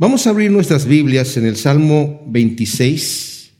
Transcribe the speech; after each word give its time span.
Vamos 0.00 0.26
a 0.26 0.30
abrir 0.30 0.50
nuestras 0.50 0.86
Biblias 0.86 1.36
en 1.36 1.44
el 1.44 1.56
Salmo 1.56 2.22
26. 2.26 3.52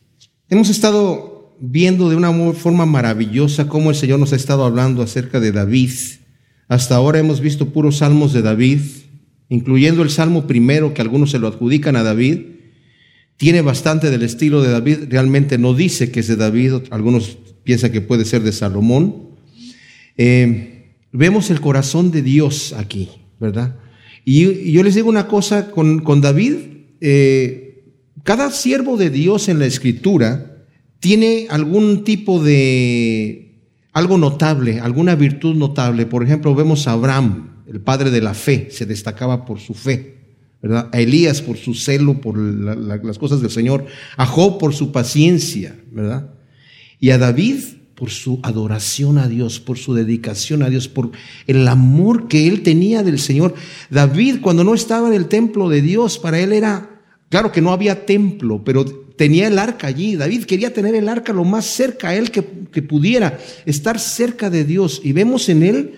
Hemos 0.48 0.70
estado 0.70 1.54
viendo 1.60 2.08
de 2.08 2.16
una 2.16 2.32
forma 2.54 2.86
maravillosa 2.86 3.68
cómo 3.68 3.90
el 3.90 3.96
Señor 3.96 4.20
nos 4.20 4.32
ha 4.32 4.36
estado 4.36 4.64
hablando 4.64 5.02
acerca 5.02 5.38
de 5.38 5.52
David. 5.52 5.90
Hasta 6.66 6.96
ahora 6.96 7.18
hemos 7.18 7.42
visto 7.42 7.74
puros 7.74 7.98
salmos 7.98 8.32
de 8.32 8.40
David, 8.40 8.80
incluyendo 9.50 10.02
el 10.02 10.08
Salmo 10.08 10.46
primero 10.46 10.94
que 10.94 11.02
algunos 11.02 11.32
se 11.32 11.38
lo 11.38 11.46
adjudican 11.46 11.94
a 11.94 12.02
David. 12.02 12.38
Tiene 13.36 13.60
bastante 13.60 14.08
del 14.08 14.22
estilo 14.22 14.62
de 14.62 14.70
David, 14.70 14.98
realmente 15.10 15.58
no 15.58 15.74
dice 15.74 16.10
que 16.10 16.20
es 16.20 16.28
de 16.28 16.36
David, 16.36 16.84
algunos 16.90 17.36
piensan 17.64 17.92
que 17.92 18.00
puede 18.00 18.24
ser 18.24 18.40
de 18.40 18.52
Salomón. 18.52 19.36
Eh, 20.16 20.94
vemos 21.12 21.50
el 21.50 21.60
corazón 21.60 22.10
de 22.10 22.22
Dios 22.22 22.72
aquí, 22.72 23.10
¿verdad? 23.38 23.76
Y, 24.24 24.72
yo 24.72 24.82
les 24.82 24.94
digo 24.94 25.08
una 25.08 25.26
cosa 25.26 25.70
con, 25.70 26.20
David, 26.20 26.54
eh, 27.00 27.84
cada 28.22 28.50
siervo 28.50 28.96
de 28.96 29.10
Dios 29.10 29.48
en 29.48 29.58
la 29.58 29.66
escritura 29.66 30.64
tiene 30.98 31.46
algún 31.50 32.04
tipo 32.04 32.42
de, 32.42 33.50
algo 33.92 34.18
notable, 34.18 34.80
alguna 34.80 35.14
virtud 35.14 35.56
notable. 35.56 36.06
Por 36.06 36.22
ejemplo, 36.22 36.54
vemos 36.54 36.86
a 36.86 36.92
Abraham, 36.92 37.64
el 37.66 37.80
padre 37.80 38.10
de 38.10 38.20
la 38.20 38.34
fe, 38.34 38.68
se 38.70 38.86
destacaba 38.86 39.44
por 39.44 39.60
su 39.60 39.74
fe. 39.74 40.18
¿verdad? 40.62 40.90
A 40.92 41.00
Elías 41.00 41.40
por 41.40 41.56
su 41.56 41.74
celo, 41.74 42.20
por 42.20 42.36
las 42.36 43.18
cosas 43.18 43.40
del 43.40 43.50
Señor, 43.50 43.86
a 44.16 44.26
Job 44.26 44.58
por 44.58 44.74
su 44.74 44.92
paciencia, 44.92 45.74
¿verdad? 45.90 46.34
Y 46.98 47.10
a 47.10 47.18
David 47.18 47.60
por 48.00 48.10
su 48.10 48.40
adoración 48.42 49.18
a 49.18 49.28
Dios, 49.28 49.60
por 49.60 49.76
su 49.76 49.92
dedicación 49.92 50.62
a 50.62 50.70
Dios, 50.70 50.88
por 50.88 51.10
el 51.46 51.68
amor 51.68 52.28
que 52.28 52.48
él 52.48 52.62
tenía 52.62 53.02
del 53.02 53.18
Señor. 53.18 53.54
David, 53.90 54.36
cuando 54.40 54.64
no 54.64 54.72
estaba 54.72 55.08
en 55.08 55.12
el 55.12 55.26
templo 55.26 55.68
de 55.68 55.82
Dios, 55.82 56.18
para 56.18 56.40
él 56.40 56.54
era, 56.54 57.02
claro 57.28 57.52
que 57.52 57.60
no 57.60 57.72
había 57.72 58.06
templo, 58.06 58.64
pero 58.64 58.86
tenía 58.86 59.48
el 59.48 59.58
arca 59.58 59.86
allí. 59.86 60.16
David 60.16 60.44
quería 60.44 60.72
tener 60.72 60.94
el 60.94 61.10
arca 61.10 61.34
lo 61.34 61.44
más 61.44 61.66
cerca 61.66 62.08
a 62.08 62.16
él 62.16 62.30
que, 62.30 62.42
pudiera, 62.42 63.38
estar 63.66 63.98
cerca 63.98 64.48
de 64.48 64.64
Dios. 64.64 65.02
Y 65.04 65.12
vemos 65.12 65.50
en 65.50 65.62
él 65.62 65.94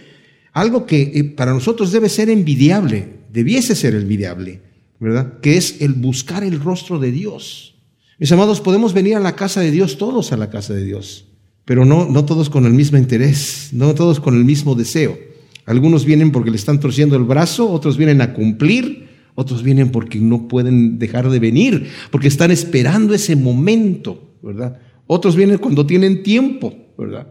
algo 0.53 0.87
que 0.87 1.03
eh, 1.15 1.23
para 1.23 1.53
nosotros 1.53 1.93
debe 1.93 2.09
ser 2.09 2.31
envidiable, 2.31 3.21
debiese 3.33 3.77
ser 3.77 3.95
envidiable, 3.95 4.61
¿verdad? 4.99 5.39
Que 5.39 5.57
es 5.57 5.81
el 5.81 5.93
buscar 5.93 6.43
el 6.43 6.59
rostro 6.59 6.99
de 6.99 7.13
Dios. 7.13 7.77
Mis 8.19 8.33
amados, 8.33 8.61
podemos 8.61 8.93
venir 8.93 9.15
a 9.15 9.21
la 9.21 9.37
casa 9.37 9.61
de 9.61 9.71
Dios, 9.71 9.99
todos 9.99 10.33
a 10.33 10.37
la 10.37 10.51
casa 10.51 10.75
de 10.75 10.85
Dios 10.85 11.27
pero 11.65 11.85
no, 11.85 12.07
no 12.07 12.25
todos 12.25 12.51
con 12.51 12.67
el 12.67 12.73
mismo 12.73 12.99
interés, 12.99 13.71
no 13.73 13.95
todos 13.95 14.21
con 14.21 14.35
el 14.37 14.45
mismo 14.45 14.75
deseo. 14.75 15.19
Algunos 15.65 16.05
vienen 16.05 16.33
porque 16.33 16.51
le 16.51 16.57
están 16.57 16.81
torciendo 16.81 17.17
el 17.17 17.25
brazo, 17.25 17.71
otros 17.71 17.97
vienen 17.97 18.21
a 18.21 18.33
cumplir, 18.35 19.09
otros 19.35 19.63
vienen 19.63 19.91
porque 19.91 20.19
no 20.19 20.49
pueden 20.49 20.99
dejar 20.99 21.31
de 21.31 21.39
venir, 21.39 21.89
porque 22.11 22.29
están 22.29 22.51
esperando 22.51 23.15
ese 23.15 23.37
momento, 23.37 24.37
¿verdad? 24.43 24.79
Otros 25.07 25.37
vienen 25.37 25.59
cuando 25.59 25.87
tienen 25.87 26.23
tiempo, 26.23 26.75
¿verdad? 26.99 27.29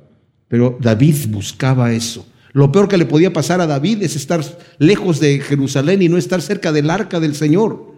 Pero 0.48 0.78
David 0.82 1.16
buscaba 1.30 1.94
eso. 1.94 2.26
Lo 2.54 2.72
peor 2.72 2.88
que 2.88 2.98
le 2.98 3.06
podía 3.06 3.32
pasar 3.32 3.62
a 3.62 3.68
David 3.68 4.02
es 4.02 4.16
estar 4.16 4.42
lejos 4.78 5.20
de 5.20 5.40
Jerusalén 5.40 6.02
y 6.02 6.10
no 6.10 6.18
estar 6.18 6.42
cerca 6.42 6.72
del 6.72 6.90
arca 6.90 7.20
del 7.20 7.36
Señor. 7.36 7.92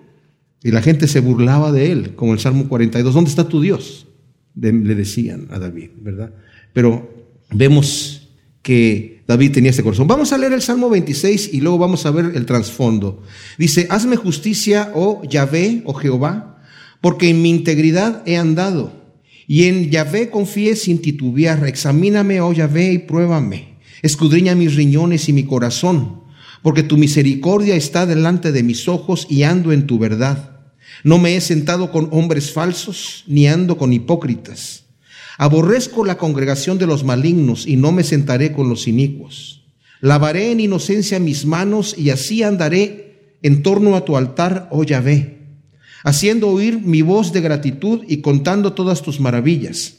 Y 0.64 0.72
la 0.72 0.82
gente 0.82 1.08
se 1.08 1.20
burlaba 1.20 1.72
de 1.72 1.92
él, 1.92 2.16
como 2.16 2.34
el 2.34 2.40
Salmo 2.40 2.68
42. 2.68 3.14
¿Dónde 3.14 3.30
está 3.30 3.48
tu 3.48 3.62
Dios? 3.62 4.08
Le 4.56 4.96
decían 4.96 5.48
a 5.52 5.60
David, 5.60 5.90
¿verdad? 6.02 6.32
Pero 6.74 7.10
vemos 7.52 8.30
que 8.62 9.24
David 9.28 9.52
tenía 9.52 9.72
este 9.72 9.84
corazón. 9.84 10.08
Vamos 10.08 10.32
a 10.34 10.38
leer 10.38 10.54
el 10.54 10.62
Salmo 10.62 10.90
26 10.90 11.54
y 11.54 11.62
luego 11.62 11.78
vamos 11.78 12.06
a 12.06 12.12
ver 12.12 12.32
el 12.36 12.46
trasfondo. 12.46 13.24
Dice, 13.58 13.88
hazme 13.90 14.16
justicia, 14.16 14.92
oh 14.96 15.22
Yahvé, 15.30 15.82
oh 15.86 15.94
Jehová, 15.94 16.62
porque 17.02 17.30
en 17.30 17.42
mi 17.42 17.50
integridad 17.50 18.24
he 18.26 18.38
andado. 18.38 19.04
Y 19.48 19.66
en 19.66 19.90
Yahvé 19.90 20.30
confié 20.30 20.76
sin 20.76 21.02
titubear. 21.02 21.68
Examíname, 21.68 22.40
oh 22.42 22.54
Yahvé, 22.54 22.94
y 22.94 22.98
pruébame. 23.00 23.78
Escudriña 24.02 24.56
mis 24.56 24.76
riñones 24.76 25.28
y 25.30 25.34
mi 25.34 25.44
corazón, 25.46 26.22
porque 26.62 26.84
tu 26.84 26.98
misericordia 26.98 27.76
está 27.76 28.06
delante 28.06 28.52
de 28.52 28.64
mis 28.64 28.88
ojos 28.88 29.28
y 29.30 29.44
ando 29.44 29.72
en 29.72 29.88
tu 29.88 30.00
verdad. 30.00 30.53
No 31.04 31.18
me 31.18 31.36
he 31.36 31.42
sentado 31.42 31.92
con 31.92 32.10
hombres 32.12 32.52
falsos, 32.52 33.24
ni 33.28 33.48
ando 33.48 33.78
con 33.78 33.92
hipócritas. 33.94 34.86
Aborrezco 35.38 36.06
la 36.06 36.18
congregación 36.18 36.78
de 36.78 36.86
los 36.86 37.04
malignos 37.04 37.66
y 37.66 37.76
no 37.76 37.92
me 37.92 38.04
sentaré 38.04 38.52
con 38.52 38.70
los 38.70 38.88
inicuos. 38.88 39.64
Lavaré 40.00 40.52
en 40.52 40.60
inocencia 40.60 41.20
mis 41.20 41.46
manos 41.46 41.96
y 41.98 42.12
así 42.12 42.44
andaré 42.44 43.38
en 43.42 43.64
torno 43.64 43.96
a 43.96 44.06
tu 44.06 44.16
altar, 44.16 44.68
oh 44.72 44.84
Yahvé, 44.84 45.40
haciendo 46.04 46.50
oír 46.50 46.80
mi 46.80 47.02
voz 47.02 47.34
de 47.34 47.42
gratitud 47.42 48.02
y 48.08 48.18
contando 48.18 48.74
todas 48.74 49.02
tus 49.02 49.20
maravillas. 49.20 49.96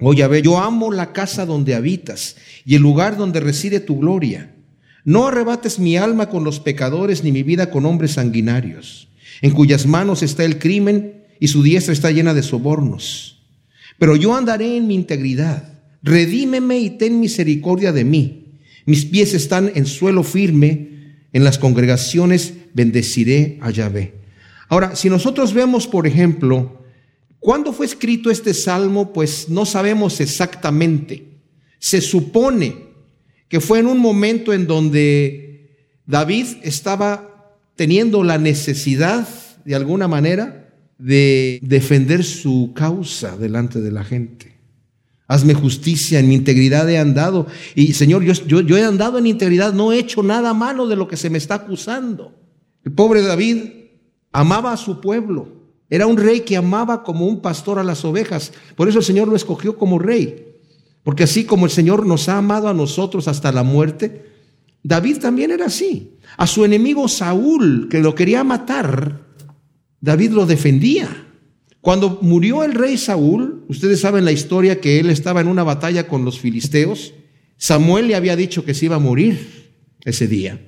Oh 0.00 0.12
Yahvé, 0.12 0.42
yo 0.42 0.58
amo 0.58 0.92
la 0.92 1.12
casa 1.12 1.46
donde 1.46 1.74
habitas 1.74 2.36
y 2.64 2.74
el 2.74 2.82
lugar 2.82 3.16
donde 3.16 3.40
reside 3.40 3.80
tu 3.80 3.98
gloria. 3.98 4.54
No 5.04 5.26
arrebates 5.26 5.78
mi 5.78 5.96
alma 5.96 6.28
con 6.28 6.44
los 6.44 6.60
pecadores 6.60 7.24
ni 7.24 7.32
mi 7.32 7.42
vida 7.42 7.70
con 7.70 7.86
hombres 7.86 8.12
sanguinarios 8.12 9.08
en 9.44 9.50
cuyas 9.50 9.84
manos 9.84 10.22
está 10.22 10.42
el 10.46 10.58
crimen 10.58 11.26
y 11.38 11.48
su 11.48 11.62
diestra 11.62 11.92
está 11.92 12.10
llena 12.10 12.32
de 12.32 12.42
sobornos. 12.42 13.42
Pero 13.98 14.16
yo 14.16 14.34
andaré 14.34 14.78
en 14.78 14.86
mi 14.86 14.94
integridad. 14.94 15.82
Redímeme 16.02 16.78
y 16.78 16.88
ten 16.88 17.20
misericordia 17.20 17.92
de 17.92 18.04
mí. 18.04 18.54
Mis 18.86 19.04
pies 19.04 19.34
están 19.34 19.70
en 19.74 19.84
suelo 19.84 20.22
firme. 20.22 21.18
En 21.34 21.44
las 21.44 21.58
congregaciones 21.58 22.54
bendeciré 22.72 23.58
a 23.60 23.70
Yahvé. 23.70 24.14
Ahora, 24.70 24.96
si 24.96 25.10
nosotros 25.10 25.52
vemos, 25.52 25.86
por 25.86 26.06
ejemplo, 26.06 26.82
¿cuándo 27.38 27.74
fue 27.74 27.84
escrito 27.84 28.30
este 28.30 28.54
salmo? 28.54 29.12
Pues 29.12 29.50
no 29.50 29.66
sabemos 29.66 30.22
exactamente. 30.22 31.22
Se 31.78 32.00
supone 32.00 32.76
que 33.50 33.60
fue 33.60 33.80
en 33.80 33.88
un 33.88 33.98
momento 33.98 34.54
en 34.54 34.66
donde 34.66 35.68
David 36.06 36.46
estaba 36.62 37.33
teniendo 37.76 38.22
la 38.22 38.38
necesidad, 38.38 39.28
de 39.64 39.74
alguna 39.74 40.08
manera, 40.08 40.64
de 40.98 41.58
defender 41.62 42.24
su 42.24 42.72
causa 42.74 43.36
delante 43.36 43.80
de 43.80 43.90
la 43.90 44.04
gente. 44.04 44.54
Hazme 45.26 45.54
justicia, 45.54 46.18
en 46.18 46.28
mi 46.28 46.34
integridad 46.34 46.88
he 46.90 46.98
andado. 46.98 47.46
Y 47.74 47.94
Señor, 47.94 48.22
yo, 48.22 48.60
yo, 48.60 48.76
he 48.76 48.84
andado 48.84 49.18
en 49.18 49.26
integridad, 49.26 49.72
no 49.72 49.92
he 49.92 49.98
hecho 49.98 50.22
nada 50.22 50.52
malo 50.52 50.86
de 50.86 50.96
lo 50.96 51.08
que 51.08 51.16
se 51.16 51.30
me 51.30 51.38
está 51.38 51.54
acusando. 51.54 52.32
El 52.84 52.92
pobre 52.92 53.22
David 53.22 53.56
amaba 54.32 54.72
a 54.72 54.76
su 54.76 55.00
pueblo. 55.00 55.48
Era 55.88 56.06
un 56.06 56.16
rey 56.16 56.40
que 56.40 56.56
amaba 56.56 57.02
como 57.02 57.26
un 57.26 57.40
pastor 57.40 57.78
a 57.78 57.84
las 57.84 58.04
ovejas. 58.04 58.52
Por 58.76 58.88
eso 58.88 58.98
el 58.98 59.04
Señor 59.04 59.28
lo 59.28 59.36
escogió 59.36 59.78
como 59.78 59.98
rey. 59.98 60.56
Porque 61.02 61.24
así 61.24 61.44
como 61.44 61.66
el 61.66 61.72
Señor 61.72 62.06
nos 62.06 62.28
ha 62.28 62.38
amado 62.38 62.68
a 62.68 62.74
nosotros 62.74 63.28
hasta 63.28 63.52
la 63.52 63.62
muerte, 63.62 64.26
David 64.82 65.18
también 65.18 65.50
era 65.50 65.66
así. 65.66 66.13
A 66.36 66.46
su 66.46 66.64
enemigo 66.64 67.08
Saúl, 67.08 67.88
que 67.90 68.00
lo 68.00 68.14
quería 68.14 68.44
matar, 68.44 69.20
David 70.00 70.32
lo 70.32 70.46
defendía. 70.46 71.08
Cuando 71.80 72.18
murió 72.22 72.64
el 72.64 72.72
rey 72.72 72.96
Saúl, 72.96 73.64
ustedes 73.68 74.00
saben 74.00 74.24
la 74.24 74.32
historia 74.32 74.80
que 74.80 75.00
él 75.00 75.10
estaba 75.10 75.40
en 75.40 75.48
una 75.48 75.64
batalla 75.64 76.08
con 76.08 76.24
los 76.24 76.40
filisteos. 76.40 77.12
Samuel 77.56 78.08
le 78.08 78.14
había 78.14 78.36
dicho 78.36 78.64
que 78.64 78.74
se 78.74 78.86
iba 78.86 78.96
a 78.96 79.00
morir 79.00 79.74
ese 80.04 80.26
día. 80.26 80.60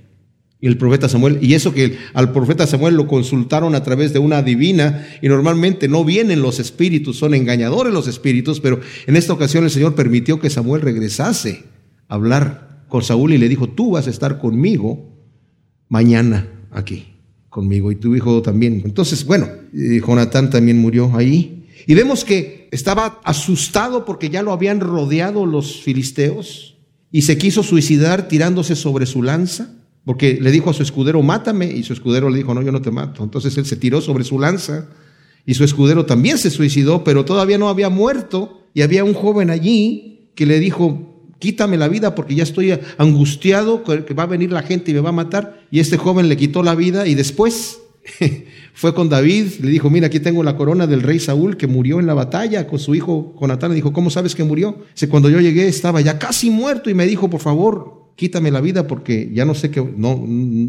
Y 0.60 0.66
el 0.66 0.78
profeta 0.78 1.08
Samuel, 1.08 1.38
y 1.42 1.54
eso 1.54 1.74
que 1.74 1.98
al 2.14 2.32
profeta 2.32 2.66
Samuel 2.66 2.96
lo 2.96 3.06
consultaron 3.06 3.74
a 3.74 3.82
través 3.82 4.12
de 4.12 4.18
una 4.18 4.42
divina, 4.42 5.06
y 5.20 5.28
normalmente 5.28 5.88
no 5.88 6.04
vienen 6.04 6.40
los 6.40 6.58
espíritus, 6.58 7.18
son 7.18 7.34
engañadores 7.34 7.92
los 7.92 8.08
espíritus, 8.08 8.60
pero 8.60 8.80
en 9.06 9.16
esta 9.16 9.32
ocasión 9.32 9.64
el 9.64 9.70
Señor 9.70 9.94
permitió 9.94 10.40
que 10.40 10.50
Samuel 10.50 10.82
regresase 10.82 11.64
a 12.08 12.14
hablar 12.14 12.84
con 12.88 13.02
Saúl 13.02 13.32
y 13.32 13.38
le 13.38 13.48
dijo, 13.48 13.68
tú 13.68 13.92
vas 13.92 14.06
a 14.06 14.10
estar 14.10 14.38
conmigo 14.38 15.15
mañana 15.88 16.48
aquí 16.70 17.14
conmigo 17.48 17.90
y 17.90 17.96
tu 17.96 18.14
hijo 18.14 18.42
también. 18.42 18.82
Entonces, 18.84 19.24
bueno, 19.24 19.48
Jonatán 19.72 20.50
también 20.50 20.78
murió 20.78 21.10
ahí. 21.16 21.66
Y 21.86 21.94
vemos 21.94 22.24
que 22.24 22.68
estaba 22.70 23.20
asustado 23.24 24.04
porque 24.04 24.28
ya 24.28 24.42
lo 24.42 24.52
habían 24.52 24.80
rodeado 24.80 25.46
los 25.46 25.80
filisteos 25.82 26.76
y 27.10 27.22
se 27.22 27.38
quiso 27.38 27.62
suicidar 27.62 28.28
tirándose 28.28 28.76
sobre 28.76 29.06
su 29.06 29.22
lanza, 29.22 29.72
porque 30.04 30.38
le 30.40 30.50
dijo 30.50 30.70
a 30.70 30.74
su 30.74 30.82
escudero, 30.82 31.22
mátame, 31.22 31.66
y 31.66 31.82
su 31.82 31.92
escudero 31.92 32.28
le 32.28 32.36
dijo, 32.38 32.52
no, 32.52 32.62
yo 32.62 32.72
no 32.72 32.82
te 32.82 32.90
mato. 32.90 33.24
Entonces 33.24 33.56
él 33.56 33.64
se 33.64 33.76
tiró 33.76 34.00
sobre 34.00 34.24
su 34.24 34.38
lanza 34.38 34.88
y 35.46 35.54
su 35.54 35.64
escudero 35.64 36.04
también 36.04 36.38
se 36.38 36.50
suicidó, 36.50 37.04
pero 37.04 37.24
todavía 37.24 37.56
no 37.56 37.68
había 37.68 37.88
muerto 37.88 38.60
y 38.74 38.82
había 38.82 39.02
un 39.02 39.14
joven 39.14 39.48
allí 39.48 40.30
que 40.34 40.44
le 40.44 40.60
dijo, 40.60 41.15
quítame 41.38 41.76
la 41.76 41.88
vida 41.88 42.14
porque 42.14 42.34
ya 42.34 42.42
estoy 42.42 42.78
angustiado 42.98 43.82
que 43.84 44.14
va 44.14 44.24
a 44.24 44.26
venir 44.26 44.52
la 44.52 44.62
gente 44.62 44.90
y 44.90 44.94
me 44.94 45.00
va 45.00 45.10
a 45.10 45.12
matar. 45.12 45.62
Y 45.70 45.80
este 45.80 45.96
joven 45.96 46.28
le 46.28 46.36
quitó 46.36 46.62
la 46.62 46.74
vida 46.74 47.06
y 47.06 47.14
después 47.14 47.80
fue 48.74 48.94
con 48.94 49.08
David, 49.08 49.46
le 49.60 49.70
dijo, 49.70 49.90
mira, 49.90 50.06
aquí 50.06 50.20
tengo 50.20 50.42
la 50.42 50.56
corona 50.56 50.86
del 50.86 51.02
rey 51.02 51.18
Saúl 51.18 51.56
que 51.56 51.66
murió 51.66 52.00
en 52.00 52.06
la 52.06 52.14
batalla 52.14 52.66
con 52.66 52.78
su 52.78 52.94
hijo 52.94 53.34
Jonatán. 53.40 53.70
Le 53.70 53.76
dijo, 53.76 53.92
¿cómo 53.92 54.10
sabes 54.10 54.34
que 54.34 54.44
murió? 54.44 54.84
Dice, 54.94 55.08
cuando 55.08 55.30
yo 55.30 55.40
llegué 55.40 55.68
estaba 55.68 56.00
ya 56.00 56.18
casi 56.18 56.50
muerto 56.50 56.90
y 56.90 56.94
me 56.94 57.06
dijo, 57.06 57.28
por 57.28 57.40
favor, 57.40 58.12
quítame 58.16 58.50
la 58.50 58.60
vida 58.60 58.86
porque 58.86 59.30
ya 59.32 59.44
no 59.44 59.54
sé 59.54 59.70
que, 59.70 59.80
no, 59.96 60.24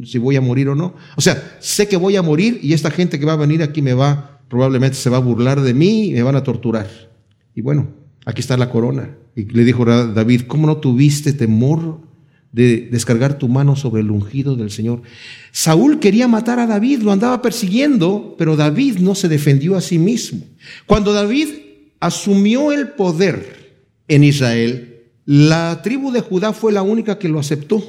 si 0.06 0.18
voy 0.18 0.36
a 0.36 0.42
morir 0.42 0.70
o 0.70 0.76
no. 0.76 0.94
O 1.16 1.22
sea, 1.22 1.58
sé 1.60 1.88
que 1.88 1.98
voy 1.98 2.16
a 2.16 2.22
morir 2.22 2.60
y 2.62 2.74
esta 2.74 2.92
gente 2.92 3.20
que 3.20 3.26
va 3.26 3.34
a 3.34 3.38
venir 3.38 3.64
aquí 3.64 3.82
me 3.82 3.94
va, 3.94 4.42
probablemente 4.50 4.98
se 4.98 5.10
va 5.10 5.18
a 5.18 5.22
burlar 5.22 5.62
de 5.62 5.74
mí 5.74 6.10
y 6.10 6.14
me 6.14 6.24
van 6.24 6.36
a 6.36 6.44
torturar. 6.44 6.88
Y 7.56 7.62
bueno, 7.62 7.88
aquí 8.26 8.42
está 8.42 8.58
la 8.58 8.70
corona. 8.70 9.16
Y 9.38 9.46
le 9.46 9.64
dijo 9.64 9.86
David, 9.86 10.42
¿cómo 10.48 10.66
no 10.66 10.78
tuviste 10.78 11.32
temor 11.32 12.02
de 12.52 12.90
descargar 12.92 13.38
tu 13.38 13.48
mano 13.48 13.76
sobre 13.76 14.02
el 14.02 14.10
ungido 14.10 14.56
del 14.56 14.72
Señor? 14.72 15.04
Saúl 15.52 16.00
quería 16.00 16.28
matar 16.28 16.58
a 16.58 16.66
David, 16.66 17.04
lo 17.04 17.12
andaba 17.12 17.40
persiguiendo, 17.40 18.34
pero 18.40 18.56
David 18.56 18.98
no 18.98 19.14
se 19.14 19.30
defendió 19.30 19.78
a 19.78 19.82
sí 19.82 20.00
mismo. 20.00 20.42
Cuando 20.88 21.14
David 21.14 21.50
asumió 22.00 22.72
el 22.72 22.90
poder 22.94 23.84
en 24.08 24.24
Israel, 24.24 25.04
la 25.24 25.84
tribu 25.84 26.12
de 26.12 26.22
Judá 26.22 26.52
fue 26.52 26.74
la 26.74 26.82
única 26.82 27.20
que 27.20 27.30
lo 27.30 27.38
aceptó 27.38 27.84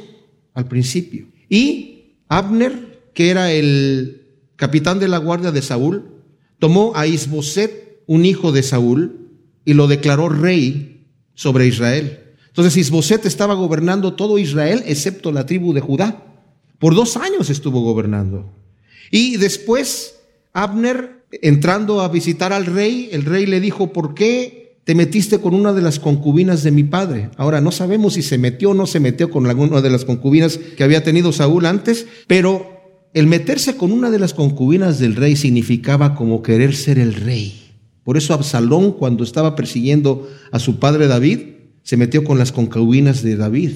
al 0.53 0.69
principio. 0.69 1.29
Y 1.49 2.19
Abner, 2.29 3.09
que 3.15 3.31
era 3.31 3.53
el 3.53 4.27
capitán 4.57 4.99
de 4.99 5.09
la 5.09 5.17
guardia 5.17 5.51
de 5.51 5.63
Saúl, 5.63 6.11
tomó 6.59 6.93
a 6.95 7.07
Isboset, 7.07 8.03
un 8.07 8.27
hijo 8.27 8.53
de 8.53 8.63
Saúl, 8.63 9.31
y 9.65 9.73
lo 9.73 9.87
declaró 9.87 10.29
rey 10.29 10.98
sobre 11.39 11.69
Israel. 11.69 12.19
Entonces 12.49 12.77
Isboset 12.77 13.25
estaba 13.25 13.55
gobernando 13.55 14.15
todo 14.15 14.41
Israel 14.41 14.83
excepto 14.87 15.31
la 15.31 15.47
tribu 15.47 15.73
de 15.73 15.81
Judá. 15.81 16.25
Por 16.81 16.97
dos 16.97 17.17
años 17.17 17.49
estuvo 17.49 17.81
gobernando. 17.81 18.53
Y 19.13 19.37
después 19.37 20.17
Abner, 20.53 21.23
entrando 21.31 22.01
a 22.01 22.09
visitar 22.09 22.53
al 22.53 22.67
rey, 22.67 23.09
el 23.13 23.25
rey 23.25 23.47
le 23.47 23.61
dijo, 23.61 23.93
¿por 23.93 24.15
qué 24.15 24.81
te 24.83 24.97
metiste 24.97 25.39
con 25.39 25.55
una 25.55 25.73
de 25.73 25.83
las 25.83 26.01
concubinas 26.01 26.63
de 26.63 26.71
mi 26.71 26.83
padre. 26.83 27.29
Ahora, 27.37 27.61
no 27.61 27.73
sabemos 27.73 28.15
si 28.15 28.23
se 28.23 28.39
metió 28.39 28.71
o 28.71 28.75
no 28.75 28.87
se 28.87 29.01
metió 29.01 29.31
con 29.31 29.47
alguna 29.47 29.83
de 29.83 29.91
las 29.91 30.07
concubinas 30.07 30.57
que 30.57 30.83
había 30.83 31.05
tenido 31.05 31.31
Saúl 31.31 31.67
antes, 31.67 32.07
pero 32.27 32.81
el 33.13 33.27
meterse 33.27 33.77
con 33.77 33.93
una 33.93 34.11
de 34.11 34.19
las 34.19 34.33
concubinas 34.33 34.99
del 34.99 35.15
rey 35.15 35.37
significaba 35.37 36.15
como 36.15 36.43
querer 36.43 36.75
ser 36.75 36.99
el 36.99 37.15
rey. 37.15 37.68
Por 38.09 38.17
eso 38.17 38.33
Absalón, 38.33 38.93
cuando 38.93 39.23
estaba 39.23 39.55
persiguiendo 39.55 40.31
a 40.51 40.59
su 40.59 40.79
padre 40.79 41.09
David, 41.09 41.41
se 41.83 41.99
metió 41.99 42.25
con 42.25 42.39
las 42.39 42.53
concubinas 42.53 43.23
de 43.23 43.37
David 43.37 43.73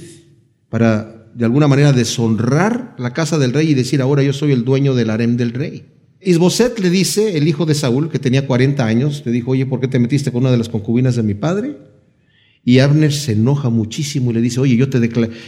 para 0.71 1.29
de 1.35 1.45
alguna 1.45 1.69
manera 1.69 1.93
deshonrar 1.93 2.95
la 2.97 3.13
casa 3.13 3.37
del 3.37 3.53
rey 3.53 3.69
y 3.69 3.75
decir, 3.75 4.01
ahora 4.01 4.23
yo 4.23 4.33
soy 4.33 4.53
el 4.53 4.65
dueño 4.65 4.95
del 4.95 5.11
harem 5.11 5.37
del 5.37 5.53
rey. 5.53 5.85
Isboset 6.23 6.79
le 6.79 6.89
dice, 6.89 7.37
el 7.37 7.47
hijo 7.47 7.67
de 7.67 7.75
Saúl, 7.75 8.09
que 8.09 8.19
tenía 8.19 8.47
40 8.47 8.83
años, 8.87 9.23
le 9.27 9.33
dijo, 9.33 9.51
oye, 9.51 9.67
¿por 9.67 9.81
qué 9.81 9.89
te 9.89 9.99
metiste 9.99 10.33
con 10.33 10.41
una 10.41 10.51
de 10.51 10.57
las 10.57 10.71
concubinas 10.71 11.15
de 11.15 11.25
mi 11.25 11.35
padre? 11.35 11.77
Y 12.65 12.79
Abner 12.79 13.13
se 13.13 13.33
enoja 13.33 13.69
muchísimo 13.69 14.31
y 14.31 14.35
le 14.35 14.41
dice, 14.41 14.61
oye, 14.61 14.77
yo 14.77 14.89
te, 14.89 14.99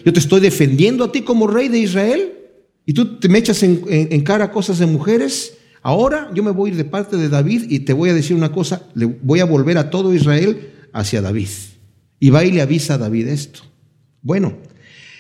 yo 0.05 0.13
te 0.13 0.21
estoy 0.21 0.43
defendiendo 0.43 1.05
a 1.05 1.11
ti 1.11 1.23
como 1.23 1.47
rey 1.47 1.69
de 1.69 1.79
Israel 1.79 2.35
y 2.85 2.93
tú 2.93 3.19
te 3.19 3.31
me 3.31 3.39
echas 3.39 3.63
en, 3.63 3.81
en, 3.89 4.21
cara 4.25 4.51
cosas 4.51 4.79
de 4.79 4.85
mujeres. 4.85 5.57
Ahora 5.85 6.31
yo 6.33 6.43
me 6.43 6.51
voy 6.51 6.71
a 6.71 6.73
ir 6.73 6.79
de 6.79 6.87
parte 6.87 7.19
de 7.19 7.29
David 7.29 7.67
y 7.69 7.81
te 7.81 7.93
voy 7.93 8.09
a 8.09 8.15
decir 8.15 8.35
una 8.35 8.51
cosa, 8.51 8.89
le 8.95 9.05
voy 9.05 9.41
a 9.41 9.45
volver 9.45 9.77
a 9.77 9.91
todo 9.91 10.15
Israel 10.15 10.73
hacia 10.95 11.21
David. 11.21 11.51
Y 12.19 12.31
va 12.31 12.43
y 12.43 12.53
le 12.53 12.63
avisa 12.63 12.95
a 12.95 12.99
David 12.99 13.29
esto. 13.29 13.61
Bueno, 14.23 14.55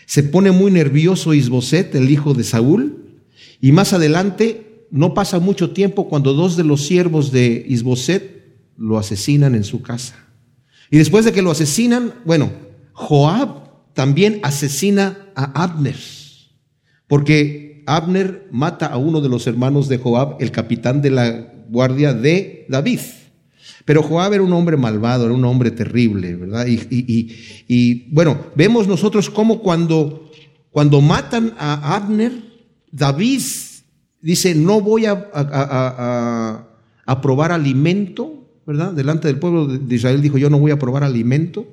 se 0.06 0.22
pone 0.22 0.52
muy 0.52 0.70
nervioso 0.70 1.34
Isboset, 1.34 1.94
el 1.94 2.08
hijo 2.08 2.32
de 2.32 2.44
Saúl, 2.44 2.96
y 3.60 3.72
más 3.72 3.92
adelante 3.92 4.86
no 4.90 5.12
pasa 5.12 5.38
mucho 5.38 5.72
tiempo 5.72 6.08
cuando 6.08 6.32
dos 6.32 6.56
de 6.56 6.64
los 6.64 6.86
siervos 6.86 7.30
de 7.30 7.62
Isboset 7.68 8.56
lo 8.78 8.96
asesinan 8.96 9.54
en 9.54 9.64
su 9.64 9.82
casa. 9.82 10.16
Y 10.90 10.96
después 10.96 11.26
de 11.26 11.32
que 11.32 11.42
lo 11.42 11.50
asesinan, 11.50 12.14
bueno, 12.24 12.50
Joab 12.94 13.92
también 13.92 14.40
asesina 14.42 15.26
a 15.34 15.62
Abner, 15.62 15.98
porque 17.06 17.73
Abner 17.86 18.48
mata 18.50 18.86
a 18.86 18.96
uno 18.96 19.20
de 19.20 19.28
los 19.28 19.46
hermanos 19.46 19.88
de 19.88 19.98
Joab, 19.98 20.36
el 20.40 20.50
capitán 20.50 21.02
de 21.02 21.10
la 21.10 21.52
guardia 21.68 22.12
de 22.12 22.66
David. 22.68 23.00
Pero 23.84 24.02
Joab 24.02 24.32
era 24.32 24.42
un 24.42 24.52
hombre 24.52 24.76
malvado, 24.76 25.24
era 25.26 25.34
un 25.34 25.44
hombre 25.44 25.70
terrible, 25.70 26.36
¿verdad? 26.36 26.66
Y, 26.66 28.08
bueno, 28.10 28.38
vemos 28.54 28.88
nosotros 28.88 29.28
cómo 29.28 29.60
cuando, 29.60 30.30
cuando 30.70 31.00
matan 31.00 31.54
a 31.58 31.94
Abner, 31.94 32.32
David 32.90 33.42
dice, 34.20 34.54
no 34.54 34.80
voy 34.80 35.06
a, 35.06 35.30
a, 35.34 37.20
probar 37.20 37.52
alimento, 37.52 38.48
¿verdad? 38.66 38.92
Delante 38.92 39.28
del 39.28 39.38
pueblo 39.38 39.66
de 39.66 39.94
Israel 39.94 40.22
dijo, 40.22 40.38
yo 40.38 40.48
no 40.48 40.58
voy 40.58 40.70
a 40.70 40.78
probar 40.78 41.04
alimento 41.04 41.66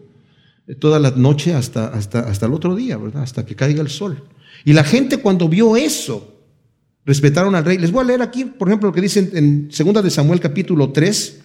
toda 0.80 1.00
la 1.00 1.12
noche 1.12 1.54
hasta, 1.54 1.88
hasta, 1.88 2.20
hasta 2.20 2.46
el 2.46 2.54
otro 2.54 2.76
día, 2.76 2.98
¿verdad? 2.98 3.24
Hasta 3.24 3.46
que 3.46 3.56
caiga 3.56 3.82
el 3.82 3.90
sol. 3.90 4.24
Y 4.66 4.74
la 4.74 4.84
gente 4.84 5.18
cuando 5.18 5.50
vio 5.50 5.76
eso, 5.76 6.42
respetaron 7.06 7.56
al 7.56 7.66
rey. 7.66 7.78
Les 7.78 7.92
voy 7.92 8.04
a 8.04 8.08
leer 8.08 8.22
aquí, 8.22 8.46
por 8.46 8.68
ejemplo, 8.68 8.90
lo 8.90 8.94
que 8.94 9.02
dice 9.02 9.30
en 9.34 9.70
2 9.70 10.04
de 10.04 10.10
Samuel 10.10 10.40
capítulo 10.40 10.92
3. 10.92 11.40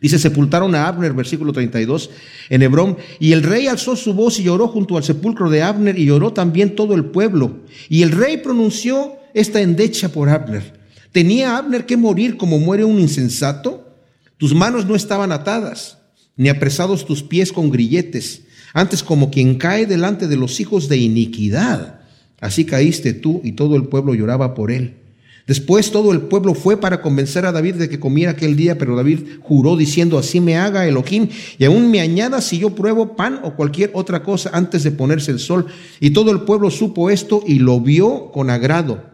Dice, 0.00 0.18
sepultaron 0.18 0.74
a 0.74 0.88
Abner, 0.88 1.14
versículo 1.14 1.52
32, 1.52 2.10
en 2.50 2.62
Hebrón, 2.62 2.98
y 3.18 3.32
el 3.32 3.42
rey 3.42 3.66
alzó 3.66 3.96
su 3.96 4.12
voz 4.12 4.38
y 4.38 4.42
lloró 4.42 4.68
junto 4.68 4.98
al 4.98 5.04
sepulcro 5.04 5.48
de 5.48 5.62
Abner, 5.62 5.98
y 5.98 6.04
lloró 6.04 6.34
también 6.34 6.74
todo 6.74 6.94
el 6.94 7.06
pueblo. 7.06 7.60
Y 7.88 8.02
el 8.02 8.12
rey 8.12 8.36
pronunció 8.36 9.14
esta 9.32 9.62
endecha 9.62 10.10
por 10.10 10.28
Abner. 10.28 10.78
¿Tenía 11.12 11.56
Abner 11.56 11.86
que 11.86 11.96
morir 11.96 12.36
como 12.36 12.58
muere 12.58 12.84
un 12.84 13.00
insensato? 13.00 13.94
Tus 14.36 14.54
manos 14.54 14.84
no 14.84 14.94
estaban 14.94 15.32
atadas, 15.32 15.98
ni 16.36 16.50
apresados 16.50 17.06
tus 17.06 17.22
pies 17.22 17.50
con 17.50 17.70
grilletes, 17.70 18.42
antes 18.74 19.02
como 19.02 19.30
quien 19.30 19.54
cae 19.56 19.86
delante 19.86 20.28
de 20.28 20.36
los 20.36 20.60
hijos 20.60 20.90
de 20.90 20.98
iniquidad. 20.98 22.00
Así 22.40 22.64
caíste 22.64 23.12
tú 23.12 23.40
y 23.44 23.52
todo 23.52 23.76
el 23.76 23.84
pueblo 23.84 24.14
lloraba 24.14 24.54
por 24.54 24.70
él. 24.70 24.94
Después 25.46 25.92
todo 25.92 26.12
el 26.12 26.22
pueblo 26.22 26.54
fue 26.54 26.76
para 26.76 27.00
convencer 27.00 27.46
a 27.46 27.52
David 27.52 27.76
de 27.76 27.88
que 27.88 28.00
comiera 28.00 28.32
aquel 28.32 28.56
día, 28.56 28.78
pero 28.78 28.96
David 28.96 29.20
juró 29.42 29.76
diciendo, 29.76 30.18
así 30.18 30.40
me 30.40 30.56
haga 30.56 30.88
Elohim, 30.88 31.28
y 31.56 31.64
aún 31.64 31.88
me 31.88 32.00
añada 32.00 32.40
si 32.40 32.58
yo 32.58 32.74
pruebo 32.74 33.14
pan 33.14 33.38
o 33.44 33.54
cualquier 33.54 33.92
otra 33.94 34.24
cosa 34.24 34.50
antes 34.52 34.82
de 34.82 34.90
ponerse 34.90 35.30
el 35.30 35.38
sol. 35.38 35.66
Y 36.00 36.10
todo 36.10 36.32
el 36.32 36.40
pueblo 36.40 36.68
supo 36.70 37.10
esto 37.10 37.44
y 37.46 37.60
lo 37.60 37.80
vio 37.80 38.32
con 38.32 38.50
agrado. 38.50 39.04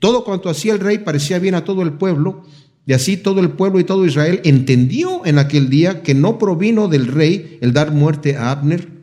Todo 0.00 0.24
cuanto 0.24 0.50
hacía 0.50 0.72
el 0.72 0.80
rey 0.80 0.98
parecía 0.98 1.38
bien 1.38 1.54
a 1.54 1.64
todo 1.64 1.82
el 1.82 1.92
pueblo, 1.92 2.42
y 2.84 2.92
así 2.92 3.16
todo 3.16 3.38
el 3.40 3.50
pueblo 3.50 3.78
y 3.78 3.84
todo 3.84 4.06
Israel 4.06 4.40
entendió 4.44 5.24
en 5.24 5.38
aquel 5.38 5.70
día 5.70 6.02
que 6.02 6.14
no 6.14 6.38
provino 6.38 6.88
del 6.88 7.06
rey 7.06 7.58
el 7.60 7.72
dar 7.72 7.92
muerte 7.92 8.36
a 8.36 8.50
Abner. 8.50 8.95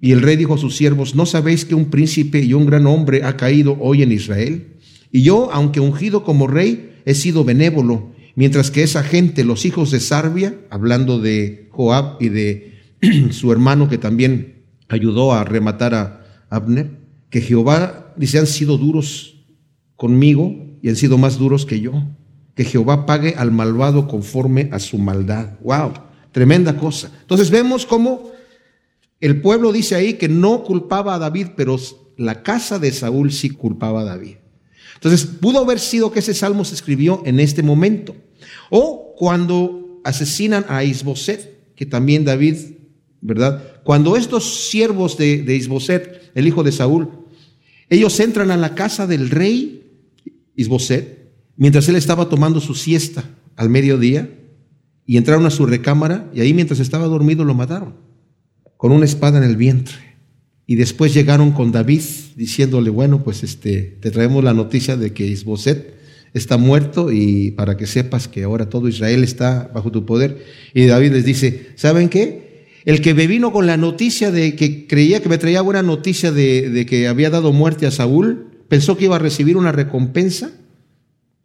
Y 0.00 0.12
el 0.12 0.22
rey 0.22 0.36
dijo 0.36 0.54
a 0.54 0.58
sus 0.58 0.76
siervos, 0.76 1.14
¿no 1.14 1.26
sabéis 1.26 1.64
que 1.64 1.74
un 1.74 1.90
príncipe 1.90 2.40
y 2.40 2.54
un 2.54 2.66
gran 2.66 2.86
hombre 2.86 3.22
ha 3.24 3.36
caído 3.36 3.76
hoy 3.80 4.02
en 4.02 4.12
Israel? 4.12 4.76
Y 5.12 5.22
yo, 5.22 5.50
aunque 5.52 5.80
ungido 5.80 6.24
como 6.24 6.46
rey, 6.46 6.94
he 7.04 7.14
sido 7.14 7.44
benévolo, 7.44 8.12
mientras 8.34 8.70
que 8.70 8.82
esa 8.82 9.02
gente, 9.02 9.44
los 9.44 9.64
hijos 9.64 9.90
de 9.90 10.00
Sarbia, 10.00 10.58
hablando 10.70 11.18
de 11.18 11.68
Joab 11.70 12.16
y 12.20 12.28
de 12.30 12.74
su 13.30 13.52
hermano 13.52 13.88
que 13.88 13.98
también 13.98 14.62
ayudó 14.88 15.32
a 15.32 15.44
rematar 15.44 15.94
a 15.94 16.24
Abner, 16.48 16.90
que 17.28 17.40
Jehová, 17.40 18.14
dice, 18.16 18.38
han 18.38 18.46
sido 18.46 18.78
duros 18.78 19.36
conmigo 19.96 20.78
y 20.82 20.88
han 20.88 20.96
sido 20.96 21.18
más 21.18 21.38
duros 21.38 21.66
que 21.66 21.80
yo. 21.80 21.92
Que 22.54 22.64
Jehová 22.64 23.06
pague 23.06 23.34
al 23.36 23.52
malvado 23.52 24.08
conforme 24.08 24.68
a 24.72 24.78
su 24.78 24.98
maldad. 24.98 25.58
¡Wow! 25.62 25.92
Tremenda 26.32 26.76
cosa. 26.76 27.10
Entonces 27.20 27.50
vemos 27.50 27.86
cómo 27.86 28.30
el 29.20 29.40
pueblo 29.40 29.72
dice 29.72 29.94
ahí 29.94 30.14
que 30.14 30.28
no 30.28 30.64
culpaba 30.64 31.14
a 31.14 31.18
David, 31.18 31.48
pero 31.56 31.78
la 32.16 32.42
casa 32.42 32.78
de 32.78 32.92
Saúl 32.92 33.32
sí 33.32 33.50
culpaba 33.50 34.02
a 34.02 34.04
David. 34.04 34.36
Entonces, 34.94 35.24
pudo 35.24 35.60
haber 35.60 35.78
sido 35.78 36.10
que 36.10 36.18
ese 36.18 36.34
salmo 36.34 36.64
se 36.64 36.74
escribió 36.74 37.22
en 37.24 37.40
este 37.40 37.62
momento. 37.62 38.14
O 38.70 39.14
cuando 39.16 40.00
asesinan 40.04 40.64
a 40.68 40.84
Isboset, 40.84 41.74
que 41.74 41.86
también 41.86 42.24
David, 42.24 42.56
¿verdad? 43.20 43.80
Cuando 43.84 44.16
estos 44.16 44.68
siervos 44.68 45.16
de, 45.16 45.42
de 45.42 45.56
Isboset, 45.56 46.30
el 46.34 46.46
hijo 46.46 46.62
de 46.62 46.72
Saúl, 46.72 47.08
ellos 47.88 48.20
entran 48.20 48.50
a 48.50 48.56
la 48.56 48.74
casa 48.74 49.06
del 49.06 49.30
rey 49.30 49.80
Isboset, 50.54 51.32
mientras 51.56 51.88
él 51.88 51.96
estaba 51.96 52.28
tomando 52.28 52.60
su 52.60 52.74
siesta 52.74 53.24
al 53.56 53.70
mediodía, 53.70 54.30
y 55.06 55.16
entraron 55.16 55.44
a 55.46 55.50
su 55.50 55.66
recámara, 55.66 56.30
y 56.34 56.40
ahí 56.40 56.54
mientras 56.54 56.78
estaba 56.78 57.06
dormido 57.06 57.44
lo 57.44 57.54
mataron, 57.54 57.94
con 58.80 58.92
una 58.92 59.04
espada 59.04 59.36
en 59.36 59.44
el 59.44 59.56
vientre. 59.56 59.94
Y 60.66 60.76
después 60.76 61.12
llegaron 61.12 61.52
con 61.52 61.70
David 61.70 62.00
diciéndole, 62.34 62.88
bueno, 62.88 63.22
pues 63.22 63.42
este, 63.42 63.98
te 64.00 64.10
traemos 64.10 64.42
la 64.42 64.54
noticia 64.54 64.96
de 64.96 65.12
que 65.12 65.26
Isboset 65.26 65.92
está 66.32 66.56
muerto 66.56 67.12
y 67.12 67.50
para 67.50 67.76
que 67.76 67.86
sepas 67.86 68.26
que 68.26 68.42
ahora 68.42 68.70
todo 68.70 68.88
Israel 68.88 69.22
está 69.22 69.70
bajo 69.74 69.92
tu 69.92 70.06
poder. 70.06 70.46
Y 70.72 70.86
David 70.86 71.12
les 71.12 71.26
dice, 71.26 71.72
¿saben 71.74 72.08
qué? 72.08 72.68
El 72.86 73.02
que 73.02 73.12
me 73.12 73.26
vino 73.26 73.52
con 73.52 73.66
la 73.66 73.76
noticia 73.76 74.30
de 74.30 74.56
que 74.56 74.86
creía 74.86 75.20
que 75.20 75.28
me 75.28 75.36
traía 75.36 75.60
buena 75.60 75.82
noticia 75.82 76.32
de, 76.32 76.86
que 76.88 77.06
había 77.06 77.28
dado 77.28 77.52
muerte 77.52 77.86
a 77.86 77.90
Saúl, 77.90 78.46
pensó 78.68 78.96
que 78.96 79.04
iba 79.04 79.16
a 79.16 79.18
recibir 79.18 79.58
una 79.58 79.72
recompensa 79.72 80.52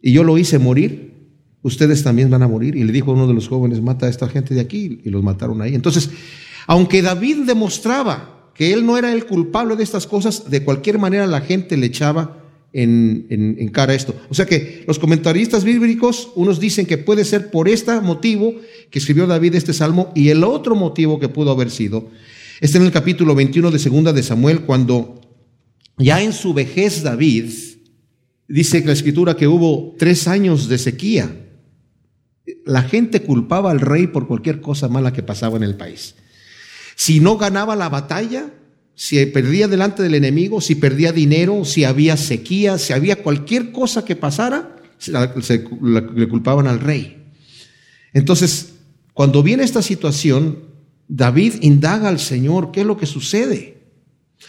y 0.00 0.12
yo 0.12 0.24
lo 0.24 0.38
hice 0.38 0.58
morir, 0.58 1.12
ustedes 1.60 2.02
también 2.02 2.30
van 2.30 2.44
a 2.44 2.48
morir. 2.48 2.76
Y 2.76 2.84
le 2.84 2.92
dijo 2.92 3.10
a 3.10 3.14
uno 3.14 3.26
de 3.26 3.34
los 3.34 3.48
jóvenes, 3.48 3.82
mata 3.82 4.06
a 4.06 4.08
esta 4.08 4.26
gente 4.26 4.54
de 4.54 4.62
aquí 4.62 5.02
y 5.04 5.10
los 5.10 5.22
mataron 5.22 5.60
ahí. 5.60 5.74
Entonces, 5.74 6.08
aunque 6.66 7.02
David 7.02 7.44
demostraba 7.46 8.50
que 8.54 8.72
él 8.72 8.86
no 8.86 8.96
era 8.96 9.12
el 9.12 9.26
culpable 9.26 9.76
de 9.76 9.82
estas 9.82 10.06
cosas, 10.06 10.50
de 10.50 10.64
cualquier 10.64 10.98
manera 10.98 11.26
la 11.26 11.40
gente 11.40 11.76
le 11.76 11.86
echaba 11.86 12.42
en, 12.72 13.70
cara 13.72 13.94
esto. 13.94 14.14
O 14.28 14.34
sea 14.34 14.46
que 14.46 14.84
los 14.86 14.98
comentaristas 14.98 15.64
bíblicos, 15.64 16.30
unos 16.34 16.60
dicen 16.60 16.86
que 16.86 16.98
puede 16.98 17.24
ser 17.24 17.50
por 17.50 17.68
este 17.68 18.00
motivo 18.00 18.54
que 18.90 18.98
escribió 18.98 19.26
David 19.26 19.54
este 19.54 19.72
salmo 19.72 20.12
y 20.14 20.28
el 20.28 20.44
otro 20.44 20.74
motivo 20.74 21.18
que 21.18 21.28
pudo 21.28 21.52
haber 21.52 21.70
sido, 21.70 22.10
está 22.60 22.78
en 22.78 22.84
el 22.84 22.92
capítulo 22.92 23.34
21 23.34 23.70
de 23.70 23.78
segunda 23.78 24.12
de 24.12 24.22
Samuel, 24.22 24.62
cuando 24.62 25.20
ya 25.98 26.22
en 26.22 26.32
su 26.32 26.52
vejez 26.52 27.02
David, 27.02 27.50
dice 28.48 28.82
la 28.84 28.92
escritura 28.92 29.36
que 29.36 29.48
hubo 29.48 29.94
tres 29.98 30.28
años 30.28 30.68
de 30.68 30.78
sequía. 30.78 31.44
La 32.64 32.82
gente 32.82 33.22
culpaba 33.22 33.70
al 33.70 33.80
rey 33.80 34.06
por 34.06 34.26
cualquier 34.26 34.60
cosa 34.60 34.88
mala 34.88 35.12
que 35.12 35.22
pasaba 35.22 35.56
en 35.56 35.62
el 35.62 35.76
país. 35.76 36.14
Si 36.96 37.20
no 37.20 37.36
ganaba 37.36 37.76
la 37.76 37.90
batalla, 37.90 38.50
si 38.94 39.24
perdía 39.26 39.68
delante 39.68 40.02
del 40.02 40.14
enemigo, 40.14 40.62
si 40.62 40.74
perdía 40.74 41.12
dinero, 41.12 41.66
si 41.66 41.84
había 41.84 42.16
sequía, 42.16 42.78
si 42.78 42.94
había 42.94 43.22
cualquier 43.22 43.70
cosa 43.70 44.04
que 44.04 44.16
pasara, 44.16 44.76
le 45.06 46.28
culpaban 46.28 46.66
al 46.66 46.80
rey. 46.80 47.22
Entonces, 48.14 48.76
cuando 49.12 49.42
viene 49.42 49.62
esta 49.62 49.82
situación, 49.82 50.64
David 51.06 51.56
indaga 51.60 52.08
al 52.08 52.18
Señor 52.18 52.72
qué 52.72 52.80
es 52.80 52.86
lo 52.86 52.96
que 52.96 53.04
sucede. 53.04 53.76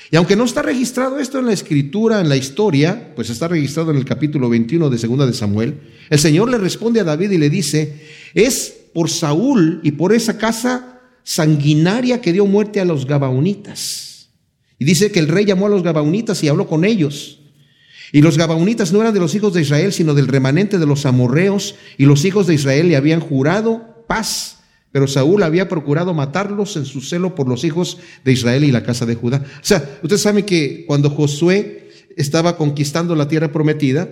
Y 0.09 0.15
aunque 0.15 0.37
no 0.37 0.45
está 0.45 0.61
registrado 0.61 1.19
esto 1.19 1.39
en 1.39 1.47
la 1.47 1.53
escritura, 1.53 2.21
en 2.21 2.29
la 2.29 2.37
historia, 2.37 3.13
pues 3.13 3.29
está 3.29 3.49
registrado 3.49 3.91
en 3.91 3.97
el 3.97 4.05
capítulo 4.05 4.47
21 4.47 4.89
de 4.89 4.97
Segunda 4.97 5.25
de 5.25 5.33
Samuel, 5.33 5.81
el 6.09 6.19
Señor 6.19 6.49
le 6.49 6.57
responde 6.57 7.01
a 7.01 7.03
David 7.03 7.31
y 7.31 7.37
le 7.37 7.49
dice, 7.49 8.01
es 8.33 8.73
por 8.93 9.09
Saúl 9.09 9.81
y 9.83 9.91
por 9.91 10.13
esa 10.13 10.37
casa 10.37 10.96
sanguinaria 11.27 12.21
que 12.21 12.31
dio 12.31 12.45
muerte 12.45 12.79
a 12.79 12.85
los 12.85 13.05
Gabaonitas. 13.05 14.29
Y 14.79 14.85
dice 14.85 15.11
que 15.11 15.19
el 15.19 15.27
rey 15.27 15.43
llamó 15.43 15.65
a 15.65 15.69
los 15.69 15.83
Gabaonitas 15.83 16.41
y 16.43 16.47
habló 16.47 16.67
con 16.67 16.85
ellos. 16.85 17.39
Y 18.13 18.21
los 18.21 18.37
Gabaonitas 18.37 18.93
no 18.93 19.01
eran 19.01 19.13
de 19.13 19.19
los 19.19 19.35
hijos 19.35 19.53
de 19.53 19.61
Israel, 19.61 19.91
sino 19.91 20.13
del 20.13 20.29
remanente 20.29 20.77
de 20.77 20.85
los 20.85 21.05
amorreos, 21.05 21.75
y 21.97 22.05
los 22.05 22.23
hijos 22.23 22.47
de 22.47 22.53
Israel 22.53 22.87
le 22.87 22.95
habían 22.95 23.19
jurado 23.19 24.05
paz 24.07 24.57
pero 24.91 25.07
Saúl 25.07 25.43
había 25.43 25.69
procurado 25.69 26.13
matarlos 26.13 26.75
en 26.75 26.85
su 26.85 27.01
celo 27.01 27.35
por 27.35 27.47
los 27.47 27.63
hijos 27.63 27.99
de 28.23 28.31
Israel 28.31 28.63
y 28.63 28.71
la 28.71 28.83
casa 28.83 29.05
de 29.05 29.15
Judá. 29.15 29.43
O 29.45 29.63
sea, 29.65 29.99
ustedes 30.01 30.21
saben 30.21 30.45
que 30.45 30.85
cuando 30.87 31.09
Josué 31.09 31.91
estaba 32.15 32.57
conquistando 32.57 33.15
la 33.15 33.27
tierra 33.27 33.51
prometida, 33.51 34.09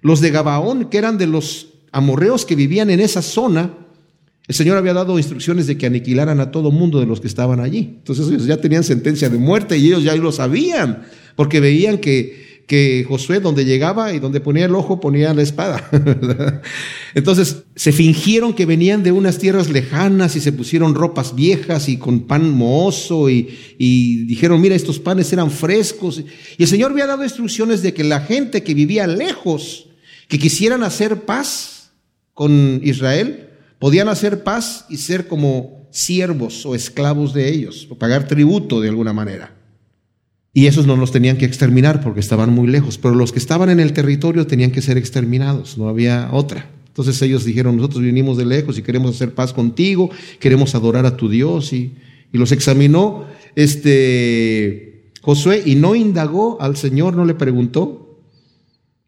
los 0.00 0.22
de 0.22 0.30
Gabaón, 0.30 0.88
que 0.88 0.98
eran 0.98 1.18
de 1.18 1.26
los 1.26 1.74
amorreos 1.90 2.46
que 2.46 2.54
vivían 2.54 2.88
en 2.88 3.00
esa 3.00 3.20
zona, 3.20 3.74
el 4.52 4.54
Señor 4.54 4.76
había 4.76 4.92
dado 4.92 5.16
instrucciones 5.16 5.66
de 5.66 5.78
que 5.78 5.86
aniquilaran 5.86 6.38
a 6.38 6.50
todo 6.50 6.70
mundo 6.70 7.00
de 7.00 7.06
los 7.06 7.22
que 7.22 7.26
estaban 7.26 7.58
allí. 7.58 7.94
Entonces 7.96 8.28
ellos 8.28 8.44
ya 8.44 8.58
tenían 8.58 8.84
sentencia 8.84 9.30
de 9.30 9.38
muerte 9.38 9.78
y 9.78 9.86
ellos 9.86 10.04
ya 10.04 10.14
lo 10.14 10.30
sabían, 10.30 11.04
porque 11.36 11.58
veían 11.58 11.96
que 11.96 12.52
que 12.66 13.04
Josué 13.08 13.40
donde 13.40 13.64
llegaba 13.64 14.12
y 14.12 14.18
donde 14.18 14.40
ponía 14.40 14.66
el 14.66 14.74
ojo 14.74 15.00
ponía 15.00 15.32
la 15.32 15.40
espada. 15.40 15.88
Entonces 17.14 17.62
se 17.74 17.92
fingieron 17.92 18.52
que 18.52 18.66
venían 18.66 19.02
de 19.02 19.10
unas 19.10 19.38
tierras 19.38 19.70
lejanas 19.70 20.36
y 20.36 20.40
se 20.40 20.52
pusieron 20.52 20.94
ropas 20.94 21.34
viejas 21.34 21.88
y 21.88 21.96
con 21.96 22.20
pan 22.20 22.50
mohoso 22.50 23.30
y, 23.30 23.48
y 23.78 24.24
dijeron, 24.24 24.60
mira, 24.60 24.74
estos 24.74 24.98
panes 24.98 25.32
eran 25.32 25.50
frescos. 25.50 26.22
Y 26.58 26.62
el 26.62 26.68
Señor 26.68 26.92
había 26.92 27.06
dado 27.06 27.24
instrucciones 27.24 27.82
de 27.82 27.94
que 27.94 28.04
la 28.04 28.20
gente 28.20 28.62
que 28.62 28.74
vivía 28.74 29.06
lejos, 29.06 29.88
que 30.28 30.38
quisieran 30.38 30.82
hacer 30.82 31.22
paz 31.22 31.90
con 32.34 32.80
Israel, 32.84 33.48
podían 33.82 34.08
hacer 34.08 34.44
paz 34.44 34.86
y 34.88 34.98
ser 34.98 35.26
como 35.26 35.88
siervos 35.90 36.64
o 36.64 36.76
esclavos 36.76 37.34
de 37.34 37.48
ellos, 37.48 37.88
o 37.90 37.98
pagar 37.98 38.28
tributo 38.28 38.80
de 38.80 38.88
alguna 38.88 39.12
manera. 39.12 39.56
Y 40.54 40.66
esos 40.66 40.86
no 40.86 40.96
los 40.96 41.10
tenían 41.10 41.36
que 41.36 41.46
exterminar 41.46 42.00
porque 42.00 42.20
estaban 42.20 42.52
muy 42.52 42.68
lejos, 42.68 42.96
pero 42.96 43.16
los 43.16 43.32
que 43.32 43.40
estaban 43.40 43.70
en 43.70 43.80
el 43.80 43.92
territorio 43.92 44.46
tenían 44.46 44.70
que 44.70 44.82
ser 44.82 44.98
exterminados, 44.98 45.78
no 45.78 45.88
había 45.88 46.28
otra. 46.30 46.70
Entonces 46.86 47.20
ellos 47.22 47.44
dijeron, 47.44 47.76
nosotros 47.76 48.04
vinimos 48.04 48.36
de 48.36 48.44
lejos 48.44 48.78
y 48.78 48.82
queremos 48.82 49.16
hacer 49.16 49.34
paz 49.34 49.52
contigo, 49.52 50.10
queremos 50.38 50.76
adorar 50.76 51.04
a 51.04 51.16
tu 51.16 51.28
Dios. 51.28 51.72
Y, 51.72 51.96
y 52.32 52.38
los 52.38 52.52
examinó 52.52 53.24
este 53.56 55.10
Josué 55.22 55.60
y 55.66 55.74
no 55.74 55.96
indagó 55.96 56.56
al 56.60 56.76
Señor, 56.76 57.16
no 57.16 57.24
le 57.24 57.34
preguntó. 57.34 58.20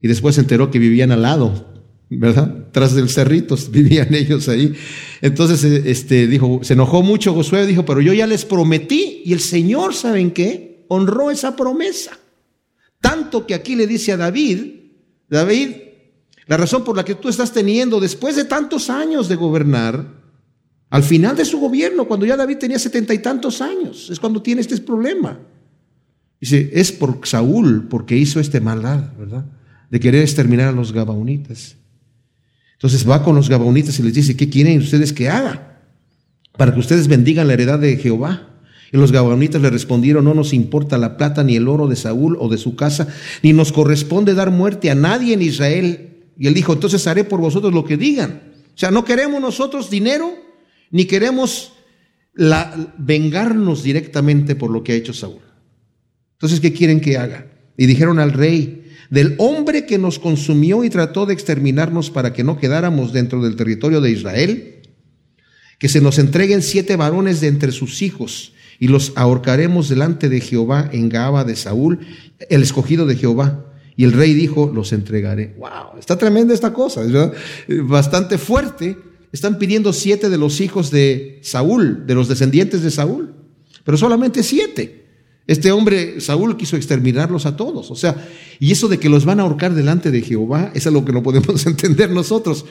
Y 0.03 0.09
después 0.09 0.35
se 0.35 0.41
enteró 0.41 0.73
que 0.73 0.81
vivían 0.81 1.13
al 1.13 1.23
lado, 1.23 1.74
¿verdad? 2.19 2.69
Tras 2.73 2.95
del 2.95 3.09
cerrito 3.09 3.57
vivían 3.71 4.15
ellos 4.15 4.49
ahí. 4.49 4.75
Entonces 5.21 5.65
este, 5.65 6.27
dijo, 6.27 6.61
se 6.63 6.75
enojó 6.75 7.03
mucho 7.03 7.35
Josué, 7.35 7.67
dijo, 7.67 7.85
pero 7.85 8.01
yo 8.01 8.13
ya 8.13 8.27
les 8.27 8.45
prometí 8.45 9.23
y 9.25 9.33
el 9.33 9.41
Señor, 9.41 9.95
¿saben 9.95 10.31
qué? 10.31 10.75
honró 10.89 11.31
esa 11.31 11.57
promesa. 11.57 12.19
Tanto 13.01 13.47
que 13.47 13.55
aquí 13.55 13.77
le 13.77 13.87
dice 13.87 14.13
a 14.13 14.17
David, 14.17 14.67
David, 15.29 15.71
la 16.47 16.57
razón 16.57 16.85
por 16.85 16.97
la 16.97 17.05
que 17.05 17.15
tú 17.15 17.29
estás 17.29 17.53
teniendo 17.53 18.01
después 18.01 18.37
de 18.37 18.45
tantos 18.45 18.91
años 18.91 19.29
de 19.29 19.37
gobernar, 19.37 20.23
al 20.91 21.03
final 21.03 21.37
de 21.37 21.45
su 21.45 21.59
gobierno, 21.59 22.07
cuando 22.07 22.25
ya 22.27 22.37
David 22.37 22.59
tenía 22.59 22.79
setenta 22.79 23.13
y 23.15 23.19
tantos 23.19 23.61
años, 23.61 24.11
es 24.11 24.21
cuando 24.21 24.41
tiene 24.41 24.61
este 24.61 24.77
problema. 24.79 25.39
Dice, 26.41 26.71
es 26.73 26.93
por 26.93 27.27
Saúl, 27.27 27.89
porque 27.89 28.17
hizo 28.17 28.39
este 28.39 28.61
maldad, 28.61 29.13
¿verdad? 29.19 29.47
De 29.91 30.01
querer 30.01 30.23
exterminar 30.23 30.69
a 30.69 30.73
los 30.73 30.93
gabaonitas. 30.93 31.77
Entonces 32.75 33.09
va 33.09 33.23
con 33.23 33.35
los 33.35 33.49
gabaonitas 33.49 33.99
y 33.99 34.03
les 34.03 34.15
dice, 34.15 34.37
¿qué 34.37 34.49
quieren 34.49 34.79
ustedes 34.79 35.13
que 35.13 35.29
haga? 35.29 35.81
Para 36.57 36.75
que 36.75 36.81
ustedes 36.81 37.09
bendigan 37.09 37.47
la 37.47 37.55
heredad 37.55 37.79
de 37.79 37.97
Jehová. 37.97 38.51
Y 38.93 38.97
los 38.97 39.11
gabaonitas 39.11 39.61
le 39.61 39.71
respondieron, 39.71 40.25
no 40.25 40.35
nos 40.35 40.53
importa 40.53 40.99
la 40.99 41.17
plata 41.17 41.43
ni 41.43 41.57
el 41.57 41.67
oro 41.67 41.89
de 41.89 41.97
Saúl 41.97 42.37
o 42.39 42.49
de 42.49 42.59
su 42.59 42.77
casa, 42.77 43.09
ni 43.43 43.53
nos 43.53 43.73
corresponde 43.73 44.35
dar 44.35 44.51
muerte 44.51 44.91
a 44.91 44.95
nadie 44.95 45.35
en 45.35 45.43
Israel. 45.43 46.11
Y 46.39 46.47
él 46.47 46.55
dijo, 46.55 46.73
entonces 46.73 47.07
haré 47.07 47.25
por 47.25 47.41
vosotros 47.41 47.73
lo 47.73 47.85
que 47.85 47.97
digan. 47.97 48.43
O 48.69 48.79
sea, 48.79 48.91
no 48.91 49.05
queremos 49.05 49.41
nosotros 49.41 49.91
dinero, 49.91 50.33
ni 50.91 51.07
queremos 51.07 51.73
la, 52.35 52.95
vengarnos 52.99 53.83
directamente 53.83 54.55
por 54.55 54.71
lo 54.71 54.83
que 54.85 54.93
ha 54.93 54.97
hecho 54.97 55.13
Saúl. 55.13 55.43
Entonces, 56.35 56.61
¿qué 56.61 56.73
quieren 56.73 57.01
que 57.01 57.17
haga? 57.17 57.47
Y 57.77 57.87
dijeron 57.87 58.19
al 58.19 58.33
rey, 58.33 58.84
del 59.15 59.37
hombre 59.39 59.87
que 59.87 59.97
nos 59.97 60.19
consumió 60.19 60.83
y 60.83 60.91
trató 60.91 61.25
de 61.25 61.35
exterminarnos 61.35 62.11
para 62.11 62.33
que 62.33 62.43
no 62.43 62.59
quedáramos 62.59 63.13
dentro 63.13 63.41
del 63.41 63.55
territorio 63.55 64.01
de 64.01 64.11
Israel, 64.11 64.83
que 65.79 65.89
se 65.89 66.01
nos 66.01 66.19
entreguen 66.19 66.63
siete 66.63 66.97
varones 66.97 67.41
de 67.41 67.47
entre 67.47 67.71
sus 67.71 68.03
hijos 68.03 68.55
y 68.81 68.89
los 68.89 69.13
ahorcaremos 69.15 69.89
delante 69.89 70.29
de 70.29 70.41
Jehová 70.41 70.91
en 70.93 71.09
Gaba 71.09 71.45
de 71.45 71.55
Saúl, 71.55 72.01
el 72.51 72.63
escogido 72.63 73.07
de 73.07 73.15
Jehová. 73.15 73.71
Y 73.97 74.03
el 74.03 74.13
rey 74.13 74.35
dijo, 74.35 74.73
los 74.75 74.93
entregaré. 74.93 75.55
Wow, 75.59 76.01
está 76.01 76.19
tremenda 76.19 76.53
esta 76.53 76.73
cosa, 76.73 77.03
es 77.05 77.87
bastante 77.87 78.37
fuerte. 78.37 78.99
Están 79.31 79.59
pidiendo 79.59 79.93
siete 79.93 80.29
de 80.29 80.39
los 80.39 80.61
hijos 80.61 80.91
de 80.91 81.39
Saúl, 81.43 82.05
de 82.05 82.15
los 82.15 82.27
descendientes 82.27 82.83
de 82.83 82.91
Saúl, 82.91 83.33
pero 83.85 83.97
solamente 83.97 84.43
siete. 84.43 85.04
Este 85.47 85.73
hombre, 85.73 86.21
Saúl, 86.23 86.57
quiso 86.57 86.77
exterminarlos 86.77 87.45
a 87.45 87.57
todos. 87.57 87.91
O 87.91 87.97
sea, 87.97 88.29
y 88.59 88.73
eso 88.73 88.89
de 88.89 88.99
que 88.99 89.11
los 89.11 89.27
van 89.27 89.41
a 89.41 89.43
ahorcar 89.43 89.75
delante 89.75 90.11
de 90.11 90.23
Jehová, 90.23 90.73
es 90.75 90.87
algo 90.87 91.05
que 91.05 91.13
no 91.13 91.23
podemos 91.23 91.67
entender 91.67 92.11
nosotros. 92.11 92.65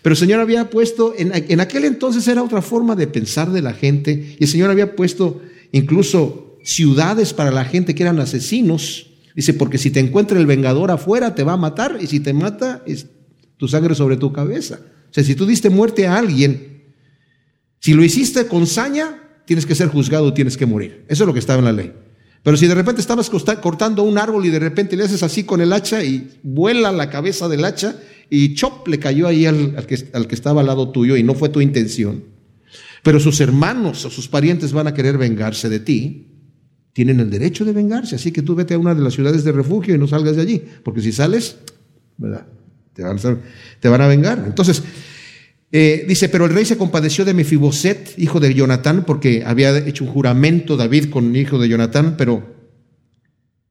Pero 0.00 0.14
el 0.14 0.18
Señor 0.18 0.40
había 0.40 0.70
puesto, 0.70 1.14
en, 1.16 1.32
en 1.34 1.60
aquel 1.60 1.84
entonces 1.84 2.26
era 2.26 2.42
otra 2.42 2.62
forma 2.62 2.96
de 2.96 3.06
pensar 3.06 3.52
de 3.52 3.60
la 3.60 3.74
gente, 3.74 4.36
y 4.38 4.44
el 4.44 4.48
Señor 4.48 4.70
había 4.70 4.96
puesto 4.96 5.42
incluso 5.72 6.58
ciudades 6.64 7.34
para 7.34 7.50
la 7.50 7.66
gente 7.66 7.94
que 7.94 8.02
eran 8.04 8.18
asesinos. 8.18 9.10
Dice, 9.34 9.52
porque 9.52 9.78
si 9.78 9.90
te 9.90 10.00
encuentra 10.00 10.38
el 10.38 10.46
vengador 10.46 10.90
afuera, 10.90 11.34
te 11.34 11.42
va 11.42 11.54
a 11.54 11.58
matar, 11.58 11.98
y 12.00 12.06
si 12.06 12.20
te 12.20 12.32
mata, 12.32 12.82
es 12.86 13.06
tu 13.58 13.68
sangre 13.68 13.94
sobre 13.94 14.16
tu 14.16 14.32
cabeza. 14.32 14.80
O 15.10 15.14
sea, 15.14 15.22
si 15.22 15.34
tú 15.34 15.44
diste 15.44 15.68
muerte 15.68 16.06
a 16.06 16.16
alguien, 16.16 16.84
si 17.80 17.92
lo 17.92 18.02
hiciste 18.02 18.46
con 18.46 18.66
saña, 18.66 19.20
tienes 19.44 19.66
que 19.66 19.74
ser 19.74 19.88
juzgado, 19.88 20.32
tienes 20.32 20.56
que 20.56 20.64
morir. 20.64 21.04
Eso 21.08 21.24
es 21.24 21.26
lo 21.26 21.34
que 21.34 21.40
estaba 21.40 21.58
en 21.58 21.64
la 21.66 21.72
ley. 21.72 21.92
Pero 22.44 22.58
si 22.58 22.66
de 22.66 22.74
repente 22.74 23.00
estabas 23.00 23.30
cortando 23.30 24.02
un 24.02 24.18
árbol 24.18 24.44
y 24.44 24.50
de 24.50 24.58
repente 24.58 24.96
le 24.96 25.04
haces 25.04 25.22
así 25.22 25.44
con 25.44 25.62
el 25.62 25.72
hacha 25.72 26.04
y 26.04 26.30
vuela 26.42 26.92
la 26.92 27.08
cabeza 27.08 27.48
del 27.48 27.64
hacha 27.64 27.96
y 28.28 28.54
chop 28.54 28.86
le 28.86 28.98
cayó 28.98 29.26
ahí 29.26 29.46
al, 29.46 29.74
que, 29.86 30.10
al 30.12 30.28
que 30.28 30.34
estaba 30.34 30.60
al 30.60 30.66
lado 30.66 30.90
tuyo 30.90 31.16
y 31.16 31.22
no 31.22 31.34
fue 31.34 31.48
tu 31.48 31.62
intención. 31.62 32.22
Pero 33.02 33.18
sus 33.18 33.40
hermanos 33.40 34.04
o 34.04 34.10
sus 34.10 34.28
parientes 34.28 34.74
van 34.74 34.86
a 34.86 34.94
querer 34.94 35.16
vengarse 35.16 35.70
de 35.70 35.80
ti, 35.80 36.26
tienen 36.92 37.18
el 37.18 37.30
derecho 37.30 37.64
de 37.64 37.72
vengarse. 37.72 38.16
Así 38.16 38.30
que 38.30 38.42
tú 38.42 38.54
vete 38.54 38.74
a 38.74 38.78
una 38.78 38.94
de 38.94 39.00
las 39.00 39.14
ciudades 39.14 39.42
de 39.42 39.52
refugio 39.52 39.94
y 39.94 39.98
no 39.98 40.06
salgas 40.06 40.36
de 40.36 40.42
allí, 40.42 40.62
porque 40.82 41.00
si 41.00 41.12
sales, 41.12 41.56
¿verdad? 42.18 42.46
Te 42.92 43.02
van 43.02 43.18
a, 43.18 43.38
te 43.80 43.88
van 43.88 44.00
a 44.02 44.06
vengar. 44.06 44.42
Entonces, 44.46 44.82
eh, 45.76 46.04
dice, 46.06 46.28
pero 46.28 46.44
el 46.44 46.54
rey 46.54 46.64
se 46.64 46.76
compadeció 46.76 47.24
de 47.24 47.34
Mefiboset, 47.34 48.14
hijo 48.16 48.38
de 48.38 48.54
Jonatán, 48.54 49.02
porque 49.04 49.42
había 49.44 49.76
hecho 49.76 50.04
un 50.04 50.10
juramento 50.10 50.76
David 50.76 51.10
con 51.10 51.34
el 51.34 51.36
hijo 51.36 51.58
de 51.58 51.68
Jonatán, 51.68 52.14
pero 52.16 52.54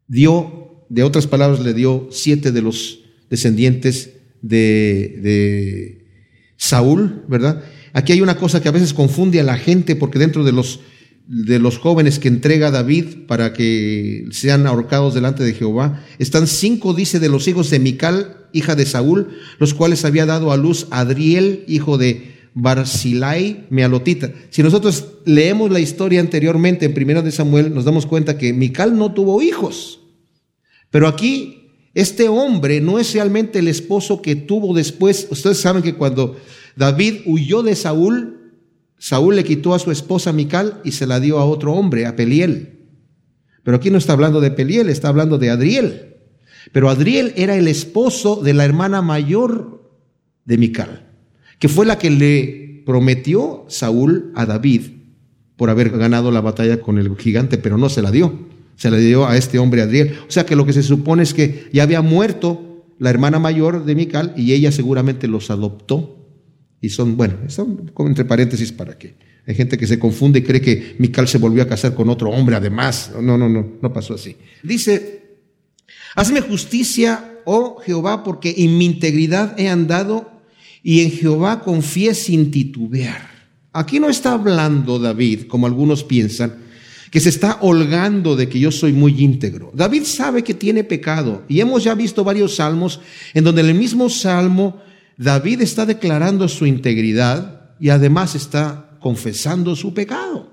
dio, 0.05 0.85
de 0.89 1.03
otras 1.03 1.27
palabras, 1.27 1.61
le 1.61 1.73
dio 1.73 2.09
siete 2.11 2.51
de 2.51 2.61
los 2.61 2.99
descendientes 3.29 4.17
de, 4.41 5.17
de 5.21 6.05
Saúl, 6.57 7.23
¿verdad? 7.29 7.63
Aquí 7.93 8.11
hay 8.11 8.19
una 8.19 8.35
cosa 8.35 8.61
que 8.61 8.67
a 8.67 8.73
veces 8.73 8.93
confunde 8.93 9.39
a 9.39 9.43
la 9.43 9.57
gente, 9.57 9.95
porque 9.95 10.19
dentro 10.19 10.43
de 10.43 10.51
los 10.51 10.81
de 11.25 11.57
los 11.57 11.77
jóvenes 11.77 12.19
que 12.19 12.27
entrega 12.27 12.69
David 12.69 13.27
para 13.27 13.53
que 13.53 14.25
sean 14.31 14.67
ahorcados 14.67 15.13
delante 15.13 15.41
de 15.41 15.53
Jehová, 15.53 16.03
están 16.19 16.47
cinco, 16.47 16.93
dice, 16.93 17.21
de 17.21 17.29
los 17.29 17.47
hijos 17.47 17.69
de 17.69 17.79
Mical, 17.79 18.42
hija 18.53 18.75
de 18.75 18.85
Saúl, 18.85 19.37
los 19.59 19.73
cuales 19.73 20.05
había 20.05 20.25
dado 20.25 20.51
a 20.51 20.57
luz 20.57 20.87
Adriel, 20.91 21.65
hijo 21.67 21.97
de 21.97 22.33
Barzilai, 22.53 23.65
Mealotita. 23.69 24.31
Si 24.49 24.63
nosotros 24.63 25.05
leemos 25.25 25.71
la 25.71 25.79
historia 25.79 26.19
anteriormente 26.19 26.85
en 26.85 26.93
Primera 26.93 27.21
de 27.21 27.31
Samuel, 27.31 27.73
nos 27.73 27.85
damos 27.85 28.05
cuenta 28.05 28.37
que 28.37 28.53
Mical 28.53 28.97
no 28.97 29.13
tuvo 29.13 29.41
hijos. 29.41 30.01
Pero 30.91 31.07
aquí, 31.07 31.71
este 31.95 32.29
hombre 32.29 32.79
no 32.79 32.99
es 32.99 33.13
realmente 33.13 33.59
el 33.59 33.67
esposo 33.67 34.21
que 34.21 34.35
tuvo 34.35 34.73
después. 34.73 35.27
Ustedes 35.31 35.57
saben 35.57 35.83
que 35.83 35.95
cuando 35.95 36.37
David 36.75 37.21
huyó 37.25 37.63
de 37.63 37.75
Saúl, 37.75 38.61
Saúl 38.97 39.35
le 39.35 39.43
quitó 39.43 39.73
a 39.73 39.79
su 39.79 39.91
esposa 39.91 40.31
Mical 40.31 40.79
y 40.83 40.91
se 40.91 41.07
la 41.07 41.19
dio 41.19 41.39
a 41.39 41.45
otro 41.45 41.73
hombre, 41.73 42.05
a 42.05 42.15
Peliel. 42.15 42.87
Pero 43.63 43.77
aquí 43.77 43.89
no 43.89 43.97
está 43.97 44.13
hablando 44.13 44.41
de 44.41 44.51
Peliel, 44.51 44.89
está 44.89 45.07
hablando 45.07 45.37
de 45.37 45.49
Adriel. 45.49 46.12
Pero 46.71 46.89
Adriel 46.89 47.33
era 47.35 47.55
el 47.55 47.67
esposo 47.67 48.41
de 48.41 48.53
la 48.53 48.65
hermana 48.65 49.01
mayor 49.01 49.91
de 50.45 50.57
Mical, 50.57 51.07
que 51.59 51.69
fue 51.69 51.85
la 51.85 51.97
que 51.97 52.09
le 52.09 52.83
prometió 52.85 53.65
Saúl 53.67 54.31
a 54.35 54.45
David 54.45 54.81
por 55.55 55.69
haber 55.69 55.89
ganado 55.91 56.31
la 56.31 56.41
batalla 56.41 56.81
con 56.81 56.97
el 56.97 57.15
gigante, 57.17 57.57
pero 57.57 57.77
no 57.77 57.89
se 57.89 58.01
la 58.01 58.11
dio. 58.11 58.51
Se 58.75 58.89
la 58.89 58.97
dio 58.97 59.27
a 59.27 59.37
este 59.37 59.59
hombre 59.59 59.81
Adriel. 59.81 60.15
O 60.27 60.31
sea 60.31 60.45
que 60.45 60.55
lo 60.55 60.65
que 60.65 60.73
se 60.73 60.83
supone 60.83 61.23
es 61.23 61.33
que 61.33 61.69
ya 61.71 61.83
había 61.83 62.01
muerto 62.01 62.85
la 62.99 63.09
hermana 63.09 63.39
mayor 63.39 63.85
de 63.85 63.95
Mical 63.95 64.33
y 64.35 64.53
ella 64.53 64.71
seguramente 64.71 65.27
los 65.27 65.51
adoptó 65.51 66.23
y 66.81 66.89
son, 66.89 67.15
bueno, 67.15 67.35
son 67.47 67.91
como 67.93 68.09
entre 68.09 68.25
paréntesis 68.25 68.71
para 68.71 68.97
que 68.97 69.15
hay 69.45 69.55
gente 69.55 69.77
que 69.77 69.87
se 69.87 69.99
confunde 69.99 70.39
y 70.39 70.43
cree 70.43 70.61
que 70.61 70.95
Mical 70.99 71.27
se 71.27 71.37
volvió 71.37 71.63
a 71.63 71.67
casar 71.67 71.93
con 71.93 72.09
otro 72.09 72.29
hombre 72.29 72.55
además. 72.55 73.11
No, 73.21 73.37
no, 73.37 73.49
no, 73.49 73.73
no 73.81 73.93
pasó 73.93 74.15
así. 74.15 74.35
Dice, 74.63 75.22
hazme 76.15 76.41
justicia, 76.41 77.39
oh 77.45 77.77
Jehová, 77.85 78.23
porque 78.23 78.53
en 78.57 78.77
mi 78.77 78.85
integridad 78.85 79.59
he 79.59 79.69
andado 79.69 80.31
y 80.81 81.01
en 81.01 81.11
Jehová 81.11 81.61
confié 81.61 82.13
sin 82.13 82.51
titubear. 82.51 83.31
Aquí 83.71 83.99
no 83.99 84.09
está 84.09 84.33
hablando 84.33 84.99
David, 84.99 85.47
como 85.47 85.65
algunos 85.65 86.03
piensan, 86.03 86.57
que 87.09 87.19
se 87.19 87.29
está 87.29 87.57
holgando 87.61 88.35
de 88.35 88.49
que 88.49 88.59
yo 88.59 88.71
soy 88.71 88.91
muy 88.91 89.23
íntegro. 89.23 89.71
David 89.73 90.03
sabe 90.03 90.43
que 90.43 90.53
tiene 90.53 90.83
pecado 90.83 91.43
y 91.47 91.59
hemos 91.59 91.83
ya 91.83 91.95
visto 91.95 92.23
varios 92.23 92.55
salmos 92.55 92.99
en 93.33 93.43
donde 93.43 93.61
en 93.61 93.69
el 93.69 93.75
mismo 93.75 94.09
salmo 94.09 94.81
David 95.17 95.61
está 95.61 95.85
declarando 95.85 96.47
su 96.47 96.65
integridad 96.65 97.75
y 97.79 97.89
además 97.89 98.35
está 98.35 98.97
confesando 98.99 99.75
su 99.75 99.93
pecado. 99.93 100.51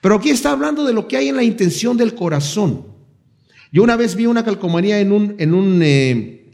Pero 0.00 0.16
aquí 0.16 0.30
está 0.30 0.52
hablando 0.52 0.84
de 0.84 0.92
lo 0.92 1.08
que 1.08 1.16
hay 1.16 1.28
en 1.28 1.36
la 1.36 1.42
intención 1.42 1.96
del 1.96 2.14
corazón. 2.14 2.86
Yo 3.72 3.82
una 3.82 3.96
vez 3.96 4.14
vi 4.14 4.26
una 4.26 4.44
calcomanía 4.44 5.00
en 5.00 5.12
un, 5.12 5.34
en 5.38 5.54
un 5.54 5.80
eh, 5.82 6.46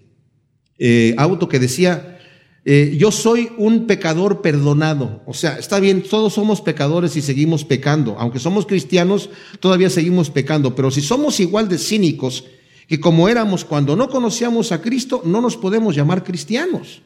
eh, 0.78 1.14
auto 1.16 1.48
que 1.48 1.58
decía, 1.58 2.18
eh, 2.64 2.96
yo 2.98 3.12
soy 3.12 3.50
un 3.58 3.86
pecador 3.86 4.40
perdonado. 4.40 5.22
O 5.26 5.34
sea, 5.34 5.58
está 5.58 5.78
bien, 5.80 6.02
todos 6.02 6.32
somos 6.32 6.60
pecadores 6.60 7.14
y 7.16 7.22
seguimos 7.22 7.64
pecando. 7.64 8.16
Aunque 8.18 8.38
somos 8.38 8.66
cristianos, 8.66 9.30
todavía 9.60 9.90
seguimos 9.90 10.30
pecando. 10.30 10.74
Pero 10.74 10.90
si 10.90 11.02
somos 11.02 11.38
igual 11.40 11.68
de 11.68 11.78
cínicos 11.78 12.44
que 12.88 13.00
como 13.00 13.28
éramos 13.28 13.64
cuando 13.64 13.96
no 13.96 14.08
conocíamos 14.08 14.72
a 14.72 14.80
Cristo, 14.80 15.22
no 15.24 15.40
nos 15.40 15.56
podemos 15.56 15.94
llamar 15.94 16.24
cristianos. 16.24 17.02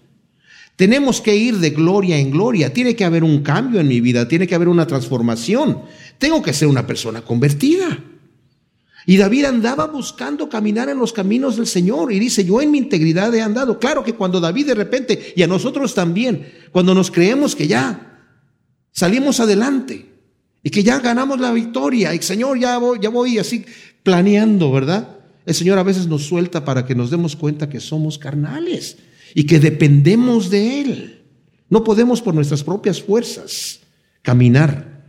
Tenemos 0.77 1.21
que 1.21 1.37
ir 1.37 1.59
de 1.59 1.71
gloria 1.71 2.19
en 2.19 2.31
gloria. 2.31 2.73
Tiene 2.73 2.95
que 2.95 3.05
haber 3.05 3.25
un 3.25 3.43
cambio 3.43 3.81
en 3.81 3.89
mi 3.89 4.01
vida, 4.01 4.29
tiene 4.29 4.47
que 4.47 4.55
haber 4.55 4.69
una 4.69 4.87
transformación. 4.87 5.83
Tengo 6.19 6.41
que 6.41 6.53
ser 6.53 6.69
una 6.69 6.87
persona 6.87 7.23
convertida. 7.23 7.99
Y 9.09 9.17
David 9.17 9.47
andaba 9.47 9.87
buscando 9.87 10.51
caminar 10.51 10.91
en 10.91 10.99
los 10.99 11.15
caminos 11.15 11.57
del 11.57 11.67
Señor 11.67 12.13
y 12.13 12.19
dice, 12.19 12.45
yo 12.45 12.61
en 12.61 12.71
mi 12.71 12.77
integridad 12.77 13.35
he 13.35 13.41
andado. 13.41 13.79
Claro 13.79 14.05
que 14.05 14.13
cuando 14.13 14.39
David 14.39 14.67
de 14.67 14.75
repente, 14.75 15.33
y 15.35 15.43
a 15.43 15.47
nosotros 15.47 15.95
también, 15.95 16.53
cuando 16.73 16.95
nos 16.95 17.11
creemos 17.11 17.57
que 17.57 17.67
ya 17.67 18.21
salimos 18.93 19.41
adelante 19.41 20.05
y 20.63 20.69
que 20.69 20.83
ya 20.83 20.99
ganamos 21.01 21.41
la 21.41 21.53
victoria 21.53 22.15
y 22.15 22.21
Señor, 22.21 22.59
ya 22.59 22.77
voy, 22.77 22.99
ya 23.01 23.09
voy 23.09 23.39
así 23.39 23.65
planeando, 24.03 24.71
¿verdad? 24.71 25.17
El 25.47 25.55
Señor 25.55 25.79
a 25.79 25.85
veces 25.85 26.07
nos 26.07 26.25
suelta 26.25 26.67
para 26.67 26.85
que 26.85 26.95
nos 26.95 27.11
demos 27.11 27.35
cuenta 27.35 27.71
que 27.71 27.81
somos 27.81 28.19
carnales 28.19 28.99
y 29.35 29.45
que 29.45 29.59
dependemos 29.59 30.51
de 30.51 30.83
Él. 30.83 31.23
No 31.71 31.83
podemos 31.83 32.21
por 32.21 32.35
nuestras 32.35 32.63
propias 32.63 33.01
fuerzas 33.01 33.81
caminar. 34.21 35.03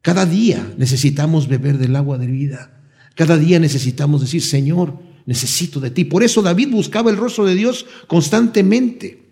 Cada 0.00 0.24
día 0.24 0.72
necesitamos 0.78 1.46
beber 1.46 1.76
del 1.76 1.94
agua 1.94 2.16
de 2.16 2.28
vida. 2.28 2.78
Cada 3.14 3.36
día 3.38 3.58
necesitamos 3.58 4.20
decir, 4.20 4.42
Señor, 4.42 4.98
necesito 5.26 5.80
de 5.80 5.90
ti. 5.90 6.04
Por 6.04 6.22
eso 6.22 6.42
David 6.42 6.68
buscaba 6.70 7.10
el 7.10 7.16
rostro 7.16 7.44
de 7.44 7.54
Dios 7.54 7.86
constantemente. 8.06 9.22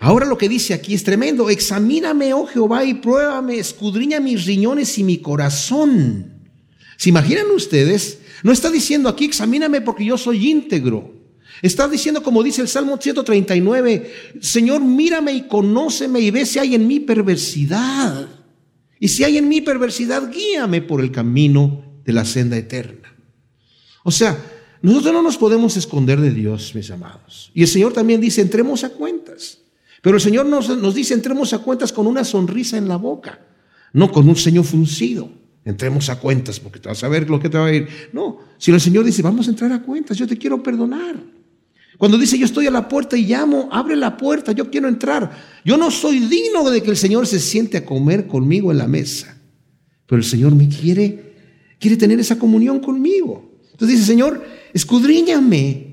Ahora 0.00 0.26
lo 0.26 0.38
que 0.38 0.48
dice 0.48 0.74
aquí 0.74 0.94
es 0.94 1.02
tremendo. 1.02 1.50
Examíname, 1.50 2.32
oh 2.32 2.46
Jehová, 2.46 2.84
y 2.84 2.94
pruébame, 2.94 3.58
escudriña 3.58 4.20
mis 4.20 4.46
riñones 4.46 4.96
y 4.98 5.04
mi 5.04 5.18
corazón. 5.18 6.34
¿Se 6.96 7.08
imaginan 7.08 7.46
ustedes 7.54 8.18
no 8.42 8.52
está 8.52 8.70
diciendo 8.70 9.08
aquí, 9.08 9.24
examíname 9.24 9.80
porque 9.80 10.04
yo 10.04 10.16
soy 10.16 10.48
íntegro. 10.48 11.14
Está 11.60 11.88
diciendo, 11.88 12.22
como 12.22 12.42
dice 12.42 12.62
el 12.62 12.68
Salmo 12.68 12.98
139, 13.00 14.12
Señor, 14.40 14.80
mírame 14.80 15.32
y 15.32 15.42
conóceme 15.42 16.20
y 16.20 16.30
ve 16.30 16.46
si 16.46 16.58
hay 16.58 16.74
en 16.74 16.86
mí 16.86 17.00
perversidad. 17.00 18.28
Y 19.00 19.08
si 19.08 19.24
hay 19.24 19.38
en 19.38 19.48
mí 19.48 19.60
perversidad, 19.60 20.30
guíame 20.30 20.82
por 20.82 21.00
el 21.00 21.10
camino 21.10 21.84
de 22.08 22.14
la 22.14 22.24
senda 22.24 22.56
eterna. 22.56 23.14
O 24.02 24.10
sea, 24.10 24.34
nosotros 24.80 25.12
no 25.12 25.22
nos 25.22 25.36
podemos 25.36 25.76
esconder 25.76 26.18
de 26.20 26.30
Dios, 26.30 26.74
mis 26.74 26.90
amados. 26.90 27.50
Y 27.52 27.60
el 27.60 27.68
Señor 27.68 27.92
también 27.92 28.18
dice, 28.18 28.40
entremos 28.40 28.82
a 28.82 28.88
cuentas. 28.88 29.58
Pero 30.00 30.16
el 30.16 30.22
Señor 30.22 30.46
nos, 30.46 30.70
nos 30.78 30.94
dice, 30.94 31.12
entremos 31.12 31.52
a 31.52 31.58
cuentas 31.58 31.92
con 31.92 32.06
una 32.06 32.24
sonrisa 32.24 32.78
en 32.78 32.88
la 32.88 32.96
boca, 32.96 33.40
no 33.92 34.10
con 34.10 34.26
un 34.26 34.36
ceño 34.36 34.62
fruncido 34.62 35.30
entremos 35.64 36.08
a 36.08 36.18
cuentas 36.18 36.58
porque 36.58 36.78
te 36.78 36.88
vas 36.88 37.04
a 37.04 37.08
ver 37.08 37.28
lo 37.28 37.38
que 37.38 37.50
te 37.50 37.58
va 37.58 37.66
a 37.66 37.74
ir. 37.74 37.86
No, 38.14 38.38
si 38.56 38.70
el 38.70 38.80
Señor 38.80 39.04
dice, 39.04 39.20
vamos 39.20 39.48
a 39.48 39.50
entrar 39.50 39.70
a 39.70 39.82
cuentas, 39.82 40.16
yo 40.16 40.26
te 40.26 40.38
quiero 40.38 40.62
perdonar. 40.62 41.16
Cuando 41.98 42.16
dice, 42.16 42.38
yo 42.38 42.46
estoy 42.46 42.66
a 42.68 42.70
la 42.70 42.88
puerta 42.88 43.18
y 43.18 43.26
llamo, 43.26 43.68
abre 43.70 43.94
la 43.94 44.16
puerta, 44.16 44.52
yo 44.52 44.70
quiero 44.70 44.88
entrar. 44.88 45.60
Yo 45.66 45.76
no 45.76 45.90
soy 45.90 46.20
digno 46.20 46.70
de 46.70 46.82
que 46.82 46.88
el 46.88 46.96
Señor 46.96 47.26
se 47.26 47.38
siente 47.38 47.76
a 47.76 47.84
comer 47.84 48.26
conmigo 48.26 48.72
en 48.72 48.78
la 48.78 48.88
mesa. 48.88 49.36
Pero 50.06 50.20
el 50.20 50.24
Señor 50.24 50.54
me 50.54 50.70
quiere, 50.70 51.27
quiere 51.78 51.96
tener 51.96 52.18
esa 52.20 52.38
comunión 52.38 52.80
conmigo. 52.80 53.50
Entonces 53.72 53.98
dice, 53.98 54.10
Señor, 54.10 54.44
escudriñame, 54.72 55.88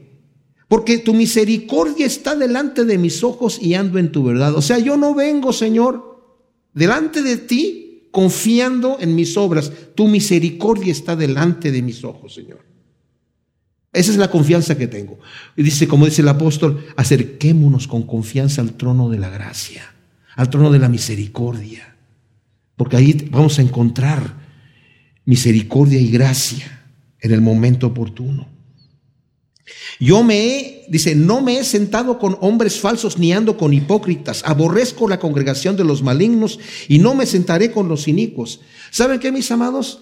porque 0.67 0.98
tu 0.98 1.13
misericordia 1.13 2.06
está 2.06 2.36
delante 2.36 2.86
de 2.86 2.98
mis 2.98 3.24
ojos 3.24 3.60
y 3.62 3.76
ando 3.76 4.00
en 4.00 4.12
tu 4.12 4.24
verdad. 4.24 4.56
O 4.56 4.62
sea, 4.62 4.80
yo 4.80 4.98
no 4.98 5.13
vengo, 5.13 5.54
Señor, 5.54 6.24
delante 6.74 7.21
de 7.21 7.38
ti 7.38 8.10
confiando 8.12 8.98
en 9.00 9.13
mis 9.13 9.38
obras. 9.38 9.71
Tu 9.93 10.08
misericordia 10.08 10.91
está 10.91 11.15
delante 11.15 11.71
de 11.71 11.82
mis 11.82 12.04
ojos, 12.04 12.34
Señor. 12.34 12.65
Esa 13.93 14.12
es 14.12 14.17
la 14.17 14.32
confianza 14.32 14.78
que 14.78 14.88
tengo. 14.88 15.19
Y 15.56 15.63
dice, 15.63 15.88
como 15.88 16.06
dice 16.06 16.21
el 16.21 16.28
apóstol, 16.28 16.86
acerquémonos 16.98 17.88
con 17.88 18.04
confianza 18.04 18.62
al 18.62 18.74
trono 18.74 19.10
de 19.10 19.19
la 19.19 19.30
gracia, 19.30 19.93
al 20.36 20.50
trono 20.50 20.71
de 20.71 20.80
la 20.80 20.89
misericordia. 20.89 21.95
Porque 22.76 22.98
ahí 22.98 23.30
vamos 23.32 23.60
a 23.60 23.62
encontrar 23.62 24.45
misericordia 25.26 26.00
y 26.00 26.10
gracia 26.10 26.88
en 27.20 27.32
el 27.32 27.42
momento 27.42 27.88
oportuno. 27.88 28.56
Yo 30.00 30.24
me 30.24 30.48
he, 30.48 30.86
dice, 30.90 31.16
no 31.16 31.42
me 31.42 31.58
he 31.58 31.64
sentado 31.64 32.20
con 32.20 32.38
hombres 32.42 32.80
falsos 32.80 33.18
ni 33.18 33.34
ando 33.34 33.58
con 33.58 33.74
hipócritas. 33.74 34.44
Aborrezco 34.46 35.08
la 35.08 35.20
congregación 35.20 35.76
de 35.76 35.84
los 35.84 36.04
malignos 36.04 36.60
y 36.88 37.00
no 37.00 37.16
me 37.16 37.26
sentaré 37.26 37.72
con 37.72 37.88
los 37.88 38.08
inicuos. 38.08 38.62
¿Saben 38.92 39.20
qué, 39.20 39.32
mis 39.32 39.50
amados? 39.52 40.02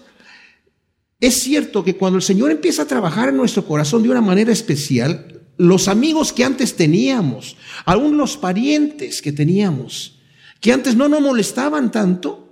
Es 1.20 1.42
cierto 1.42 1.84
que 1.84 1.96
cuando 1.96 2.18
el 2.18 2.22
Señor 2.22 2.50
empieza 2.50 2.82
a 2.82 2.86
trabajar 2.86 3.30
en 3.30 3.36
nuestro 3.36 3.64
corazón 3.64 4.02
de 4.02 4.10
una 4.10 4.20
manera 4.20 4.52
especial, 4.52 5.42
los 5.56 5.88
amigos 5.88 6.32
que 6.32 6.44
antes 6.44 6.74
teníamos, 6.74 7.56
aún 7.86 8.18
los 8.18 8.36
parientes 8.36 9.22
que 9.22 9.32
teníamos, 9.32 10.18
que 10.60 10.72
antes 10.72 10.96
no 10.96 11.08
nos 11.08 11.22
molestaban 11.22 11.90
tanto, 11.90 12.43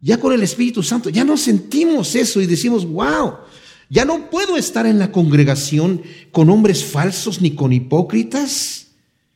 ya 0.00 0.18
con 0.18 0.32
el 0.32 0.42
Espíritu 0.42 0.82
Santo, 0.82 1.10
ya 1.10 1.24
no 1.24 1.36
sentimos 1.36 2.14
eso 2.14 2.40
y 2.40 2.46
decimos, 2.46 2.86
wow, 2.86 3.34
ya 3.90 4.04
no 4.04 4.30
puedo 4.30 4.56
estar 4.56 4.86
en 4.86 4.98
la 4.98 5.10
congregación 5.10 6.02
con 6.30 6.50
hombres 6.50 6.84
falsos 6.84 7.40
ni 7.40 7.52
con 7.52 7.72
hipócritas. 7.72 8.86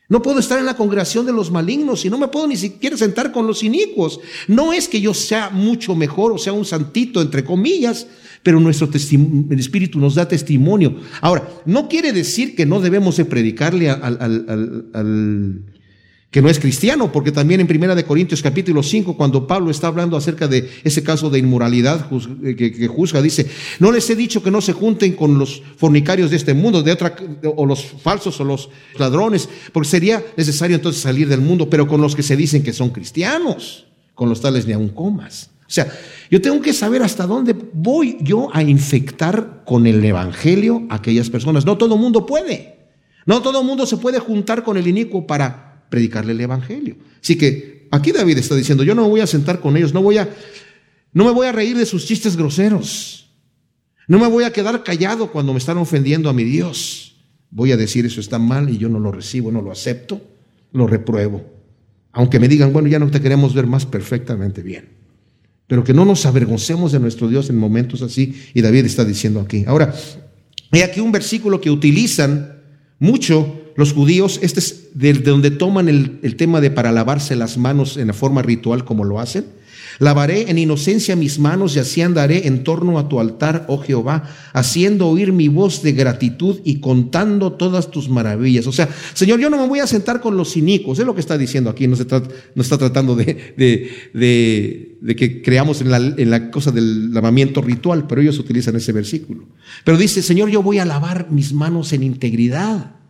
No 0.09 0.21
puedo 0.21 0.41
estar 0.41 0.59
en 0.59 0.67
la 0.67 0.77
congregación 0.77 1.25
de 1.25 1.33
los 1.33 1.51
malignos 1.51 2.05
y 2.05 2.11
no 2.11 2.19
me 2.19 2.29
puedo 2.29 2.47
ni 2.47 2.57
siquiera 2.57 2.99
sentar 2.99 3.33
con 3.33 3.47
los 3.47 3.63
inicuos. 3.63 4.21
No 4.47 4.75
es 4.75 4.87
que 4.87 5.01
yo 5.01 5.15
sea 5.15 5.49
mucho 5.49 5.95
mejor 5.95 6.33
o 6.33 6.39
sea 6.39 6.53
un 6.53 6.67
santito, 6.67 7.23
entre 7.23 7.45
comillas, 7.45 8.07
pero 8.43 8.61
nuestro 8.61 8.91
el 8.93 9.59
Espíritu 9.59 9.99
nos 9.99 10.17
da 10.17 10.29
testimonio. 10.29 10.97
Ahora, 11.23 11.49
no 11.65 11.89
quiere 11.89 12.13
decir 12.13 12.55
que 12.55 12.67
no 12.67 12.81
debemos 12.81 13.17
de 13.17 13.25
predicarle 13.25 13.89
al, 13.89 15.63
que 16.33 16.41
no 16.41 16.49
es 16.49 16.59
cristiano, 16.59 17.13
porque 17.13 17.31
también 17.31 17.61
en 17.61 17.67
Primera 17.67 17.95
de 17.95 18.07
Corintios 18.07 18.41
capítulo 18.41 18.83
5, 18.83 19.19
cuando 19.19 19.47
Pablo 19.47 19.71
está 19.71 19.89
hablando 19.89 20.17
acerca 20.17 20.49
de 20.49 20.67
ese 20.83 21.03
caso 21.03 21.29
de 21.29 21.39
inmoralidad 21.39 22.09
eh, 22.43 22.57
que, 22.57 22.89
juzga, 22.89 23.21
dice, 23.21 23.47
no 23.81 23.93
les 23.93 24.09
he 24.09 24.17
dicho 24.17 24.43
que 24.43 24.51
no 24.51 24.63
se 24.63 24.73
junten 24.73 25.13
con 25.13 25.39
los 25.39 25.63
fornicarios 25.77 26.31
de 26.31 26.39
este 26.39 26.55
mundo, 26.55 26.83
de 26.83 26.91
otra, 26.91 27.15
o 27.55 27.67
los 27.67 27.85
falsos 27.85 28.41
o 28.41 28.45
los 28.45 28.71
ladrones, 28.99 29.47
porque 29.73 29.91
sería 29.91 30.25
necesario 30.35 30.75
entonces 30.75 31.03
salir 31.03 31.29
del 31.29 31.43
mundo, 31.43 31.69
pero 31.69 31.87
con 31.87 32.01
los 32.01 32.17
que 32.17 32.23
se 32.23 32.35
dicen 32.35 32.63
que 32.63 32.73
son 32.73 32.89
cristianos, 32.89 33.85
con 34.15 34.31
los 34.31 34.41
tales 34.41 34.67
ni 34.67 34.73
aun 34.73 34.89
comas. 34.89 35.51
O 35.61 35.71
sea, 35.75 35.93
yo 36.31 36.41
tengo 36.41 36.63
que 36.63 36.73
saber 36.73 37.03
hasta 37.03 37.27
dónde 37.27 37.55
voy 37.75 38.17
yo 38.23 38.49
a 38.55 38.63
infectar 38.63 39.65
con 39.67 39.87
el 39.87 40.03
Evangelio 40.03 40.87
a 40.89 40.95
aquellas 40.95 41.29
personas. 41.29 41.67
No 41.67 41.77
todo 41.77 41.97
el 41.97 42.01
mundo 42.01 42.25
puede. 42.25 42.79
No 43.27 43.43
todo 43.43 43.61
el 43.61 43.67
mundo 43.67 43.85
se 43.85 43.99
puede 43.99 44.19
juntar 44.19 44.65
con 44.65 44.79
el 44.79 44.87
inicuo 44.87 45.27
para 45.27 45.72
predicarle 45.93 46.33
el 46.33 46.41
Evangelio. 46.41 46.97
Así 47.23 47.37
que 47.37 47.87
aquí 47.91 48.13
David 48.13 48.39
está 48.39 48.57
diciendo, 48.57 48.83
yo 48.83 48.95
no 48.95 49.03
me 49.03 49.09
voy 49.09 49.21
a 49.21 49.27
sentar 49.27 49.61
con 49.61 49.77
ellos, 49.77 49.93
no 49.93 50.03
voy 50.03 50.17
a, 50.17 50.27
no 51.13 51.27
me 51.27 51.33
voy 51.33 51.47
a 51.47 51.53
reír 51.53 51.77
de 51.77 51.85
sus 51.85 52.07
chistes 52.07 52.35
groseros, 52.35 53.31
no 54.09 54.19
me 54.19 54.27
voy 54.27 54.45
a 54.45 54.53
quedar 54.55 54.83
callado 54.83 55.31
cuando 55.31 55.53
me 55.53 55.59
están 55.59 55.77
ofendiendo 55.77 56.31
a 56.31 56.33
mi 56.33 56.45
Dios. 56.45 57.17
Voy 57.51 57.73
a 57.73 57.77
decir 57.77 58.07
eso 58.07 58.21
está 58.21 58.39
mal 58.39 58.71
y 58.71 58.79
yo 58.79 58.89
no 58.89 58.99
lo 58.99 59.13
recibo, 59.13 59.53
no 59.53 59.61
lo 59.61 59.71
acepto, 59.71 60.23
lo 60.73 60.87
repruebo. 60.87 61.45
Aunque 62.13 62.41
me 62.41 62.49
digan, 62.49 62.73
bueno, 62.73 62.89
ya 62.89 62.99
no 62.99 63.11
te 63.11 63.21
queremos 63.21 63.53
ver 63.53 63.67
más 63.67 63.85
perfectamente 63.85 64.63
bien. 64.63 64.89
Pero 65.67 65.85
que 65.85 65.93
no 65.93 66.07
nos 66.07 66.25
avergoncemos 66.25 66.93
de 66.93 67.01
nuestro 67.01 67.29
Dios 67.29 67.51
en 67.51 67.59
momentos 67.59 68.01
así. 68.01 68.35
Y 68.55 68.63
David 68.63 68.87
está 68.87 69.05
diciendo 69.05 69.41
aquí. 69.41 69.65
Ahora, 69.67 69.95
hay 70.71 70.81
aquí 70.81 71.01
un 71.01 71.13
versículo 71.13 71.61
que 71.61 71.71
utilizan 71.71 72.63
mucho 72.99 73.62
los 73.77 73.93
judíos, 73.93 74.39
este 74.43 74.61
es 74.61 74.89
de, 74.95 75.15
donde 75.15 75.51
toman 75.51 75.89
el, 75.89 76.37
tema 76.37 76.61
de 76.61 76.71
para 76.71 76.93
lavarse 76.93 77.37
las 77.37 77.57
manos 77.57 77.97
en 77.97 78.09
la 78.09 78.13
forma 78.13 78.43
ritual 78.43 78.85
como 78.85 79.05
lo 79.05 79.21
hacen. 79.21 79.47
Lavaré 79.99 80.51
en 80.51 80.59
inocencia 80.59 81.17
mis 81.17 81.39
manos 81.39 81.77
y 81.77 81.79
así 81.79 82.01
andaré 82.01 82.47
en 82.47 82.65
torno 82.65 82.99
a 82.99 83.09
tu 83.09 83.21
altar, 83.21 83.67
oh 83.69 83.79
Jehová, 83.79 84.29
haciendo 84.55 85.07
oír 85.07 85.33
mi 85.33 85.49
voz 85.49 85.83
de 85.83 85.93
gratitud 85.93 86.61
y 86.65 86.81
contando 86.81 87.53
todas 87.53 87.91
tus 87.91 88.09
maravillas. 88.09 88.67
O 88.67 88.73
sea, 88.73 88.89
Señor, 89.13 89.39
yo 89.39 89.51
no 89.51 89.59
me 89.59 89.69
voy 89.69 89.81
a 89.81 89.87
sentar 89.87 90.21
con 90.21 90.37
los 90.37 90.55
cínicos, 90.55 90.99
es 90.99 91.05
lo 91.05 91.15
que 91.15 91.21
está 91.21 91.37
diciendo 91.37 91.69
aquí, 91.69 91.87
no, 91.87 91.97
se 91.97 92.07
no 92.55 92.63
está 92.63 92.79
tratando 92.79 93.15
de, 93.15 93.55
de, 93.57 94.97
de, 95.01 95.17
que 95.17 95.43
creamos 95.43 95.83
en 95.83 95.91
la, 95.91 95.99
en 95.99 96.31
la 96.31 96.51
cosa 96.51 96.71
del 96.71 97.13
lavamiento 97.13 97.61
ritual, 97.61 98.07
pero 98.07 98.23
ellos 98.23 98.39
utilizan 98.39 98.75
ese 98.77 98.93
versículo. 98.93 99.45
Pero 99.85 99.99
dice, 99.99 100.23
Señor, 100.23 100.49
yo 100.49 100.63
voy 100.63 100.79
a 100.79 100.87
lavar 100.87 101.31
mis 101.31 101.53
manos 101.53 101.93
en 101.93 102.03
integridad 102.03 103.02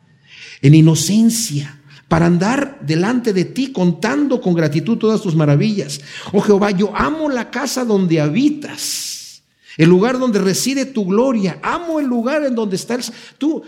en 0.62 0.74
inocencia, 0.74 1.78
para 2.08 2.26
andar 2.26 2.78
delante 2.82 3.32
de 3.32 3.46
ti 3.46 3.72
contando 3.72 4.40
con 4.40 4.54
gratitud 4.54 4.98
todas 4.98 5.22
tus 5.22 5.34
maravillas. 5.34 6.00
Oh 6.32 6.40
Jehová, 6.40 6.70
yo 6.70 6.94
amo 6.94 7.28
la 7.28 7.50
casa 7.50 7.84
donde 7.84 8.20
habitas, 8.20 9.42
el 9.78 9.88
lugar 9.88 10.18
donde 10.18 10.38
reside 10.38 10.84
tu 10.84 11.06
gloria, 11.06 11.58
amo 11.62 12.00
el 12.00 12.06
lugar 12.06 12.44
en 12.44 12.54
donde 12.54 12.76
estás. 12.76 13.12
Tú, 13.38 13.62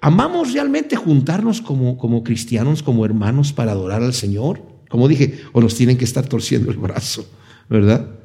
amamos 0.00 0.52
realmente 0.52 0.94
juntarnos 0.94 1.60
como, 1.60 1.98
como 1.98 2.22
cristianos, 2.22 2.82
como 2.84 3.04
hermanos 3.04 3.52
para 3.52 3.72
adorar 3.72 4.02
al 4.02 4.14
Señor. 4.14 4.62
Como 4.88 5.08
dije, 5.08 5.40
o 5.52 5.60
nos 5.60 5.74
tienen 5.74 5.98
que 5.98 6.04
estar 6.04 6.26
torciendo 6.26 6.70
el 6.70 6.78
brazo, 6.78 7.26
¿verdad? 7.68 8.17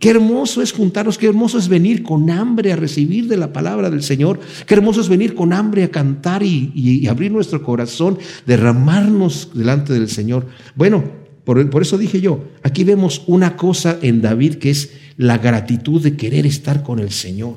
Qué 0.00 0.08
hermoso 0.08 0.62
es 0.62 0.72
juntarnos, 0.72 1.18
qué 1.18 1.26
hermoso 1.26 1.58
es 1.58 1.68
venir 1.68 2.02
con 2.02 2.30
hambre 2.30 2.72
a 2.72 2.76
recibir 2.76 3.28
de 3.28 3.36
la 3.36 3.52
palabra 3.52 3.90
del 3.90 4.02
Señor, 4.02 4.40
qué 4.66 4.72
hermoso 4.72 5.02
es 5.02 5.10
venir 5.10 5.34
con 5.34 5.52
hambre 5.52 5.84
a 5.84 5.90
cantar 5.90 6.42
y, 6.42 7.06
abrir 7.06 7.30
nuestro 7.30 7.62
corazón, 7.62 8.18
derramarnos 8.46 9.50
delante 9.52 9.92
del 9.92 10.08
Señor. 10.08 10.46
Bueno, 10.74 11.04
por, 11.44 11.68
por 11.68 11.82
eso 11.82 11.98
dije 11.98 12.18
yo, 12.22 12.46
aquí 12.62 12.82
vemos 12.82 13.24
una 13.26 13.58
cosa 13.58 13.98
en 14.00 14.22
David 14.22 14.54
que 14.54 14.70
es 14.70 14.90
la 15.18 15.36
gratitud 15.36 16.02
de 16.02 16.16
querer 16.16 16.46
estar 16.46 16.82
con 16.82 16.98
el 16.98 17.10
Señor. 17.10 17.56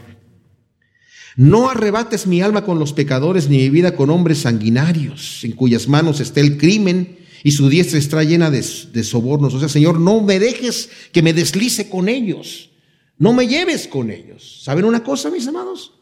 No 1.38 1.70
arrebates 1.70 2.28
mi 2.28 2.42
alma 2.42 2.66
con 2.66 2.78
los 2.78 2.92
pecadores, 2.92 3.48
ni 3.48 3.60
mi 3.60 3.70
vida 3.70 3.96
con 3.96 4.10
hombres 4.10 4.40
sanguinarios, 4.40 5.46
en 5.46 5.54
cuyas 5.54 5.88
manos 5.88 6.20
está 6.20 6.42
el 6.42 6.58
crimen 6.58 7.23
y 7.44 7.52
su 7.52 7.68
diestra 7.68 8.00
está 8.00 8.24
llena 8.24 8.50
de, 8.50 8.64
sobornos. 9.04 9.54
O 9.54 9.60
sea, 9.60 9.68
Señor, 9.68 10.00
no 10.00 10.22
me 10.22 10.40
dejes 10.40 10.90
que 11.12 11.22
me 11.22 11.34
deslice 11.34 11.90
con 11.90 12.08
ellos. 12.08 12.70
No 13.18 13.34
me 13.34 13.48
lleves 13.48 13.88
con 13.88 14.10
ellos. 14.10 14.62
¿Saben 14.64 14.86
una 14.86 15.04
cosa, 15.04 15.30
mis 15.30 15.46
amados? 15.46 15.94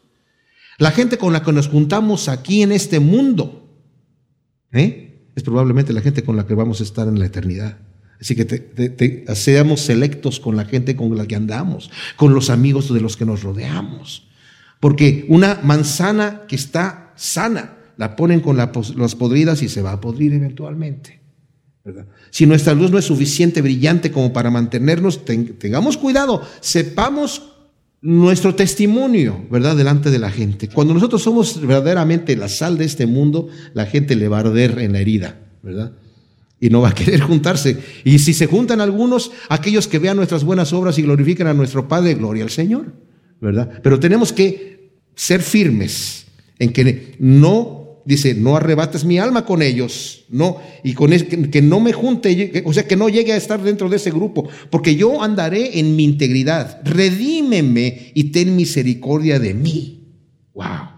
La 0.78 0.92
gente 0.92 1.18
con 1.18 1.32
la 1.32 1.42
que 1.42 1.52
nos 1.52 1.68
juntamos 1.68 2.28
aquí 2.28 2.62
en 2.62 2.72
este 2.72 3.00
mundo 3.00 3.68
¿eh? 4.72 5.28
es 5.34 5.42
probablemente 5.42 5.92
la 5.92 6.00
gente 6.00 6.22
con 6.22 6.36
la 6.36 6.46
que 6.46 6.54
vamos 6.54 6.80
a 6.80 6.84
estar 6.84 7.08
en 7.08 7.18
la 7.18 7.26
eternidad. 7.26 7.78
Así 8.20 8.36
que 8.36 9.24
seamos 9.34 9.80
selectos 9.80 10.38
con 10.38 10.56
la 10.56 10.64
gente 10.64 10.94
con 10.94 11.16
la 11.16 11.26
que 11.26 11.34
andamos, 11.34 11.90
con 12.14 12.34
los 12.34 12.50
amigos 12.50 12.92
de 12.94 13.00
los 13.00 13.16
que 13.16 13.26
nos 13.26 13.42
rodeamos. 13.42 14.28
Porque 14.78 15.26
una 15.28 15.60
manzana 15.64 16.42
que 16.46 16.54
está 16.54 17.12
sana, 17.16 17.78
la 17.96 18.14
ponen 18.14 18.40
con 18.40 18.56
las 18.56 19.14
podridas 19.16 19.62
y 19.62 19.68
se 19.68 19.82
va 19.82 19.92
a 19.92 20.00
podrir 20.00 20.32
eventualmente. 20.32 21.21
Si 22.30 22.46
nuestra 22.46 22.74
luz 22.74 22.90
no 22.90 22.98
es 22.98 23.04
suficiente 23.04 23.60
brillante 23.60 24.12
como 24.12 24.32
para 24.32 24.50
mantenernos, 24.50 25.24
tengamos 25.24 25.96
cuidado, 25.96 26.42
sepamos 26.60 27.42
nuestro 28.00 28.54
testimonio, 28.54 29.46
¿verdad? 29.50 29.76
Delante 29.76 30.10
de 30.10 30.18
la 30.18 30.30
gente. 30.30 30.68
Cuando 30.68 30.94
nosotros 30.94 31.22
somos 31.22 31.60
verdaderamente 31.60 32.36
la 32.36 32.48
sal 32.48 32.78
de 32.78 32.84
este 32.84 33.06
mundo, 33.06 33.48
la 33.74 33.86
gente 33.86 34.16
le 34.16 34.28
va 34.28 34.38
a 34.38 34.40
arder 34.40 34.78
en 34.80 34.92
la 34.92 35.00
herida, 35.00 35.38
¿verdad? 35.62 35.92
Y 36.60 36.70
no 36.70 36.80
va 36.80 36.90
a 36.90 36.94
querer 36.94 37.20
juntarse. 37.20 37.78
Y 38.04 38.18
si 38.18 38.34
se 38.34 38.46
juntan 38.46 38.80
algunos, 38.80 39.30
aquellos 39.48 39.88
que 39.88 39.98
vean 39.98 40.16
nuestras 40.16 40.44
buenas 40.44 40.72
obras 40.72 40.98
y 40.98 41.02
glorifican 41.02 41.46
a 41.46 41.54
nuestro 41.54 41.88
Padre, 41.88 42.14
gloria 42.14 42.44
al 42.44 42.50
Señor, 42.50 42.92
¿verdad? 43.40 43.80
Pero 43.82 43.98
tenemos 43.98 44.32
que 44.32 44.90
ser 45.14 45.42
firmes 45.42 46.26
en 46.58 46.72
que 46.72 47.16
no 47.18 47.81
dice, 48.04 48.34
no 48.34 48.56
arrebates 48.56 49.04
mi 49.04 49.18
alma 49.18 49.44
con 49.44 49.62
ellos, 49.62 50.24
no, 50.28 50.58
y 50.82 50.94
con 50.94 51.10
que, 51.10 51.62
no 51.62 51.80
me 51.80 51.92
junte, 51.92 52.62
o 52.64 52.72
sea, 52.72 52.86
que 52.86 52.96
no 52.96 53.08
llegue 53.08 53.32
a 53.32 53.36
estar 53.36 53.62
dentro 53.62 53.88
de 53.88 53.96
ese 53.96 54.10
grupo, 54.10 54.48
porque 54.70 54.96
yo 54.96 55.22
andaré 55.22 55.78
en 55.78 55.96
mi 55.96 56.04
integridad, 56.04 56.80
redímeme 56.84 58.12
y 58.14 58.24
ten 58.24 58.56
misericordia 58.56 59.38
de 59.38 59.54
mí. 59.54 60.08
Wow. 60.54 60.92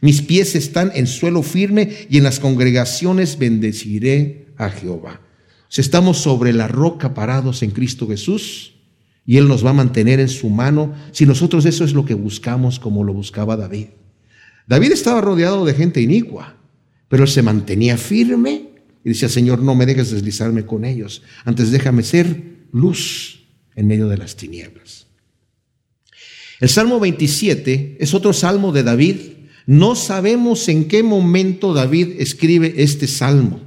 Mis 0.00 0.22
pies 0.22 0.54
están 0.54 0.92
en 0.94 1.06
suelo 1.06 1.42
firme 1.42 1.90
y 2.08 2.18
en 2.18 2.24
las 2.24 2.40
congregaciones 2.40 3.38
bendeciré 3.38 4.46
a 4.56 4.70
Jehová. 4.70 5.20
Si 5.68 5.80
estamos 5.80 6.18
sobre 6.18 6.52
la 6.52 6.68
roca 6.68 7.14
parados 7.14 7.62
en 7.62 7.70
Cristo 7.70 8.08
Jesús 8.08 8.74
y 9.26 9.36
Él 9.36 9.46
nos 9.46 9.64
va 9.64 9.70
a 9.70 9.74
mantener 9.74 10.18
en 10.18 10.28
su 10.28 10.48
mano, 10.48 10.94
si 11.12 11.26
nosotros 11.26 11.66
eso 11.66 11.84
es 11.84 11.92
lo 11.92 12.04
que 12.04 12.14
buscamos 12.14 12.80
como 12.80 13.04
lo 13.04 13.12
buscaba 13.12 13.56
David. 13.56 13.88
David 14.66 14.92
estaba 14.92 15.20
rodeado 15.20 15.64
de 15.64 15.74
gente 15.74 16.00
inicua, 16.00 16.56
pero 17.08 17.24
él 17.24 17.28
se 17.28 17.42
mantenía 17.42 17.96
firme 17.96 18.70
y 19.04 19.10
decía, 19.10 19.28
Señor, 19.28 19.62
no 19.62 19.74
me 19.74 19.86
dejes 19.86 20.10
deslizarme 20.10 20.66
con 20.66 20.84
ellos, 20.84 21.22
antes 21.44 21.70
déjame 21.70 22.02
ser 22.02 22.66
luz 22.72 23.46
en 23.74 23.86
medio 23.86 24.08
de 24.08 24.18
las 24.18 24.36
tinieblas. 24.36 25.06
El 26.60 26.68
Salmo 26.68 27.00
27 27.00 27.96
es 27.98 28.12
otro 28.12 28.34
salmo 28.34 28.70
de 28.70 28.82
David. 28.82 29.16
No 29.66 29.94
sabemos 29.96 30.68
en 30.68 30.88
qué 30.88 31.02
momento 31.02 31.72
David 31.72 32.20
escribe 32.20 32.74
este 32.76 33.06
salmo. 33.06 33.60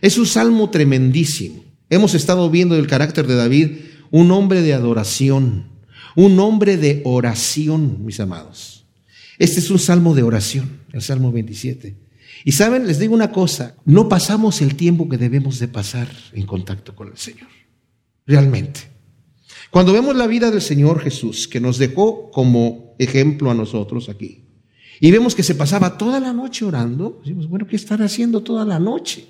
Es 0.00 0.16
un 0.16 0.26
salmo 0.26 0.70
tremendísimo. 0.70 1.62
Hemos 1.90 2.14
estado 2.14 2.48
viendo 2.48 2.76
el 2.76 2.86
carácter 2.86 3.26
de 3.26 3.34
David, 3.34 3.70
un 4.10 4.30
hombre 4.30 4.62
de 4.62 4.72
adoración, 4.72 5.66
un 6.16 6.38
hombre 6.40 6.78
de 6.78 7.02
oración, 7.04 8.06
mis 8.06 8.20
amados. 8.20 8.79
Este 9.40 9.60
es 9.60 9.70
un 9.70 9.78
salmo 9.78 10.14
de 10.14 10.22
oración, 10.22 10.82
el 10.92 11.00
Salmo 11.00 11.32
27. 11.32 11.96
Y 12.44 12.52
saben, 12.52 12.86
les 12.86 12.98
digo 12.98 13.14
una 13.14 13.32
cosa, 13.32 13.74
no 13.86 14.06
pasamos 14.06 14.60
el 14.60 14.76
tiempo 14.76 15.08
que 15.08 15.16
debemos 15.16 15.58
de 15.58 15.66
pasar 15.66 16.08
en 16.34 16.44
contacto 16.44 16.94
con 16.94 17.08
el 17.08 17.16
Señor, 17.16 17.48
realmente. 18.26 18.80
Cuando 19.70 19.94
vemos 19.94 20.14
la 20.14 20.26
vida 20.26 20.50
del 20.50 20.60
Señor 20.60 21.00
Jesús, 21.00 21.48
que 21.48 21.58
nos 21.58 21.78
dejó 21.78 22.30
como 22.30 22.94
ejemplo 22.98 23.50
a 23.50 23.54
nosotros 23.54 24.10
aquí, 24.10 24.44
y 25.00 25.10
vemos 25.10 25.34
que 25.34 25.42
se 25.42 25.54
pasaba 25.54 25.96
toda 25.96 26.20
la 26.20 26.34
noche 26.34 26.66
orando, 26.66 27.22
decimos, 27.24 27.48
bueno, 27.48 27.66
¿qué 27.66 27.76
están 27.76 28.02
haciendo 28.02 28.42
toda 28.42 28.66
la 28.66 28.78
noche? 28.78 29.24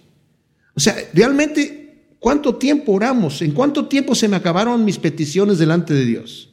O 0.75 0.81
sea, 0.81 0.97
realmente, 1.15 2.17
¿cuánto 2.19 2.57
tiempo 2.57 2.91
oramos? 2.91 3.43
¿En 3.43 3.53
cuánto 3.53 3.87
tiempo 3.87 4.17
se 4.17 4.27
me 4.27 4.35
acabaron 4.35 4.85
mis 4.85 4.99
peticiones 4.99 5.61
delante 5.61 5.95
de 5.95 6.05
Dios? 6.05 6.51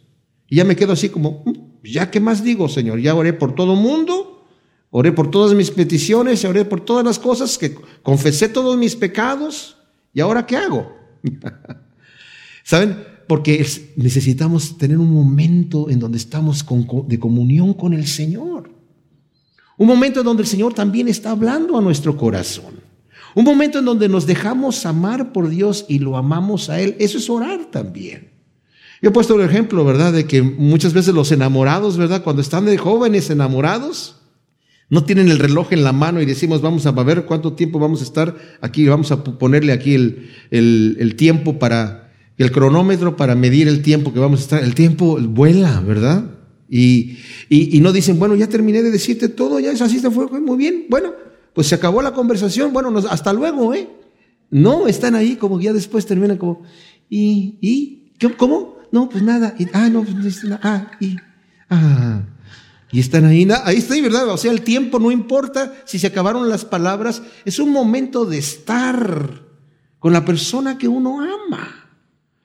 Y 0.47 0.57
ya 0.57 0.63
me 0.63 0.75
quedo 0.75 0.93
así 0.93 1.09
como, 1.09 1.41
mm, 1.43 1.66
ya 1.93 2.11
qué 2.11 2.19
más 2.19 2.43
digo, 2.43 2.69
Señor, 2.69 2.99
ya 2.99 3.15
oré 3.15 3.33
por 3.33 3.55
todo 3.55 3.75
mundo, 3.75 4.45
oré 4.89 5.11
por 5.11 5.31
todas 5.31 5.55
mis 5.55 5.71
peticiones, 5.71 6.43
oré 6.45 6.65
por 6.65 6.81
todas 6.81 7.05
las 7.05 7.19
cosas, 7.19 7.57
que 7.57 7.75
confesé 8.03 8.49
todos 8.49 8.77
mis 8.77 8.95
pecados, 8.95 9.77
¿y 10.13 10.19
ahora 10.19 10.45
qué 10.45 10.57
hago? 10.57 10.91
¿Saben? 12.63 13.03
Porque 13.27 13.65
necesitamos 13.97 14.77
tener 14.77 14.97
un 14.97 15.11
momento 15.11 15.89
en 15.89 15.99
donde 15.99 16.17
estamos 16.17 16.65
de 17.07 17.19
comunión 17.19 17.73
con 17.73 17.93
el 17.93 18.07
Señor. 18.07 18.69
Un 19.77 19.87
momento 19.87 20.21
en 20.21 20.25
donde 20.25 20.43
el 20.43 20.49
Señor 20.49 20.73
también 20.73 21.07
está 21.07 21.31
hablando 21.31 21.77
a 21.77 21.81
nuestro 21.81 22.17
corazón. 22.17 22.81
Un 23.35 23.43
momento 23.43 23.79
en 23.79 23.85
donde 23.85 24.09
nos 24.09 24.25
dejamos 24.25 24.85
amar 24.85 25.31
por 25.31 25.49
Dios 25.49 25.85
y 25.87 25.99
lo 25.99 26.17
amamos 26.17 26.69
a 26.69 26.79
Él. 26.79 26.95
Eso 26.99 27.19
es 27.19 27.29
orar 27.29 27.65
también. 27.65 28.36
Yo 29.01 29.09
he 29.09 29.13
puesto 29.13 29.35
el 29.35 29.47
ejemplo, 29.47 29.85
¿verdad? 29.85 30.13
De 30.13 30.25
que 30.25 30.41
muchas 30.41 30.93
veces 30.93 31.13
los 31.13 31.31
enamorados, 31.31 31.97
¿verdad? 31.97 32.23
Cuando 32.23 32.41
están 32.41 32.65
de 32.65 32.77
jóvenes 32.77 33.29
enamorados, 33.29 34.15
no 34.89 35.03
tienen 35.03 35.29
el 35.29 35.39
reloj 35.39 35.71
en 35.71 35.83
la 35.83 35.91
mano 35.91 36.21
y 36.21 36.25
decimos, 36.25 36.61
vamos 36.61 36.85
a 36.85 36.91
ver 36.91 37.25
cuánto 37.25 37.53
tiempo 37.53 37.77
vamos 37.77 37.99
a 38.01 38.05
estar 38.05 38.35
aquí, 38.61 38.87
vamos 38.87 39.11
a 39.11 39.23
ponerle 39.23 39.73
aquí 39.73 39.93
el, 39.93 40.29
el, 40.49 41.15
tiempo 41.15 41.59
para, 41.59 42.11
el 42.37 42.51
cronómetro 42.51 43.17
para 43.17 43.35
medir 43.35 43.67
el 43.67 43.81
tiempo 43.81 44.13
que 44.13 44.19
vamos 44.19 44.39
a 44.39 44.43
estar. 44.43 44.63
El 44.63 44.75
tiempo 44.75 45.17
vuela, 45.19 45.81
¿verdad? 45.81 46.31
Y, 46.69 47.17
y, 47.49 47.79
no 47.81 47.91
dicen, 47.91 48.17
bueno, 48.17 48.35
ya 48.35 48.47
terminé 48.47 48.81
de 48.81 48.91
decirte 48.91 49.29
todo, 49.29 49.59
ya 49.59 49.71
es 49.71 49.81
así, 49.81 49.99
se 49.99 50.09
fue 50.09 50.27
muy 50.39 50.57
bien. 50.57 50.85
Bueno, 50.89 51.13
pues 51.53 51.67
se 51.67 51.75
acabó 51.75 52.01
la 52.01 52.13
conversación, 52.13 52.73
bueno, 52.73 52.97
hasta 53.09 53.33
luego, 53.33 53.73
¿eh? 53.73 53.89
No, 54.49 54.87
están 54.87 55.15
ahí 55.15 55.35
como 55.35 55.59
ya 55.59 55.73
después 55.73 56.05
terminan 56.05 56.37
como, 56.37 56.63
¿y? 57.09 57.57
¿y? 57.61 58.13
¿Cómo? 58.37 58.76
No, 58.91 59.09
pues 59.09 59.23
nada. 59.23 59.55
Y, 59.57 59.67
ah, 59.73 59.89
no, 59.89 60.03
pues 60.03 60.43
nada. 60.43 60.59
Ah, 60.63 60.91
y, 60.99 61.15
ah. 61.69 62.23
Y 62.91 62.99
están 62.99 63.25
ahí, 63.25 63.47
ahí 63.65 63.77
está, 63.77 63.99
¿verdad? 64.01 64.29
O 64.29 64.37
sea, 64.37 64.51
el 64.51 64.61
tiempo 64.61 64.99
no 64.99 65.11
importa 65.11 65.73
si 65.85 65.99
se 65.99 66.07
acabaron 66.07 66.47
las 66.47 66.63
palabras, 66.63 67.21
es 67.43 67.59
un 67.59 67.71
momento 67.71 68.25
de 68.25 68.37
estar 68.37 69.43
con 69.99 70.13
la 70.13 70.23
persona 70.23 70.77
que 70.77 70.87
uno 70.87 71.19
ama. 71.21 71.89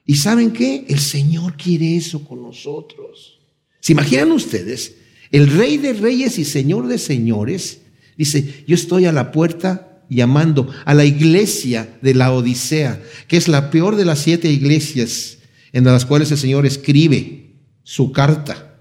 ¿Y 0.04 0.16
saben 0.16 0.50
qué? 0.52 0.84
El 0.88 0.98
Señor 0.98 1.56
quiere 1.56 1.96
eso 1.96 2.24
con 2.24 2.42
nosotros. 2.42 3.40
¿Se 3.80 3.92
imaginan 3.92 4.32
ustedes? 4.32 4.96
El 5.30 5.48
Rey 5.48 5.78
de 5.78 5.92
Reyes 5.92 6.38
y 6.38 6.44
Señor 6.44 6.88
de 6.88 6.98
Señores 6.98 7.80
dice, 8.16 8.64
yo 8.66 8.74
estoy 8.74 9.06
a 9.06 9.12
la 9.12 9.30
puerta 9.32 10.02
llamando 10.08 10.68
a 10.84 10.92
la 10.94 11.04
iglesia 11.04 11.98
de 12.02 12.14
la 12.14 12.32
Odisea, 12.32 13.00
que 13.28 13.36
es 13.36 13.48
la 13.48 13.70
peor 13.70 13.96
de 13.96 14.04
las 14.04 14.18
siete 14.18 14.50
iglesias 14.50 15.38
en 15.72 15.84
las 15.84 16.06
cuales 16.06 16.30
el 16.30 16.38
Señor 16.38 16.66
escribe 16.66 17.56
su 17.82 18.12
carta. 18.12 18.78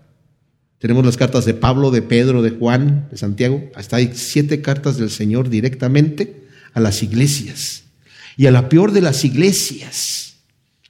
Tenemos 0.77 1.05
las 1.05 1.17
cartas 1.17 1.45
de 1.45 1.53
Pablo, 1.53 1.91
de 1.91 2.01
Pedro, 2.01 2.41
de 2.41 2.51
Juan, 2.51 3.07
de 3.11 3.17
Santiago. 3.17 3.69
Hasta 3.75 3.97
hay 3.97 4.11
siete 4.13 4.61
cartas 4.61 4.97
del 4.97 5.09
Señor 5.09 5.49
directamente 5.49 6.47
a 6.73 6.79
las 6.79 7.03
iglesias. 7.03 7.83
Y 8.35 8.47
a 8.47 8.51
la 8.51 8.67
peor 8.69 8.91
de 8.91 9.01
las 9.01 9.23
iglesias 9.23 10.37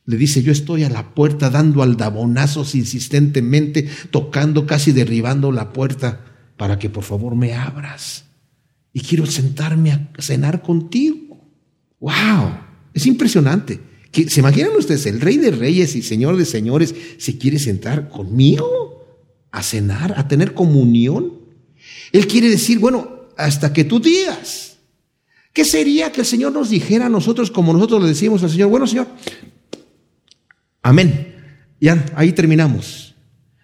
le 0.05 0.17
dice, 0.17 0.41
yo 0.43 0.51
estoy 0.51 0.83
a 0.83 0.89
la 0.89 1.13
puerta 1.13 1.49
dando 1.49 1.83
aldabonazos 1.83 2.73
insistentemente, 2.75 3.87
tocando, 4.09 4.65
casi 4.65 4.91
derribando 4.91 5.51
la 5.51 5.73
puerta 5.73 6.25
para 6.57 6.79
que 6.79 6.89
por 6.89 7.03
favor 7.03 7.35
me 7.35 7.53
abras. 7.53 8.25
Y 8.93 9.01
quiero 9.01 9.25
sentarme 9.25 9.91
a 9.91 10.09
cenar 10.19 10.61
contigo. 10.61 11.49
¡Wow! 11.99 12.51
Es 12.93 13.05
impresionante. 13.05 13.90
¿Se 14.11 14.39
imaginan 14.39 14.75
ustedes? 14.77 15.05
El 15.05 15.21
rey 15.21 15.37
de 15.37 15.51
reyes 15.51 15.95
y 15.95 16.01
señor 16.01 16.37
de 16.37 16.45
señores 16.45 16.93
se 17.17 17.37
quiere 17.37 17.59
sentar 17.59 18.09
conmigo 18.09 19.05
a 19.51 19.63
cenar, 19.63 20.13
a 20.17 20.27
tener 20.27 20.53
comunión. 20.53 21.33
Él 22.11 22.27
quiere 22.27 22.49
decir, 22.49 22.79
bueno, 22.79 23.27
hasta 23.37 23.73
que 23.73 23.83
tú 23.83 23.99
digas. 23.99 24.77
¿Qué 25.53 25.65
sería 25.65 26.11
que 26.11 26.21
el 26.21 26.27
Señor 26.27 26.53
nos 26.53 26.69
dijera 26.69 27.07
a 27.07 27.09
nosotros 27.09 27.51
como 27.51 27.73
nosotros 27.73 28.01
le 28.01 28.07
decimos 28.07 28.41
al 28.43 28.49
Señor? 28.49 28.69
Bueno, 28.69 28.87
Señor, 28.87 29.07
amén. 30.81 31.35
Ya, 31.81 32.05
ahí 32.15 32.31
terminamos. 32.31 33.15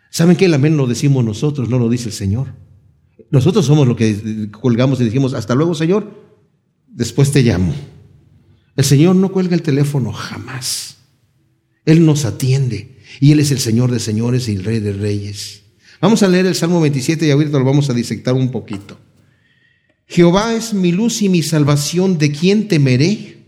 ¿Saben 0.10 0.36
que 0.36 0.46
el 0.46 0.54
amén 0.54 0.76
lo 0.76 0.88
decimos 0.88 1.24
nosotros, 1.24 1.70
no 1.70 1.80
lo 1.80 1.88
dice 1.88 2.10
el 2.10 2.14
Señor? 2.14 2.48
Nosotros 3.30 3.66
somos 3.66 3.88
los 3.88 3.96
que 3.96 4.50
colgamos 4.52 5.00
y 5.00 5.06
dijimos, 5.06 5.34
hasta 5.34 5.56
luego, 5.56 5.76
Señor, 5.76 6.12
después 6.88 7.32
te 7.32 7.42
llamo. 7.42 7.74
El 8.78 8.86
Señor 8.86 9.16
no 9.16 9.32
cuelga 9.32 9.56
el 9.56 9.63
teléfono 9.63 10.13
jamás. 10.13 10.98
Él 11.84 12.06
nos 12.06 12.26
atiende 12.26 13.00
y 13.20 13.32
Él 13.32 13.40
es 13.40 13.52
el 13.52 13.60
Señor 13.60 13.92
de 13.92 14.00
señores 14.00 14.48
y 14.48 14.54
el 14.54 14.63
Rey 14.63 14.80
de 14.80 14.94
reyes. 14.94 15.63
Vamos 16.00 16.22
a 16.22 16.28
leer 16.28 16.46
el 16.46 16.54
Salmo 16.54 16.80
27 16.80 17.26
y 17.26 17.32
ahorita 17.32 17.58
lo 17.58 17.66
vamos 17.66 17.90
a 17.90 17.94
disectar 17.94 18.36
un 18.36 18.52
poquito. 18.52 19.00
Jehová 20.06 20.54
es 20.54 20.76
mi 20.76 20.92
luz 20.92 21.24
y 21.24 21.28
mi 21.28 21.42
salvación, 21.42 22.20
¿de 22.20 22.32
quién 22.32 22.68
temeré? 22.68 23.46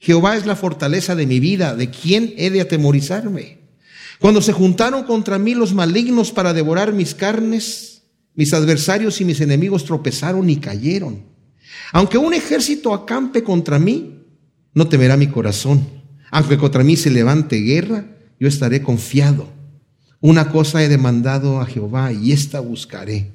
Jehová 0.00 0.36
es 0.36 0.44
la 0.44 0.56
fortaleza 0.56 1.14
de 1.14 1.26
mi 1.26 1.38
vida, 1.38 1.76
¿de 1.76 1.90
quién 1.90 2.34
he 2.36 2.50
de 2.50 2.60
atemorizarme? 2.60 3.58
Cuando 4.18 4.42
se 4.42 4.52
juntaron 4.52 5.04
contra 5.04 5.38
mí 5.38 5.54
los 5.54 5.72
malignos 5.72 6.32
para 6.32 6.52
devorar 6.52 6.92
mis 6.92 7.14
carnes, 7.14 8.02
mis 8.34 8.52
adversarios 8.52 9.20
y 9.20 9.24
mis 9.24 9.40
enemigos 9.40 9.84
tropezaron 9.84 10.50
y 10.50 10.56
cayeron. 10.56 11.22
Aunque 11.92 12.18
un 12.18 12.34
ejército 12.34 12.92
acampe 12.92 13.44
contra 13.44 13.78
mí, 13.78 14.17
no 14.78 14.86
temerá 14.86 15.16
mi 15.16 15.26
corazón. 15.26 15.86
Aunque 16.30 16.56
contra 16.56 16.84
mí 16.84 16.96
se 16.96 17.10
levante 17.10 17.56
guerra, 17.56 18.04
yo 18.38 18.46
estaré 18.46 18.80
confiado. 18.80 19.48
Una 20.20 20.52
cosa 20.52 20.82
he 20.82 20.88
demandado 20.88 21.60
a 21.60 21.66
Jehová 21.66 22.12
y 22.12 22.30
esta 22.30 22.60
buscaré, 22.60 23.32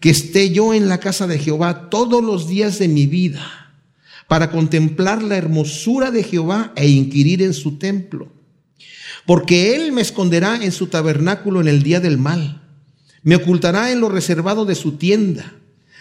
que 0.00 0.10
esté 0.10 0.50
yo 0.50 0.74
en 0.74 0.88
la 0.88 0.98
casa 0.98 1.28
de 1.28 1.38
Jehová 1.38 1.88
todos 1.88 2.22
los 2.22 2.48
días 2.48 2.80
de 2.80 2.88
mi 2.88 3.06
vida, 3.06 3.72
para 4.26 4.50
contemplar 4.50 5.22
la 5.22 5.36
hermosura 5.36 6.10
de 6.10 6.24
Jehová 6.24 6.72
e 6.74 6.88
inquirir 6.88 7.42
en 7.42 7.54
su 7.54 7.78
templo. 7.78 8.32
Porque 9.24 9.76
Él 9.76 9.92
me 9.92 10.00
esconderá 10.00 10.64
en 10.64 10.72
su 10.72 10.88
tabernáculo 10.88 11.60
en 11.60 11.68
el 11.68 11.84
día 11.84 12.00
del 12.00 12.18
mal, 12.18 12.60
me 13.22 13.36
ocultará 13.36 13.92
en 13.92 14.00
lo 14.00 14.08
reservado 14.08 14.64
de 14.64 14.74
su 14.74 14.92
tienda, 14.92 15.52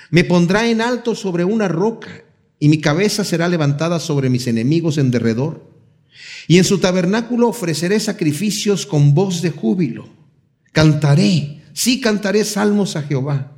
me 0.09 0.23
pondrá 0.23 0.67
en 0.67 0.81
alto 0.81 1.13
sobre 1.13 1.45
una 1.45 1.67
roca, 1.67 2.23
y 2.61 2.69
mi 2.69 2.79
cabeza 2.79 3.23
será 3.23 3.49
levantada 3.49 3.99
sobre 3.99 4.29
mis 4.29 4.45
enemigos 4.45 4.99
en 4.99 5.09
derredor. 5.09 5.67
Y 6.47 6.59
en 6.59 6.63
su 6.63 6.77
tabernáculo 6.77 7.47
ofreceré 7.49 7.99
sacrificios 7.99 8.85
con 8.85 9.15
voz 9.15 9.41
de 9.41 9.49
júbilo. 9.49 10.07
Cantaré, 10.71 11.63
sí 11.73 11.99
cantaré 11.99 12.45
salmos 12.45 12.95
a 12.95 13.01
Jehová. 13.01 13.57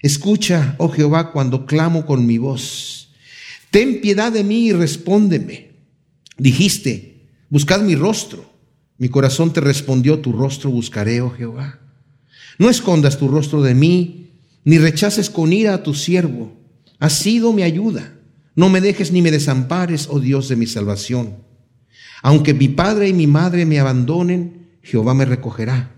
Escucha, 0.00 0.76
oh 0.78 0.90
Jehová, 0.90 1.32
cuando 1.32 1.66
clamo 1.66 2.06
con 2.06 2.24
mi 2.24 2.38
voz. 2.38 3.10
Ten 3.72 4.00
piedad 4.00 4.30
de 4.30 4.44
mí 4.44 4.68
y 4.68 4.72
respóndeme. 4.72 5.72
Dijiste, 6.38 7.26
buscad 7.50 7.80
mi 7.80 7.96
rostro. 7.96 8.48
Mi 8.96 9.08
corazón 9.08 9.52
te 9.52 9.60
respondió, 9.60 10.20
tu 10.20 10.30
rostro 10.30 10.70
buscaré, 10.70 11.20
oh 11.20 11.30
Jehová. 11.30 11.80
No 12.60 12.70
escondas 12.70 13.18
tu 13.18 13.26
rostro 13.26 13.60
de 13.60 13.74
mí, 13.74 14.30
ni 14.62 14.78
rechaces 14.78 15.30
con 15.30 15.52
ira 15.52 15.74
a 15.74 15.82
tu 15.82 15.94
siervo. 15.94 16.63
Has 17.04 17.18
sido 17.18 17.52
mi 17.52 17.62
ayuda. 17.62 18.14
No 18.54 18.70
me 18.70 18.80
dejes 18.80 19.12
ni 19.12 19.20
me 19.20 19.30
desampares, 19.30 20.08
oh 20.10 20.20
Dios 20.20 20.48
de 20.48 20.56
mi 20.56 20.64
salvación. 20.64 21.36
Aunque 22.22 22.54
mi 22.54 22.68
padre 22.68 23.08
y 23.08 23.12
mi 23.12 23.26
madre 23.26 23.66
me 23.66 23.78
abandonen, 23.78 24.68
Jehová 24.82 25.12
me 25.12 25.26
recogerá. 25.26 25.90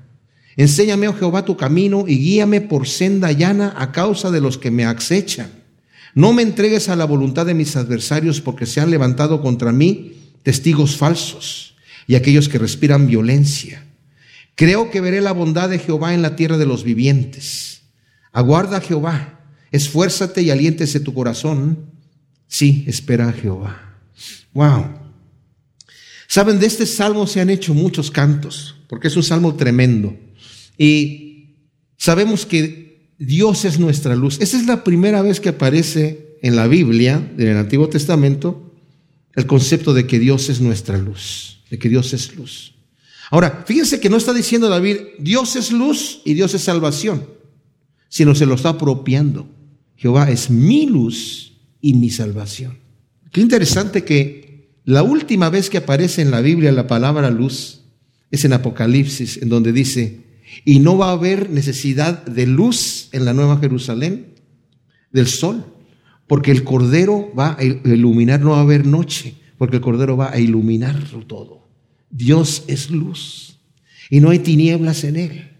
Enséñame, 0.57 1.07
oh 1.07 1.15
Jehová, 1.15 1.45
tu 1.45 1.57
camino 1.57 2.07
y 2.09 2.19
guíame 2.19 2.61
por 2.61 2.89
senda 2.89 3.31
llana 3.31 3.73
a 3.79 3.93
causa 3.93 4.33
de 4.33 4.41
los 4.41 4.59
que 4.59 4.73
me 4.73 4.85
acechan. 4.85 5.49
No 6.17 6.33
me 6.33 6.43
entregues 6.43 6.89
a 6.89 6.97
la 6.97 7.05
voluntad 7.05 7.47
de 7.47 7.55
mis 7.55 7.77
adversarios 7.77 8.41
porque 8.41 8.67
se 8.67 8.81
han 8.81 8.91
levantado 8.91 9.41
contra 9.41 9.71
mí 9.71 10.33
testigos 10.43 10.97
falsos 10.97 11.77
y 12.09 12.17
aquellos 12.17 12.49
que 12.49 12.59
respiran 12.59 13.07
violencia. 13.07 13.85
Creo 14.57 14.91
que 14.91 15.01
veré 15.01 15.21
la 15.21 15.31
bondad 15.31 15.69
de 15.69 15.79
Jehová 15.79 16.15
en 16.15 16.23
la 16.23 16.35
tierra 16.35 16.59
de 16.59 16.67
los 16.67 16.83
vivientes. 16.83 17.83
Aguarda 18.33 18.81
Jehová, 18.81 19.36
esfuérzate 19.71 20.43
y 20.43 20.51
aliéntese 20.51 21.01
tu 21.01 21.15
corazón. 21.15 21.91
Sí, 22.49 22.85
espera 22.87 23.29
a 23.29 23.33
Jehová. 23.33 23.99
Wow. 24.53 24.87
Saben, 26.29 26.59
de 26.59 26.67
este 26.67 26.87
salmo 26.87 27.27
se 27.27 27.41
han 27.41 27.51
hecho 27.51 27.75
muchos 27.75 28.11
cantos, 28.11 28.77
porque 28.89 29.09
es 29.09 29.17
un 29.17 29.23
salmo 29.23 29.55
tremendo. 29.55 30.17
Y 30.77 31.57
sabemos 31.97 32.47
que 32.47 33.11
Dios 33.19 33.65
es 33.65 33.79
nuestra 33.79 34.17
luz. 34.17 34.39
Esa 34.41 34.59
es 34.59 34.67
la 34.67 34.85
primera 34.85 35.23
vez 35.23 35.41
que 35.41 35.51
aparece 35.51 36.39
en 36.43 36.57
la 36.57 36.67
Biblia, 36.67 37.31
en 37.39 37.49
el 37.49 37.57
Antiguo 37.57 37.89
Testamento, 37.89 38.75
el 39.35 39.47
concepto 39.47 39.95
de 39.95 40.07
que 40.07 40.19
Dios 40.19 40.49
es 40.49 40.61
nuestra 40.61 40.99
luz, 40.99 41.61
de 41.71 41.79
que 41.79 41.89
Dios 41.89 42.13
es 42.13 42.37
luz. 42.37 42.75
Ahora, 43.31 43.65
fíjense 43.67 44.01
que 44.01 44.09
no 44.09 44.17
está 44.17 44.33
diciendo 44.33 44.69
David, 44.69 44.99
Dios 45.19 45.57
es 45.57 45.73
luz 45.73 46.21
y 46.25 46.35
Dios 46.35 46.55
es 46.55 46.63
salvación, 46.63 47.27
sino 48.09 48.35
se 48.35 48.47
lo 48.47 48.55
está 48.55 48.71
apropiando. 48.71 49.49
Jehová 49.97 50.31
es 50.31 50.51
mi 50.51 50.87
luz 50.87 51.59
y 51.81 51.95
mi 51.95 52.11
salvación. 52.11 52.79
Qué 53.33 53.41
interesante 53.41 54.05
que 54.05 54.71
la 54.85 55.03
última 55.03 55.51
vez 55.51 55.69
que 55.69 55.79
aparece 55.79 56.23
en 56.23 56.31
la 56.31 56.41
Biblia 56.41 56.73
la 56.73 56.87
palabra 56.87 57.31
luz 57.31 57.83
es 58.31 58.45
en 58.45 58.53
Apocalipsis, 58.53 59.39
en 59.43 59.49
donde 59.49 59.73
dice, 59.73 60.27
y 60.65 60.79
no 60.79 60.97
va 60.97 61.09
a 61.09 61.13
haber 61.13 61.51
necesidad 61.51 62.25
de 62.25 62.47
luz 62.47 63.09
en 63.13 63.25
la 63.25 63.33
Nueva 63.33 63.59
Jerusalén, 63.59 64.35
del 65.13 65.27
sol, 65.27 65.65
porque 66.27 66.51
el 66.51 66.65
Cordero 66.65 67.33
va 67.37 67.57
a 67.59 67.65
iluminar, 67.65 68.41
no 68.41 68.51
va 68.51 68.59
a 68.59 68.63
haber 68.63 68.87
noche, 68.87 69.35
porque 69.59 69.77
el 69.77 69.83
Cordero 69.83 70.17
va 70.17 70.33
a 70.33 70.39
iluminar 70.39 71.03
todo. 71.27 71.69
Dios 72.11 72.65
es 72.67 72.91
luz 72.91 73.59
y 74.11 74.21
no 74.21 74.31
hay 74.31 74.39
tinieblas 74.41 75.05
en 75.05 75.17
él. 75.17 75.56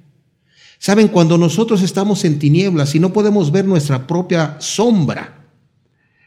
Saben, 0.79 1.09
cuando 1.09 1.39
nosotros 1.39 1.83
estamos 1.83 2.25
en 2.25 2.39
tinieblas 2.39 2.95
y 2.95 3.01
no 3.01 3.13
podemos 3.13 3.51
ver 3.51 3.65
nuestra 3.65 4.07
propia 4.07 4.57
sombra, 4.61 5.33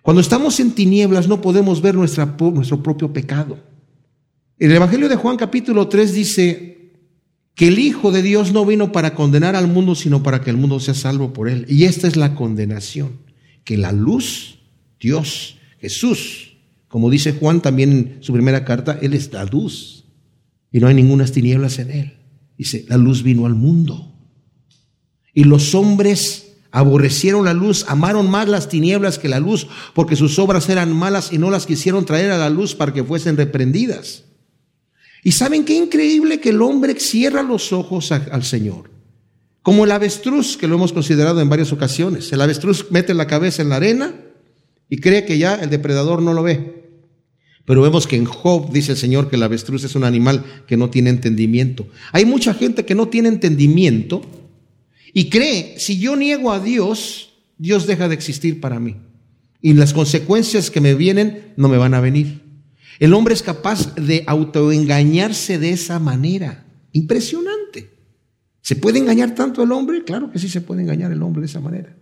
Cuando 0.01 0.21
estamos 0.21 0.59
en 0.59 0.71
tinieblas 0.71 1.27
no 1.27 1.39
podemos 1.41 1.81
ver 1.81 1.93
nuestro 1.93 2.81
propio 2.81 3.13
pecado. 3.13 3.59
El 4.57 4.71
Evangelio 4.71 5.07
de 5.07 5.15
Juan 5.15 5.37
capítulo 5.37 5.87
3 5.87 6.13
dice 6.13 6.93
que 7.53 7.67
el 7.67 7.77
Hijo 7.77 8.11
de 8.11 8.23
Dios 8.23 8.51
no 8.51 8.65
vino 8.65 8.91
para 8.91 9.13
condenar 9.13 9.55
al 9.55 9.67
mundo, 9.67 9.93
sino 9.93 10.23
para 10.23 10.41
que 10.41 10.49
el 10.49 10.57
mundo 10.57 10.79
sea 10.79 10.93
salvo 10.93 11.31
por 11.33 11.47
él. 11.47 11.65
Y 11.67 11.83
esta 11.83 12.07
es 12.07 12.15
la 12.15 12.33
condenación, 12.33 13.19
que 13.63 13.77
la 13.77 13.91
luz, 13.91 14.59
Dios, 14.99 15.57
Jesús, 15.79 16.49
como 16.89 17.09
dice 17.09 17.33
Juan 17.33 17.61
también 17.61 17.91
en 17.91 18.23
su 18.23 18.33
primera 18.33 18.65
carta, 18.65 18.97
Él 19.01 19.13
es 19.13 19.31
la 19.31 19.45
luz 19.45 20.05
y 20.71 20.79
no 20.79 20.87
hay 20.87 20.95
ninguna 20.95 21.25
tinieblas 21.25 21.79
en 21.79 21.91
Él. 21.91 22.13
Dice, 22.57 22.85
la 22.89 22.97
luz 22.97 23.23
vino 23.23 23.45
al 23.45 23.55
mundo. 23.55 24.08
Y 25.39 25.45
los 25.45 25.73
hombres 25.73 26.47
Aborrecieron 26.71 27.45
la 27.45 27.53
luz, 27.53 27.85
amaron 27.87 28.29
más 28.29 28.47
las 28.47 28.69
tinieblas 28.69 29.17
que 29.17 29.27
la 29.27 29.39
luz, 29.39 29.67
porque 29.95 30.15
sus 30.15 30.37
obras 30.37 30.69
eran 30.69 30.95
malas 30.95 31.33
y 31.33 31.39
no 31.39 31.49
las 31.49 31.65
quisieron 31.65 32.05
traer 32.05 32.29
a 32.29 32.37
la 32.37 32.49
luz 32.51 32.75
para 32.75 32.93
que 32.93 33.03
fuesen 33.03 33.37
reprendidas. 33.37 34.25
Y 35.23 35.31
saben 35.31 35.65
qué 35.65 35.75
increíble 35.75 36.39
que 36.39 36.49
el 36.49 36.61
hombre 36.61 36.99
cierra 36.99 37.41
los 37.41 37.73
ojos 37.73 38.11
al 38.11 38.43
Señor. 38.43 38.91
Como 39.63 39.85
el 39.85 39.91
avestruz, 39.91 40.57
que 40.57 40.67
lo 40.67 40.75
hemos 40.75 40.93
considerado 40.93 41.41
en 41.41 41.49
varias 41.49 41.73
ocasiones. 41.73 42.31
El 42.31 42.41
avestruz 42.41 42.85
mete 42.91 43.15
la 43.15 43.25
cabeza 43.25 43.63
en 43.63 43.69
la 43.69 43.77
arena 43.77 44.13
y 44.89 44.97
cree 44.97 45.25
que 45.25 45.39
ya 45.39 45.55
el 45.55 45.71
depredador 45.71 46.21
no 46.21 46.33
lo 46.33 46.43
ve. 46.43 46.91
Pero 47.65 47.81
vemos 47.81 48.05
que 48.05 48.15
en 48.15 48.25
Job 48.25 48.71
dice 48.71 48.91
el 48.91 48.97
Señor 48.99 49.27
que 49.27 49.37
el 49.37 49.43
avestruz 49.43 49.83
es 49.85 49.95
un 49.95 50.03
animal 50.03 50.43
que 50.67 50.77
no 50.77 50.91
tiene 50.91 51.09
entendimiento. 51.09 51.87
Hay 52.11 52.25
mucha 52.25 52.53
gente 52.53 52.85
que 52.85 52.93
no 52.93 53.07
tiene 53.07 53.29
entendimiento 53.29 54.21
y 55.13 55.29
cree, 55.29 55.75
si 55.79 55.99
yo 55.99 56.15
niego 56.15 56.51
a 56.51 56.59
Dios, 56.59 57.33
Dios 57.57 57.87
deja 57.87 58.07
de 58.07 58.15
existir 58.15 58.59
para 58.59 58.79
mí. 58.79 58.97
Y 59.61 59.73
las 59.73 59.93
consecuencias 59.93 60.71
que 60.71 60.81
me 60.81 60.93
vienen 60.93 61.53
no 61.57 61.67
me 61.67 61.77
van 61.77 61.93
a 61.93 61.99
venir. 61.99 62.41
El 62.99 63.13
hombre 63.13 63.33
es 63.33 63.43
capaz 63.43 63.95
de 63.95 64.23
autoengañarse 64.27 65.57
de 65.57 65.71
esa 65.71 65.99
manera. 65.99 66.65
Impresionante. 66.91 67.89
¿Se 68.61 68.75
puede 68.75 68.99
engañar 68.99 69.35
tanto 69.35 69.63
el 69.63 69.71
hombre? 69.71 70.03
Claro 70.03 70.31
que 70.31 70.39
sí 70.39 70.49
se 70.49 70.61
puede 70.61 70.81
engañar 70.81 71.11
el 71.11 71.21
hombre 71.23 71.41
de 71.41 71.47
esa 71.47 71.59
manera. 71.59 71.95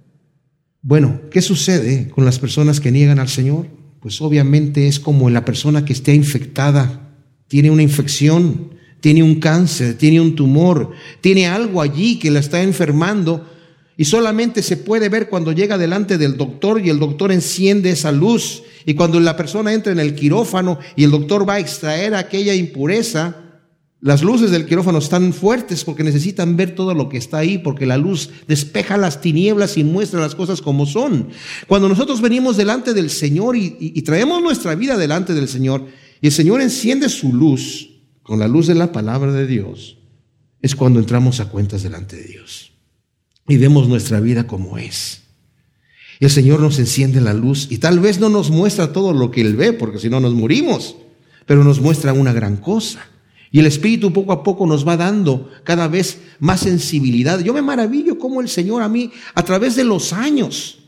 Bueno, 0.82 1.22
¿qué 1.32 1.42
sucede 1.42 2.10
con 2.10 2.26
las 2.26 2.40
personas 2.40 2.80
que 2.80 2.92
niegan 2.92 3.20
al 3.20 3.30
Señor? 3.30 3.68
Pues 4.00 4.22
obviamente 4.22 4.88
es 4.88 5.00
como 5.00 5.30
la 5.30 5.46
persona 5.46 5.86
que 5.86 5.94
esté 5.94 6.14
infectada, 6.14 7.16
tiene 7.48 7.72
una 7.72 7.84
infección, 7.84 8.77
tiene 9.00 9.24
un 9.24 9.36
cáncer, 9.36 9.98
tiene 9.98 10.20
un 10.20 10.36
tumor, 10.36 10.92
tiene 11.22 11.48
algo 11.48 11.82
allí 11.82 12.20
que 12.20 12.32
la 12.32 12.40
está 12.40 12.62
enfermando 12.62 13.46
y 13.98 14.06
solamente 14.06 14.62
se 14.62 14.78
puede 14.78 15.10
ver 15.10 15.28
cuando 15.28 15.52
llega 15.52 15.78
delante 15.78 16.18
del 16.18 16.38
doctor 16.38 16.80
y 16.86 16.90
el 16.90 17.00
doctor 17.00 17.32
enciende 17.32 17.90
esa 17.90 18.12
luz 18.12 18.64
y 18.86 18.94
cuando 18.94 19.20
la 19.20 19.36
persona 19.36 19.74
entra 19.74 19.92
en 19.92 20.00
el 20.00 20.16
quirófano 20.16 20.80
y 20.96 21.04
el 21.04 21.12
doctor 21.12 21.48
va 21.48 21.56
a 21.56 21.60
extraer 21.60 22.14
aquella 22.14 22.54
impureza, 22.54 23.36
las 24.00 24.22
luces 24.22 24.52
del 24.52 24.68
quirófano 24.68 25.00
están 25.00 25.34
fuertes 25.34 25.84
porque 25.84 26.04
necesitan 26.04 26.56
ver 26.56 26.76
todo 26.76 26.94
lo 26.94 27.10
que 27.10 27.18
está 27.18 27.40
ahí, 27.40 27.58
porque 27.58 27.88
la 27.88 27.98
luz 27.98 28.30
despeja 28.48 28.96
las 28.96 29.20
tinieblas 29.20 29.78
y 29.78 29.84
muestra 29.84 30.22
las 30.22 30.36
cosas 30.36 30.62
como 30.62 30.86
son. 30.86 31.30
Cuando 31.68 31.90
nosotros 31.90 32.22
venimos 32.22 32.56
delante 32.56 32.94
del 32.94 33.10
Señor 33.10 33.58
y, 33.58 33.76
y 33.80 34.02
traemos 34.04 34.44
nuestra 34.44 34.76
vida 34.76 34.98
delante 34.98 35.34
del 35.34 35.48
Señor, 35.48 35.88
y 36.22 36.28
el 36.28 36.34
Señor 36.34 36.62
enciende 36.62 37.10
su 37.10 37.34
luz, 37.34 37.90
con 38.28 38.40
la 38.40 38.50
luz 38.50 38.68
de 38.68 38.76
la 38.76 38.92
palabra 38.92 39.32
de 39.32 39.48
Dios, 39.48 39.98
es 40.62 40.76
cuando 40.76 41.00
entramos 41.00 41.40
a 41.40 41.48
cuentas 41.50 41.82
delante 41.82 42.18
de 42.18 42.26
Dios 42.26 42.74
y 43.48 43.56
vemos 43.56 43.88
nuestra 43.88 44.20
vida 44.20 44.48
como 44.48 44.78
es. 44.78 45.22
Y 46.20 46.26
el 46.26 46.32
Señor 46.32 46.60
nos 46.60 46.78
enciende 46.78 47.22
la 47.22 47.34
luz 47.34 47.68
y 47.72 47.78
tal 47.78 48.02
vez 48.02 48.20
no 48.20 48.28
nos 48.28 48.52
muestra 48.52 48.92
todo 48.92 49.14
lo 49.14 49.32
que 49.32 49.40
Él 49.40 49.56
ve, 49.56 49.72
porque 49.72 49.98
si 50.00 50.10
no 50.10 50.20
nos 50.20 50.34
morimos, 50.34 50.98
pero 51.46 51.64
nos 51.64 51.80
muestra 51.80 52.12
una 52.12 52.34
gran 52.34 52.58
cosa. 52.58 53.00
Y 53.50 53.60
el 53.60 53.66
Espíritu 53.66 54.12
poco 54.12 54.34
a 54.34 54.44
poco 54.44 54.68
nos 54.68 54.86
va 54.86 54.98
dando 54.98 55.50
cada 55.64 55.88
vez 55.88 56.20
más 56.40 56.60
sensibilidad. 56.60 57.40
Yo 57.40 57.54
me 57.54 57.62
maravillo 57.62 58.20
cómo 58.20 58.42
el 58.42 58.50
Señor 58.50 58.82
a 58.82 58.90
mí, 58.90 59.10
a 59.36 59.44
través 59.44 59.78
de 59.78 59.86
los 59.86 60.12
años, 60.12 60.80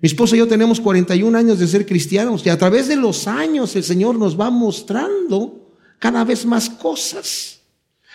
mi 0.00 0.08
esposa 0.08 0.36
y 0.36 0.40
yo 0.40 0.46
tenemos 0.46 0.80
41 0.80 1.38
años 1.38 1.58
de 1.58 1.66
ser 1.66 1.86
cristianos 1.86 2.44
y 2.44 2.50
a 2.50 2.58
través 2.58 2.88
de 2.88 2.96
los 2.96 3.26
años 3.26 3.74
el 3.74 3.84
Señor 3.84 4.16
nos 4.16 4.38
va 4.38 4.50
mostrando 4.50 5.63
cada 6.04 6.22
vez 6.22 6.44
más 6.44 6.68
cosas 6.68 7.62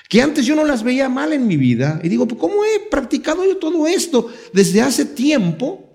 que 0.08 0.22
antes 0.22 0.46
yo 0.46 0.56
no 0.56 0.64
las 0.64 0.84
veía 0.84 1.10
mal 1.10 1.34
en 1.34 1.48
mi 1.48 1.58
vida. 1.58 2.00
Y 2.04 2.10
digo, 2.10 2.28
pues, 2.28 2.40
¿cómo 2.40 2.64
he 2.64 2.88
practicado 2.88 3.44
yo 3.44 3.58
todo 3.58 3.88
esto 3.88 4.28
desde 4.54 4.84
hace 4.84 5.06
tiempo? 5.06 5.90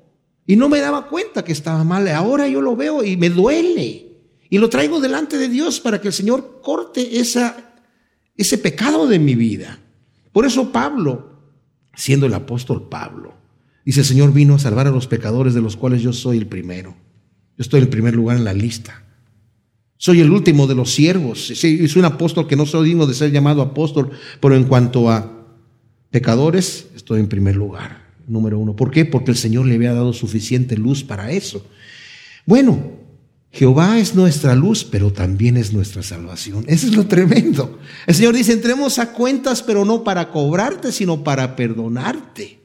Y 0.45 0.57
no 0.57 0.69
me 0.69 0.81
daba 0.81 1.07
cuenta 1.07 1.45
que 1.45 1.53
estaba 1.53 1.85
mal. 1.85 2.09
Ahora 2.09 2.49
yo 2.49 2.61
lo 2.61 2.75
veo 2.75 3.05
y 3.05 3.17
me 3.17 3.31
duele. 3.31 4.09
Y 4.51 4.59
lo 4.59 4.69
traigo 4.71 4.99
delante 4.99 5.39
de 5.39 5.49
Dios 5.49 5.79
para 5.79 6.01
que 6.01 6.09
el 6.09 6.15
Señor 6.15 6.61
corte 6.65 7.21
ese 7.21 8.59
pecado 8.59 9.07
de 9.07 9.21
mi 9.21 9.37
vida. 9.37 9.79
Por 10.33 10.47
eso 10.47 10.73
Pablo, 10.73 11.39
siendo 11.95 12.27
el 12.27 12.35
apóstol 12.35 12.89
Pablo, 12.89 13.35
dice, 13.85 14.01
el 14.01 14.07
Señor 14.07 14.33
vino 14.33 14.57
a 14.57 14.59
salvar 14.59 14.89
a 14.89 14.91
los 14.91 15.07
pecadores 15.07 15.55
de 15.55 15.63
los 15.63 15.77
cuales 15.77 16.03
yo 16.03 16.13
soy 16.13 16.39
el 16.39 16.49
primero. 16.49 16.97
Yo 17.57 17.63
estoy 17.63 17.83
en 17.83 17.91
primer 17.91 18.17
lugar 18.17 18.37
en 18.37 18.45
la 18.45 18.53
lista. 18.53 19.04
Soy 20.05 20.21
el 20.21 20.31
último 20.31 20.67
de 20.67 20.75
los 20.75 20.93
siervos. 20.93 21.51
Soy 21.55 21.91
un 21.97 22.05
apóstol 22.05 22.47
que 22.47 22.57
no 22.57 22.67
soy 22.67 22.89
digno 22.89 23.07
de 23.07 23.15
ser 23.15 23.33
llamado 23.33 23.63
apóstol, 23.63 24.11
pero 24.39 24.55
en 24.55 24.65
cuanto 24.65 25.09
a 25.09 25.47
pecadores, 26.11 26.89
estoy 26.95 27.21
en 27.21 27.27
primer 27.27 27.57
lugar, 27.57 28.13
número 28.29 28.59
uno. 28.59 28.77
¿Por 28.77 28.91
qué? 28.91 29.07
Porque 29.07 29.31
el 29.31 29.39
Señor 29.39 29.65
le 29.65 29.77
había 29.77 29.95
dado 29.95 30.13
suficiente 30.13 30.77
luz 30.77 31.03
para 31.03 31.33
eso. 31.33 31.67
Bueno, 32.45 32.99
Jehová 33.51 33.99
es 33.99 34.15
nuestra 34.15 34.55
luz, 34.55 34.85
pero 34.85 35.11
también 35.11 35.57
es 35.57 35.73
nuestra 35.73 36.03
salvación. 36.03 36.67
Eso 36.69 36.87
es 36.87 36.95
lo 36.95 37.07
tremendo. 37.07 37.79
El 38.07 38.15
Señor 38.15 38.35
dice, 38.37 38.53
entremos 38.53 38.99
a 38.99 39.15
cuentas, 39.15 39.63
pero 39.63 39.87
no 39.87 40.05
para 40.05 40.31
cobrarte, 40.31 40.93
sino 40.93 41.25
para 41.25 41.57
perdonarte. 41.57 42.59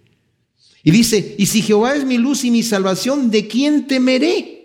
Y 0.83 0.91
dice, 0.91 1.35
y 1.37 1.45
si 1.45 1.61
Jehová 1.61 1.95
es 1.95 2.03
mi 2.03 2.17
luz 2.17 2.43
y 2.43 2.51
mi 2.51 2.63
salvación, 2.63 3.31
¿de 3.31 3.47
quién 3.47 3.87
temeré? 3.87 4.58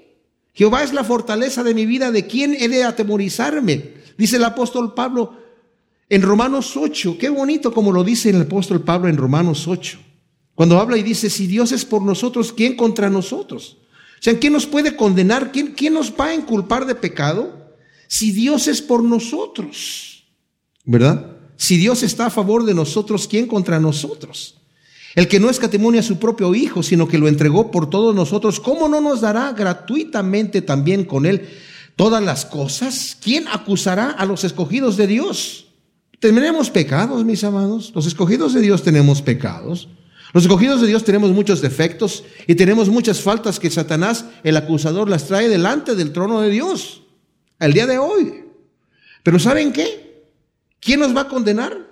Jehová 0.55 0.85
es 0.85 0.93
la 0.93 1.05
fortaleza 1.05 1.63
de 1.65 1.75
mi 1.75 1.85
vida, 1.85 2.13
¿de 2.13 2.27
quién 2.27 2.57
he 2.59 2.69
de 2.69 2.85
atemorizarme? 2.85 3.95
Dice 4.17 4.37
el 4.37 4.45
apóstol 4.45 4.95
Pablo 4.95 5.37
en 6.09 6.23
Romanos 6.23 6.77
8, 6.77 7.17
qué 7.19 7.29
bonito 7.29 7.73
como 7.73 7.91
lo 7.91 8.05
dice 8.05 8.31
el 8.31 8.43
apóstol 8.43 8.83
Pablo 8.83 9.09
en 9.09 9.17
Romanos 9.17 9.67
8, 9.67 9.99
cuando 10.55 10.79
habla 10.79 10.97
y 10.97 11.03
dice, 11.03 11.29
si 11.29 11.49
Dios 11.49 11.73
es 11.73 11.85
por 11.85 12.03
nosotros, 12.03 12.53
¿quién 12.53 12.77
contra 12.77 13.11
nosotros? 13.11 13.79
O 13.81 14.23
sea, 14.25 14.39
¿quién 14.39 14.53
nos 14.53 14.67
puede 14.67 14.97
condenar? 14.97 15.51
¿Quién, 15.51 15.73
quién 15.73 15.95
nos 15.95 16.13
va 16.13 16.27
a 16.27 16.35
inculpar 16.35 16.87
de 16.87 16.95
pecado? 16.95 17.75
Si 18.07 18.31
Dios 18.31 18.69
es 18.69 18.81
por 18.81 19.03
nosotros, 19.03 20.25
¿verdad? 20.85 21.37
Si 21.57 21.77
Dios 21.77 22.03
está 22.05 22.27
a 22.27 22.31
favor 22.31 22.65
de 22.65 22.75
nosotros, 22.75 23.27
¿quién 23.27 23.47
contra 23.47 23.81
nosotros? 23.81 24.61
El 25.15 25.29
que 25.29 25.39
no 25.39 25.49
escatimone 25.49 25.99
a 25.99 26.03
su 26.03 26.19
propio 26.19 26.55
Hijo, 26.55 26.83
sino 26.83 27.07
que 27.07 27.19
lo 27.19 27.29
entregó 27.29 27.71
por 27.71 27.89
todos 27.89 28.15
nosotros, 28.15 28.59
¿cómo 28.59 28.89
no 28.89 29.01
nos 29.01 29.21
dará 29.21 29.53
gratuitamente 29.53 30.61
también 30.61 31.05
con 31.05 31.25
Él 31.25 31.49
todas 31.97 32.23
las 32.23 32.45
cosas? 32.45 33.17
¿Quién 33.21 33.47
acusará 33.49 34.11
a 34.11 34.27
los 34.27 34.43
escogidos 34.43 34.97
de 34.97 35.07
Dios? 35.07 35.69
Tenemos 36.19 36.71
pecados, 36.71 37.25
mis 37.25 37.45
amados. 37.45 37.93
Los 37.95 38.07
escogidos 38.07 38.55
de 38.55 38.61
Dios 38.61 38.83
tenemos 38.83 39.23
pecados. 39.23 39.89
Los 40.33 40.45
escogidos 40.45 40.81
de 40.81 40.89
Dios 40.89 41.05
tenemos 41.05 41.31
muchos 41.31 41.61
defectos 41.61 42.25
y 42.49 42.57
tenemos 42.57 42.89
muchas 42.89 43.21
faltas 43.21 43.61
que 43.61 43.71
Satanás, 43.71 44.25
el 44.43 44.57
acusador, 44.57 45.09
las 45.09 45.29
trae 45.29 45.49
delante 45.49 45.95
del 45.95 46.13
trono 46.13 46.41
de 46.41 46.51
Dios. 46.51 47.03
Al 47.61 47.73
día 47.73 47.87
de 47.87 47.99
hoy. 47.99 48.43
Pero 49.23 49.39
¿saben 49.39 49.73
qué? 49.73 50.25
¿Quién 50.81 51.01
nos 51.01 51.17
va 51.17 51.23
a 51.23 51.29
condenar? 51.29 51.89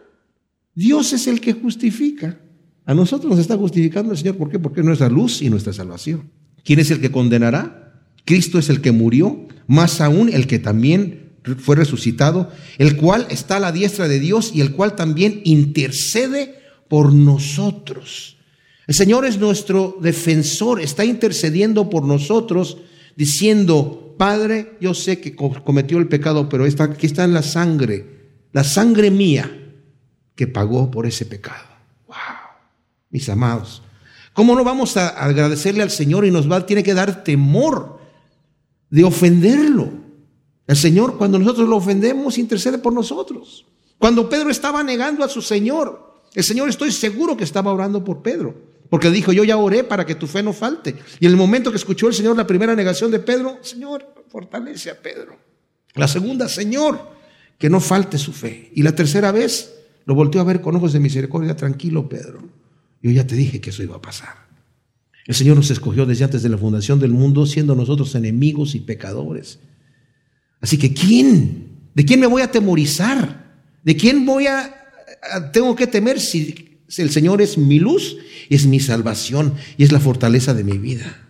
Dios 0.75 1.13
es 1.13 1.29
el 1.29 1.41
que 1.41 1.53
justifica. 1.53 2.41
A 2.85 2.95
nosotros 2.95 3.31
nos 3.31 3.39
está 3.39 3.57
justificando 3.57 4.13
el 4.13 4.19
Señor. 4.19 4.37
¿Por 4.37 4.51
qué? 4.51 4.59
Porque 4.59 4.81
es 4.81 4.87
nuestra 4.87 5.09
luz 5.09 5.41
y 5.43 5.51
nuestra 5.51 5.73
salvación. 5.73 6.31
¿Quién 6.65 6.81
es 6.81 6.91
el 6.91 7.01
que 7.01 7.13
condenará? 7.13 8.03
Cristo 8.25 8.59
es 8.59 8.69
el 8.69 8.81
que 8.81 8.93
murió, 8.93 9.47
más 9.67 10.01
aún 10.01 10.29
el 10.33 10.47
que 10.47 10.59
también 10.59 11.33
fue 11.59 11.75
resucitado, 11.75 12.51
el 12.79 12.97
cual 12.97 13.27
está 13.31 13.57
a 13.57 13.61
la 13.61 13.73
diestra 13.73 14.07
de 14.07 14.21
Dios 14.21 14.53
y 14.55 14.61
el 14.61 14.73
cual 14.73 14.95
también 14.95 15.41
intercede 15.45 16.55
por 16.89 17.13
nosotros. 17.13 18.37
El 18.87 18.95
Señor 18.95 19.25
es 19.27 19.39
nuestro 19.39 19.97
defensor, 20.01 20.81
está 20.81 21.05
intercediendo 21.05 21.91
por 21.91 22.05
nosotros, 22.05 22.79
diciendo, 23.17 24.15
Padre, 24.19 24.77
yo 24.81 24.95
sé 24.95 25.21
que 25.21 25.35
cometió 25.35 25.99
el 25.99 26.09
pecado, 26.09 26.49
pero 26.49 26.65
aquí 26.65 27.07
está 27.07 27.25
en 27.25 27.35
la 27.35 27.43
sangre, 27.43 28.07
la 28.53 28.63
sangre 28.63 29.11
mía 29.11 29.51
que 30.37 30.47
pagó 30.47 30.91
por 30.91 31.07
ese 31.07 31.27
pecado 31.27 31.72
mis 33.13 33.29
amados. 33.29 33.83
¿Cómo 34.33 34.57
no 34.57 34.65
vamos 34.65 34.97
a 34.97 35.09
agradecerle 35.09 35.83
al 35.83 35.91
Señor 35.91 36.25
y 36.25 36.31
nos 36.31 36.51
va, 36.51 36.67
tiene 36.67 36.83
que 36.83 36.95
dar 36.95 37.23
temor 37.23 38.01
de 38.91 39.05
ofenderlo? 39.05 39.93
El 40.67 40.77
Señor, 40.77 41.19
cuando 41.19 41.39
nosotros 41.39 41.69
lo 41.69 41.77
ofendemos, 41.77 42.39
intercede 42.39 42.79
por 42.79 42.93
nosotros. 42.93 43.67
Cuando 43.99 44.29
Pedro 44.29 44.51
estaba 44.51 44.83
negando 44.83 45.23
a 45.23 45.29
su 45.29 45.43
Señor, 45.43 46.23
el 46.35 46.43
Señor 46.43 46.69
estoy 46.69 46.91
seguro 46.91 47.37
que 47.37 47.45
estaba 47.45 47.73
orando 47.73 48.03
por 48.03 48.23
Pedro. 48.23 48.73
porque 48.89 49.11
dijo, 49.11 49.33
yo 49.33 49.43
ya 49.43 49.57
oré 49.57 49.85
para 49.85 50.05
que 50.05 50.15
tu 50.15 50.27
fe 50.27 50.43
no 50.43 50.53
falte. 50.53 50.95
Y 51.19 51.25
en 51.25 51.33
el 51.33 51.39
momento 51.39 51.71
que 51.71 51.79
escuchó 51.79 52.09
el 52.09 52.15
Señor 52.15 52.37
la 52.37 52.47
primera 52.47 52.75
negación 52.75 53.11
de 53.11 53.21
Pedro, 53.21 53.59
Señor, 53.63 54.07
fortalece 54.29 54.91
a 54.91 55.01
Pedro. 55.01 55.35
La 55.95 56.07
segunda, 56.07 56.47
Señor, 56.47 57.01
que 57.57 57.71
no 57.71 57.81
falte 57.81 58.19
su 58.19 58.35
fe. 58.35 58.71
Y 58.75 58.83
la 58.83 58.95
tercera 58.95 59.33
vez, 59.33 59.73
lo 60.05 60.15
volteó 60.15 60.43
a 60.43 60.45
ver 60.45 60.61
con 60.61 60.77
ojos 60.77 60.93
de 60.93 61.01
misericordia, 61.01 61.57
tranquilo, 61.57 62.07
Pedro. 62.07 62.43
Yo 63.03 63.11
ya 63.11 63.27
te 63.27 63.35
dije 63.35 63.61
que 63.61 63.71
eso 63.71 63.83
iba 63.83 63.97
a 63.97 64.03
pasar. 64.03 64.47
El 65.27 65.35
Señor 65.35 65.57
nos 65.57 65.71
escogió 65.71 66.07
desde 66.07 66.25
antes 66.25 66.43
de 66.43 66.49
la 66.49 66.59
fundación 66.59 66.99
del 66.99 67.13
mundo, 67.13 67.47
siendo 67.47 67.75
nosotros 67.75 68.15
enemigos 68.15 68.75
y 68.75 68.81
pecadores. 68.81 69.59
Así 70.61 70.79
que, 70.79 70.93
¿quién? 70.93 71.89
¿De 71.95 72.05
quién 72.05 72.21
me 72.21 72.27
voy 72.27 72.43
a 72.43 72.51
temorizar? 72.51 73.53
¿De 73.85 73.97
quién 73.97 74.25
voy 74.25 74.47
a, 74.47 74.83
tengo 75.53 75.75
que 75.77 75.87
temer 75.87 76.21
si 76.21 76.81
el 76.97 77.11
Señor 77.11 77.43
es 77.43 77.59
mi 77.59 77.79
luz, 77.79 78.17
es 78.49 78.67
mi 78.67 78.81
salvación 78.81 79.55
y 79.77 79.85
es 79.85 79.93
la 79.93 80.01
fortaleza 80.01 80.55
de 80.55 80.65
mi 80.65 80.79
vida. 80.79 81.29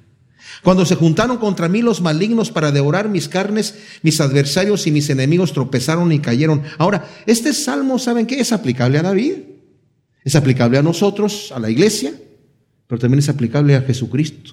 Cuando 0.62 0.84
se 0.84 0.94
juntaron 0.94 1.38
contra 1.38 1.68
mí 1.68 1.82
los 1.82 2.00
malignos 2.00 2.50
para 2.50 2.70
devorar 2.70 3.08
mis 3.08 3.28
carnes, 3.28 3.74
mis 4.02 4.20
adversarios 4.20 4.86
y 4.86 4.92
mis 4.92 5.10
enemigos 5.10 5.52
tropezaron 5.52 6.12
y 6.12 6.20
cayeron. 6.20 6.62
Ahora, 6.78 7.08
este 7.26 7.52
salmo, 7.52 7.98
¿saben 7.98 8.26
qué? 8.26 8.40
Es 8.40 8.52
aplicable 8.52 8.98
a 8.98 9.02
David. 9.02 9.34
Es 10.24 10.36
aplicable 10.36 10.78
a 10.78 10.82
nosotros, 10.82 11.52
a 11.54 11.58
la 11.58 11.70
iglesia, 11.70 12.12
pero 12.86 12.98
también 12.98 13.18
es 13.18 13.28
aplicable 13.28 13.74
a 13.74 13.82
Jesucristo. 13.82 14.52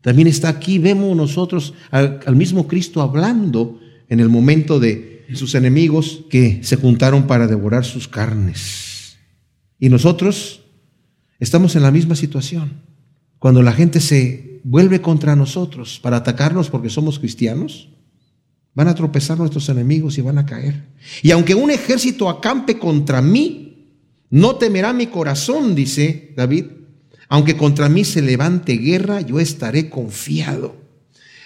También 0.00 0.28
está 0.28 0.48
aquí, 0.48 0.78
vemos 0.78 1.16
nosotros 1.16 1.74
al, 1.90 2.20
al 2.24 2.36
mismo 2.36 2.68
Cristo 2.68 3.02
hablando 3.02 3.80
en 4.08 4.20
el 4.20 4.28
momento 4.28 4.78
de 4.78 5.26
sus 5.34 5.54
enemigos 5.54 6.24
que 6.30 6.60
se 6.62 6.76
juntaron 6.76 7.26
para 7.26 7.46
devorar 7.46 7.84
sus 7.84 8.08
carnes. 8.08 9.16
Y 9.78 9.88
nosotros 9.88 10.62
estamos 11.38 11.76
en 11.76 11.82
la 11.82 11.90
misma 11.90 12.16
situación. 12.16 12.82
Cuando 13.38 13.62
la 13.62 13.72
gente 13.72 14.00
se 14.00 14.60
vuelve 14.64 15.00
contra 15.00 15.36
nosotros 15.36 16.00
para 16.02 16.18
atacarnos 16.18 16.70
porque 16.70 16.90
somos 16.90 17.18
cristianos, 17.18 17.88
van 18.74 18.88
a 18.88 18.94
tropezar 18.94 19.38
nuestros 19.38 19.68
enemigos 19.68 20.18
y 20.18 20.22
van 20.22 20.38
a 20.38 20.46
caer. 20.46 20.84
Y 21.22 21.30
aunque 21.30 21.54
un 21.54 21.70
ejército 21.70 22.28
acampe 22.28 22.78
contra 22.78 23.20
mí, 23.20 23.67
no 24.30 24.56
temerá 24.56 24.92
mi 24.92 25.06
corazón, 25.06 25.74
dice 25.74 26.32
David. 26.36 26.66
Aunque 27.28 27.56
contra 27.56 27.88
mí 27.88 28.04
se 28.04 28.22
levante 28.22 28.74
guerra, 28.74 29.20
yo 29.20 29.38
estaré 29.38 29.90
confiado. 29.90 30.76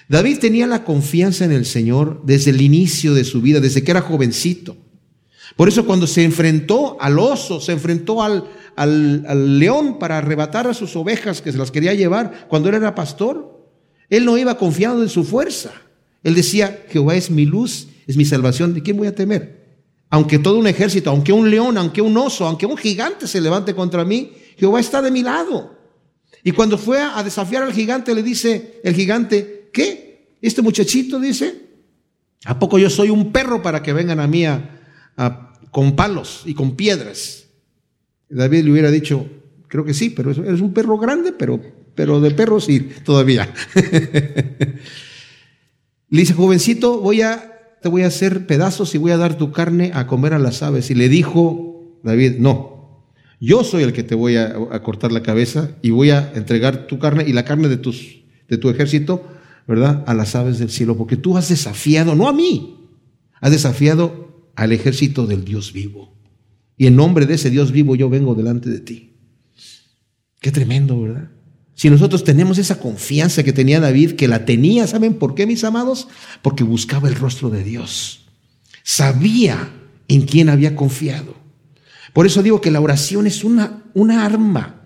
David 0.09 0.39
tenía 0.39 0.67
la 0.67 0.85
confianza 0.85 1.45
en 1.45 1.53
el 1.53 1.67
Señor 1.67 2.23
desde 2.25 2.51
el 2.51 2.61
inicio 2.61 3.15
de 3.15 3.25
su 3.25 3.41
vida, 3.41 3.61
desde 3.61 3.83
que 3.83 3.91
era 3.91 4.01
jovencito. 4.01 4.77
Por 5.57 5.69
eso 5.69 5.87
cuando 5.87 6.07
se 6.07 6.25
enfrentó 6.25 6.97
al 7.01 7.19
oso, 7.19 7.61
se 7.61 7.73
enfrentó 7.73 8.23
al, 8.23 8.49
al, 8.77 9.59
león 9.59 9.99
para 9.99 10.19
arrebatar 10.19 10.67
a 10.67 10.75
sus 10.75 10.97
ovejas 10.97 11.43
que 11.43 11.53
se 11.53 11.59
las 11.59 11.71
quería 11.71 11.95
llevar 11.95 12.47
cuando 12.49 12.69
él 12.69 12.77
era 12.77 12.95
pastor, 12.95 13.69
él 14.09 14.25
no 14.25 14.39
iba 14.39 14.59
confiado 14.59 15.03
en 15.03 15.09
su 15.09 15.25
fuerza. 15.25 15.73
Él 16.23 16.35
decía, 16.35 16.85
Jehová 16.89 17.17
es 17.17 17.31
mi 17.31 17.45
luz, 17.45 17.89
es 18.07 18.17
mi 18.17 18.25
salvación, 18.25 18.75
¿de 18.75 18.83
quién 18.83 18.97
voy 18.97 19.09
a 19.09 19.15
temer? 19.15 19.62
Aunque 20.13 20.39
todo 20.39 20.59
un 20.59 20.67
ejército, 20.67 21.09
aunque 21.09 21.33
un 21.33 21.51
león, 21.51 21.79
aunque 21.79 22.03
un 22.03 22.15
oso, 22.19 22.47
aunque 22.47 22.67
un 22.67 22.77
gigante 22.77 23.27
se 23.27 23.41
levante 23.41 23.75
contra 23.75 24.05
mí, 24.05 24.31
Jehová 24.59 24.79
está 24.79 25.01
de 25.01 25.11
mi 25.11 25.23
lado. 25.23 25.75
Y 26.45 26.53
cuando 26.53 26.77
fue 26.77 27.01
a 27.01 27.23
desafiar 27.23 27.63
al 27.63 27.73
gigante, 27.73 28.15
le 28.15 28.23
dice 28.23 28.79
el 28.85 28.95
gigante, 28.95 29.71
¿qué? 29.73 30.37
Este 30.43 30.61
muchachito 30.61 31.19
dice, 31.19 31.63
¿a 32.45 32.59
poco 32.59 32.79
yo 32.79 32.91
soy 32.91 33.09
un 33.09 33.33
perro 33.33 33.63
para 33.63 33.83
que 33.83 33.95
vengan 33.95 34.21
a 34.21 34.27
mí 34.27 34.45
a, 34.45 34.79
con 35.71 35.97
palos 35.97 36.43
y 36.45 36.53
con 36.53 36.77
piedras. 36.77 37.47
David 38.29 38.65
le 38.65 38.73
hubiera 38.73 38.91
dicho, 38.91 39.27
creo 39.67 39.87
que 39.87 39.95
sí, 39.95 40.11
pero 40.11 40.31
es 40.31 40.61
un 40.61 40.75
perro 40.75 40.99
grande, 40.99 41.33
pero, 41.33 41.59
pero 41.95 42.21
de 42.21 42.33
perro 42.33 42.61
sí, 42.61 42.81
todavía. 43.03 43.51
le 46.11 46.21
dice, 46.21 46.35
jovencito, 46.35 47.01
voy 47.01 47.23
a, 47.23 47.52
te 47.83 47.89
voy 47.89 48.03
a 48.03 48.07
hacer 48.07 48.47
pedazos 48.47 48.95
y 48.95 48.99
voy 48.99 49.11
a 49.11 49.17
dar 49.17 49.37
tu 49.37 49.53
carne 49.53 49.91
a 49.95 50.07
comer 50.07 50.33
a 50.35 50.39
las 50.39 50.63
aves. 50.63 50.91
Y 50.91 50.95
le 50.95 51.09
dijo 51.09 51.99
David, 52.03 52.37
no, 52.39 53.05
yo 53.41 53.65
soy 53.65 53.83
el 53.83 53.93
que 53.93 54.05
te 54.05 54.15
voy 54.15 54.37
a, 54.37 54.55
cortar 54.83 55.11
la 55.11 55.23
cabeza 55.23 55.77
y 55.83 55.91
voy 55.91 56.11
a 56.11 56.33
entregar 56.35 56.87
tu 56.87 56.99
carne 56.99 57.25
y 57.27 57.33
la 57.33 57.45
carne 57.45 57.69
de, 57.69 57.77
tus, 57.77 58.23
de 58.49 58.57
tu 58.57 58.71
ejército, 58.71 59.27
¿verdad? 59.67 60.05
A 60.07 60.15
las 60.15 60.37
aves 60.37 60.61
del 60.61 60.71
cielo, 60.71 60.97
porque 60.97 61.17
tú 61.17 61.37
has 61.37 61.49
desafiado, 61.49 62.15
no 62.15 62.29
a 62.29 62.33
mí, 62.33 62.89
has 63.41 63.51
desafiado 63.51 64.49
al 64.55 64.71
ejército 64.71 65.27
del 65.27 65.45
Dios 65.45 65.73
vivo. 65.73 66.15
Y 66.77 66.87
en 66.87 66.95
nombre 66.95 67.27
de 67.27 67.35
ese 67.35 67.51
Dios 67.51 67.73
vivo 67.73 67.97
yo 67.97 68.09
vengo 68.09 68.35
delante 68.37 68.71
de 68.71 68.79
ti. 68.79 69.17
Qué 70.41 70.53
tremendo, 70.53 71.01
¿verdad? 71.01 71.31
Si 71.75 71.89
nosotros 71.91 72.25
tenemos 72.25 72.59
esa 72.59 72.79
confianza 72.79 73.43
que 73.43 73.53
tenía 73.53 73.81
David, 73.81 74.13
que 74.13 74.29
la 74.29 74.45
tenía, 74.45 74.87
¿saben 74.87 75.15
por 75.15 75.35
qué, 75.35 75.47
mis 75.47 75.65
amados? 75.65 76.09
Porque 76.43 76.65
buscaba 76.65 77.09
el 77.09 77.15
rostro 77.15 77.51
de 77.51 77.65
Dios. 77.65 78.27
Sabía 78.83 79.71
en 80.09 80.23
quién 80.23 80.49
había 80.49 80.77
confiado. 80.77 81.35
Por 82.13 82.27
eso 82.27 82.43
digo 82.43 82.61
que 82.61 82.71
la 82.71 82.81
oración 82.81 83.27
es 83.27 83.43
una, 83.43 83.85
una 83.95 84.25
arma 84.25 84.83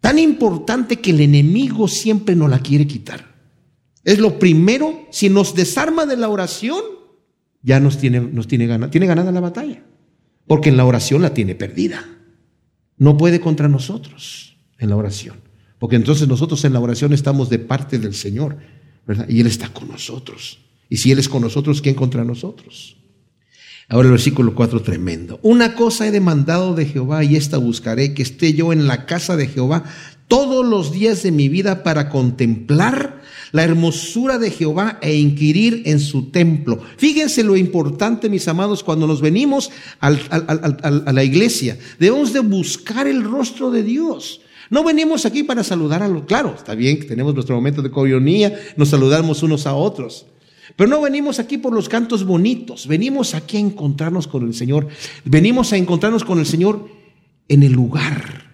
tan 0.00 0.18
importante 0.18 0.96
que 0.96 1.12
el 1.12 1.20
enemigo 1.20 1.88
siempre 1.88 2.36
nos 2.36 2.50
la 2.50 2.58
quiere 2.58 2.86
quitar. 2.86 3.34
Es 4.04 4.18
lo 4.18 4.38
primero, 4.38 5.06
si 5.10 5.30
nos 5.30 5.54
desarma 5.54 6.04
de 6.04 6.16
la 6.16 6.28
oración, 6.28 6.82
ya 7.62 7.80
nos 7.80 7.96
tiene, 7.96 8.20
nos 8.20 8.46
tiene, 8.46 8.66
ganada, 8.66 8.90
tiene 8.90 9.06
ganada 9.06 9.32
la 9.32 9.40
batalla, 9.40 9.82
porque 10.46 10.68
en 10.68 10.76
la 10.76 10.84
oración 10.84 11.22
la 11.22 11.32
tiene 11.32 11.54
perdida. 11.54 12.04
No 12.98 13.16
puede 13.16 13.40
contra 13.40 13.66
nosotros 13.68 14.58
en 14.78 14.90
la 14.90 14.96
oración, 14.96 15.36
porque 15.84 15.96
entonces 15.96 16.26
nosotros 16.26 16.64
en 16.64 16.72
la 16.72 16.80
oración 16.80 17.12
estamos 17.12 17.50
de 17.50 17.58
parte 17.58 17.98
del 17.98 18.14
Señor, 18.14 18.56
¿verdad? 19.06 19.28
Y 19.28 19.42
Él 19.42 19.46
está 19.46 19.68
con 19.68 19.86
nosotros. 19.88 20.60
Y 20.88 20.96
si 20.96 21.12
Él 21.12 21.18
es 21.18 21.28
con 21.28 21.42
nosotros, 21.42 21.82
¿quién 21.82 21.94
contra 21.94 22.24
nosotros? 22.24 22.96
Ahora 23.90 24.06
el 24.06 24.12
versículo 24.12 24.54
4 24.54 24.80
tremendo. 24.80 25.38
Una 25.42 25.74
cosa 25.74 26.06
he 26.06 26.10
demandado 26.10 26.74
de 26.74 26.86
Jehová 26.86 27.22
y 27.22 27.36
esta 27.36 27.58
buscaré, 27.58 28.14
que 28.14 28.22
esté 28.22 28.54
yo 28.54 28.72
en 28.72 28.86
la 28.86 29.04
casa 29.04 29.36
de 29.36 29.46
Jehová 29.46 29.84
todos 30.26 30.64
los 30.64 30.90
días 30.90 31.22
de 31.22 31.32
mi 31.32 31.50
vida 31.50 31.82
para 31.82 32.08
contemplar 32.08 33.20
la 33.52 33.64
hermosura 33.64 34.38
de 34.38 34.52
Jehová 34.52 34.98
e 35.02 35.16
inquirir 35.16 35.82
en 35.84 36.00
su 36.00 36.30
templo. 36.30 36.80
Fíjense 36.96 37.44
lo 37.44 37.58
importante, 37.58 38.30
mis 38.30 38.48
amados, 38.48 38.82
cuando 38.82 39.06
nos 39.06 39.20
venimos 39.20 39.70
a 40.00 41.12
la 41.12 41.24
iglesia, 41.24 41.76
debemos 41.98 42.32
de 42.32 42.40
buscar 42.40 43.06
el 43.06 43.22
rostro 43.22 43.70
de 43.70 43.82
Dios. 43.82 44.40
No 44.70 44.84
venimos 44.84 45.26
aquí 45.26 45.42
para 45.42 45.62
saludar 45.64 46.02
a 46.02 46.08
los, 46.08 46.24
claro, 46.24 46.54
está 46.56 46.74
bien 46.74 46.98
que 46.98 47.04
tenemos 47.04 47.34
nuestro 47.34 47.54
momento 47.54 47.82
de 47.82 47.90
coronía, 47.90 48.58
nos 48.76 48.88
saludamos 48.88 49.42
unos 49.42 49.66
a 49.66 49.74
otros. 49.74 50.26
Pero 50.76 50.88
no 50.88 51.00
venimos 51.00 51.38
aquí 51.38 51.58
por 51.58 51.72
los 51.72 51.88
cantos 51.88 52.24
bonitos, 52.24 52.86
venimos 52.86 53.34
aquí 53.34 53.58
a 53.58 53.60
encontrarnos 53.60 54.26
con 54.26 54.46
el 54.46 54.54
Señor. 54.54 54.88
Venimos 55.24 55.72
a 55.72 55.76
encontrarnos 55.76 56.24
con 56.24 56.38
el 56.38 56.46
Señor 56.46 56.88
en 57.48 57.62
el 57.62 57.72
lugar 57.72 58.44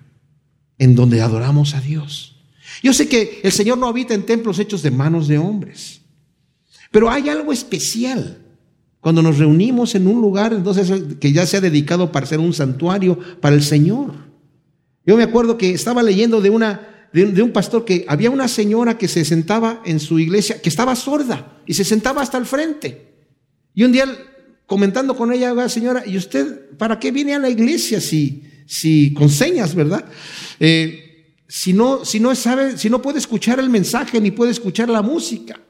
en 0.78 0.96
donde 0.96 1.20
adoramos 1.20 1.74
a 1.74 1.80
Dios. 1.80 2.36
Yo 2.82 2.92
sé 2.92 3.08
que 3.08 3.40
el 3.42 3.52
Señor 3.52 3.78
no 3.78 3.86
habita 3.86 4.14
en 4.14 4.24
templos 4.24 4.58
hechos 4.58 4.82
de 4.82 4.90
manos 4.90 5.28
de 5.28 5.38
hombres, 5.38 6.00
pero 6.90 7.10
hay 7.10 7.28
algo 7.28 7.52
especial 7.52 8.38
cuando 9.00 9.22
nos 9.22 9.38
reunimos 9.38 9.94
en 9.94 10.06
un 10.06 10.20
lugar 10.20 10.52
entonces 10.52 10.92
que 11.20 11.32
ya 11.32 11.46
se 11.46 11.56
ha 11.56 11.60
dedicado 11.60 12.12
para 12.12 12.26
ser 12.26 12.38
un 12.38 12.52
santuario 12.52 13.18
para 13.40 13.54
el 13.54 13.62
Señor. 13.62 14.29
Yo 15.06 15.16
me 15.16 15.22
acuerdo 15.22 15.56
que 15.56 15.70
estaba 15.70 16.02
leyendo 16.02 16.40
de 16.40 16.50
una 16.50 16.90
de, 17.12 17.42
un 17.42 17.52
pastor 17.52 17.84
que 17.84 18.04
había 18.08 18.30
una 18.30 18.48
señora 18.48 18.96
que 18.96 19.08
se 19.08 19.24
sentaba 19.24 19.82
en 19.84 19.98
su 20.00 20.18
iglesia, 20.18 20.60
que 20.60 20.68
estaba 20.68 20.94
sorda 20.94 21.60
y 21.66 21.74
se 21.74 21.84
sentaba 21.84 22.22
hasta 22.22 22.38
el 22.38 22.46
frente. 22.46 23.08
Y 23.74 23.84
un 23.84 23.92
día 23.92 24.06
comentando 24.66 25.16
con 25.16 25.32
ella, 25.32 25.68
señora, 25.68 26.04
¿y 26.06 26.16
usted 26.16 26.76
para 26.76 26.98
qué 26.98 27.10
viene 27.10 27.34
a 27.34 27.38
la 27.38 27.50
iglesia 27.50 28.00
si, 28.00 28.44
si 28.66 29.12
con 29.12 29.28
señas, 29.28 29.74
verdad? 29.74 30.04
Eh, 30.60 31.34
si 31.48 31.72
no, 31.72 32.04
si 32.04 32.20
no 32.20 32.34
sabe, 32.36 32.78
si 32.78 32.88
no 32.88 33.02
puede 33.02 33.18
escuchar 33.18 33.58
el 33.58 33.70
mensaje 33.70 34.20
ni 34.20 34.30
puede 34.30 34.52
escuchar 34.52 34.88
la 34.88 35.02
música. 35.02 35.60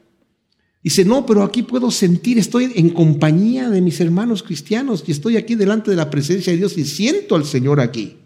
Dice, 0.83 1.05
no, 1.05 1.25
pero 1.27 1.43
aquí 1.43 1.61
puedo 1.61 1.91
sentir, 1.91 2.39
estoy 2.39 2.71
en 2.75 2.89
compañía 2.89 3.69
de 3.69 3.81
mis 3.81 3.99
hermanos 3.99 4.41
cristianos 4.41 5.03
y 5.05 5.11
estoy 5.11 5.37
aquí 5.37 5.53
delante 5.53 5.91
de 5.91 5.97
la 5.97 6.09
presencia 6.09 6.51
de 6.51 6.57
Dios 6.57 6.75
y 6.77 6.85
siento 6.85 7.35
al 7.35 7.45
Señor 7.45 7.79
aquí. 7.79 8.20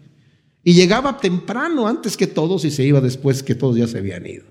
Y 0.66 0.72
llegaba 0.72 1.18
temprano 1.18 1.86
antes 1.86 2.16
que 2.16 2.26
todos 2.26 2.64
y 2.64 2.72
se 2.72 2.82
iba 2.82 3.00
después 3.00 3.44
que 3.44 3.54
todos 3.54 3.76
ya 3.76 3.86
se 3.86 3.98
habían 3.98 4.26
ido. 4.26 4.42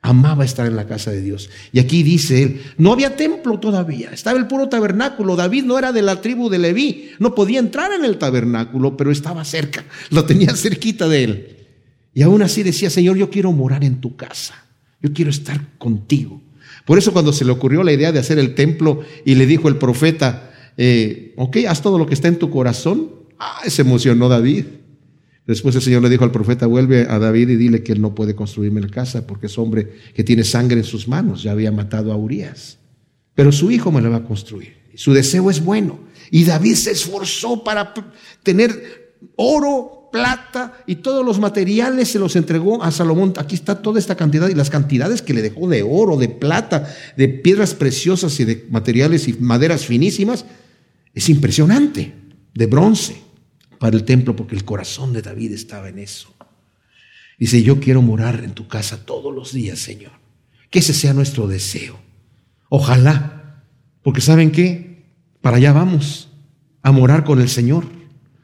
Amaba 0.00 0.44
estar 0.44 0.66
en 0.66 0.74
la 0.74 0.88
casa 0.88 1.12
de 1.12 1.22
Dios. 1.22 1.50
Y 1.70 1.78
aquí 1.78 2.02
dice 2.02 2.42
él, 2.42 2.62
no 2.78 2.92
había 2.92 3.14
templo 3.14 3.60
todavía, 3.60 4.10
estaba 4.10 4.40
el 4.40 4.48
puro 4.48 4.68
tabernáculo. 4.68 5.36
David 5.36 5.62
no 5.62 5.78
era 5.78 5.92
de 5.92 6.02
la 6.02 6.20
tribu 6.20 6.50
de 6.50 6.58
Leví, 6.58 7.10
no 7.20 7.36
podía 7.36 7.60
entrar 7.60 7.92
en 7.92 8.04
el 8.04 8.18
tabernáculo, 8.18 8.96
pero 8.96 9.12
estaba 9.12 9.44
cerca, 9.44 9.84
lo 10.10 10.24
tenía 10.24 10.52
cerquita 10.56 11.06
de 11.06 11.22
él. 11.22 11.56
Y 12.12 12.22
aún 12.22 12.42
así 12.42 12.64
decía, 12.64 12.90
Señor, 12.90 13.16
yo 13.16 13.30
quiero 13.30 13.52
morar 13.52 13.84
en 13.84 14.00
tu 14.00 14.16
casa, 14.16 14.64
yo 15.00 15.12
quiero 15.12 15.30
estar 15.30 15.78
contigo. 15.78 16.42
Por 16.84 16.98
eso 16.98 17.12
cuando 17.12 17.32
se 17.32 17.44
le 17.44 17.52
ocurrió 17.52 17.84
la 17.84 17.92
idea 17.92 18.10
de 18.10 18.18
hacer 18.18 18.40
el 18.40 18.56
templo 18.56 19.02
y 19.24 19.36
le 19.36 19.46
dijo 19.46 19.68
el 19.68 19.76
profeta, 19.76 20.50
eh, 20.76 21.34
ok, 21.36 21.58
haz 21.68 21.82
todo 21.82 22.00
lo 22.00 22.06
que 22.08 22.14
está 22.14 22.26
en 22.26 22.40
tu 22.40 22.50
corazón, 22.50 23.12
ah, 23.38 23.60
se 23.68 23.82
emocionó 23.82 24.28
David. 24.28 24.64
Después 25.46 25.74
el 25.74 25.82
Señor 25.82 26.02
le 26.02 26.10
dijo 26.10 26.24
al 26.24 26.30
profeta, 26.30 26.66
vuelve 26.66 27.06
a 27.08 27.18
David 27.18 27.48
y 27.50 27.56
dile 27.56 27.82
que 27.82 27.92
él 27.92 28.00
no 28.00 28.14
puede 28.14 28.34
construirme 28.34 28.80
la 28.80 28.88
casa 28.88 29.26
porque 29.26 29.46
es 29.46 29.58
hombre 29.58 29.92
que 30.14 30.22
tiene 30.22 30.44
sangre 30.44 30.78
en 30.78 30.84
sus 30.84 31.08
manos, 31.08 31.42
ya 31.42 31.50
había 31.50 31.72
matado 31.72 32.12
a 32.12 32.16
Urias. 32.16 32.78
Pero 33.34 33.50
su 33.50 33.70
hijo 33.70 33.90
me 33.90 34.00
la 34.00 34.08
va 34.08 34.18
a 34.18 34.24
construir. 34.24 34.74
Su 34.94 35.12
deseo 35.12 35.50
es 35.50 35.64
bueno. 35.64 35.98
Y 36.30 36.44
David 36.44 36.74
se 36.74 36.92
esforzó 36.92 37.64
para 37.64 37.92
tener 38.42 39.16
oro, 39.36 40.10
plata 40.12 40.84
y 40.86 40.96
todos 40.96 41.24
los 41.24 41.40
materiales 41.40 42.10
se 42.10 42.18
los 42.18 42.36
entregó 42.36 42.82
a 42.82 42.92
Salomón. 42.92 43.32
Aquí 43.38 43.54
está 43.54 43.80
toda 43.82 43.98
esta 43.98 44.14
cantidad 44.14 44.48
y 44.48 44.54
las 44.54 44.70
cantidades 44.70 45.22
que 45.22 45.34
le 45.34 45.42
dejó 45.42 45.68
de 45.68 45.82
oro, 45.82 46.18
de 46.18 46.28
plata, 46.28 46.94
de 47.16 47.28
piedras 47.28 47.74
preciosas 47.74 48.38
y 48.38 48.44
de 48.44 48.66
materiales 48.70 49.26
y 49.26 49.32
maderas 49.34 49.86
finísimas. 49.86 50.44
Es 51.14 51.28
impresionante, 51.30 52.12
de 52.54 52.66
bronce 52.66 53.31
para 53.82 53.96
el 53.96 54.04
templo 54.04 54.36
porque 54.36 54.54
el 54.54 54.64
corazón 54.64 55.12
de 55.12 55.22
David 55.22 55.50
estaba 55.50 55.88
en 55.88 55.98
eso. 55.98 56.32
Dice, 57.36 57.64
yo 57.64 57.80
quiero 57.80 58.00
morar 58.00 58.44
en 58.44 58.52
tu 58.52 58.68
casa 58.68 59.04
todos 59.04 59.34
los 59.34 59.52
días, 59.52 59.80
Señor. 59.80 60.12
Que 60.70 60.78
ese 60.78 60.94
sea 60.94 61.12
nuestro 61.14 61.48
deseo. 61.48 61.98
Ojalá, 62.68 63.64
porque 64.04 64.20
¿saben 64.20 64.52
qué? 64.52 65.02
Para 65.40 65.56
allá 65.56 65.72
vamos, 65.72 66.28
a 66.80 66.92
morar 66.92 67.24
con 67.24 67.40
el 67.40 67.48
Señor. 67.48 67.84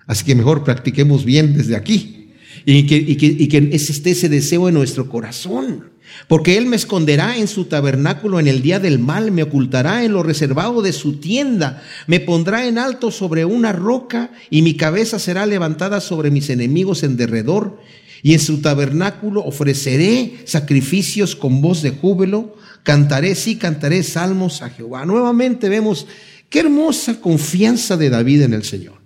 Así 0.09 0.24
que 0.24 0.34
mejor 0.34 0.64
practiquemos 0.64 1.24
bien 1.24 1.57
desde 1.57 1.76
aquí 1.76 2.32
y 2.66 2.89
que, 2.89 2.97
y 2.97 3.14
que, 3.14 3.49
que 3.49 3.76
esté 3.76 4.11
ese 4.11 4.28
deseo 4.28 4.66
en 4.68 4.74
nuestro 4.74 5.09
corazón. 5.09 5.91
Porque 6.26 6.56
Él 6.56 6.66
me 6.66 6.76
esconderá 6.76 7.36
en 7.36 7.48
su 7.48 7.64
tabernáculo 7.64 8.40
en 8.40 8.48
el 8.48 8.62
día 8.62 8.80
del 8.80 8.98
mal, 8.98 9.30
me 9.30 9.42
ocultará 9.42 10.04
en 10.04 10.12
lo 10.12 10.22
reservado 10.22 10.82
de 10.82 10.92
su 10.92 11.20
tienda, 11.20 11.82
me 12.06 12.20
pondrá 12.20 12.66
en 12.66 12.78
alto 12.78 13.11
sobre 13.11 13.44
una 13.44 13.72
roca 13.72 14.30
y 14.50 14.62
mi 14.62 14.76
cabeza 14.76 15.18
será 15.18 15.46
levantada 15.46 16.00
sobre 16.00 16.30
mis 16.30 16.50
enemigos 16.50 17.02
en 17.02 17.16
derredor. 17.16 17.80
Y 18.22 18.32
en 18.32 18.40
su 18.40 18.61
tabernáculo 18.61 19.44
ofreceré 19.44 20.38
sacrificios 20.44 21.36
con 21.36 21.61
voz 21.61 21.82
de 21.82 21.90
júbilo, 21.90 22.56
cantaré, 22.82 23.34
sí, 23.34 23.56
cantaré 23.56 24.02
salmos 24.02 24.62
a 24.62 24.70
Jehová. 24.70 25.04
Nuevamente 25.04 25.68
vemos 25.68 26.06
qué 26.48 26.61
hermosa 26.61 27.20
confianza 27.20 27.96
de 27.96 28.11
David 28.11 28.42
en 28.42 28.54
el 28.54 28.64
Señor. 28.64 28.98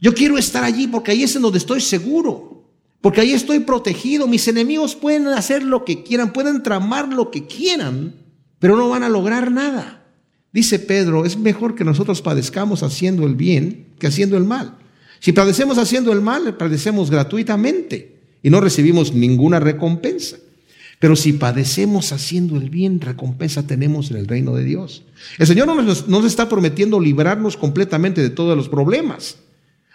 Yo 0.00 0.14
quiero 0.14 0.38
estar 0.38 0.64
allí 0.64 0.86
porque 0.86 1.12
ahí 1.12 1.22
es 1.22 1.36
en 1.36 1.42
donde 1.42 1.58
estoy 1.58 1.80
seguro. 1.80 2.53
Porque 3.04 3.20
ahí 3.20 3.34
estoy 3.34 3.58
protegido. 3.58 4.26
Mis 4.26 4.48
enemigos 4.48 4.94
pueden 4.94 5.28
hacer 5.28 5.62
lo 5.62 5.84
que 5.84 6.02
quieran, 6.02 6.32
pueden 6.32 6.62
tramar 6.62 7.12
lo 7.12 7.30
que 7.30 7.46
quieran, 7.46 8.14
pero 8.58 8.78
no 8.78 8.88
van 8.88 9.02
a 9.02 9.10
lograr 9.10 9.50
nada. 9.52 10.06
Dice 10.54 10.78
Pedro, 10.78 11.26
es 11.26 11.36
mejor 11.36 11.74
que 11.74 11.84
nosotros 11.84 12.22
padezcamos 12.22 12.82
haciendo 12.82 13.26
el 13.26 13.34
bien 13.34 13.88
que 13.98 14.06
haciendo 14.06 14.38
el 14.38 14.44
mal. 14.44 14.78
Si 15.20 15.32
padecemos 15.32 15.76
haciendo 15.76 16.14
el 16.14 16.22
mal, 16.22 16.56
padecemos 16.56 17.10
gratuitamente 17.10 18.22
y 18.42 18.48
no 18.48 18.62
recibimos 18.62 19.12
ninguna 19.12 19.60
recompensa. 19.60 20.38
Pero 20.98 21.14
si 21.14 21.34
padecemos 21.34 22.10
haciendo 22.10 22.56
el 22.56 22.70
bien, 22.70 23.02
recompensa 23.02 23.66
tenemos 23.66 24.10
en 24.12 24.16
el 24.16 24.26
reino 24.26 24.54
de 24.56 24.64
Dios. 24.64 25.02
El 25.38 25.46
Señor 25.46 25.66
no 25.66 25.74
nos, 25.82 26.08
nos 26.08 26.24
está 26.24 26.48
prometiendo 26.48 26.98
librarnos 26.98 27.58
completamente 27.58 28.22
de 28.22 28.30
todos 28.30 28.56
los 28.56 28.70
problemas. 28.70 29.36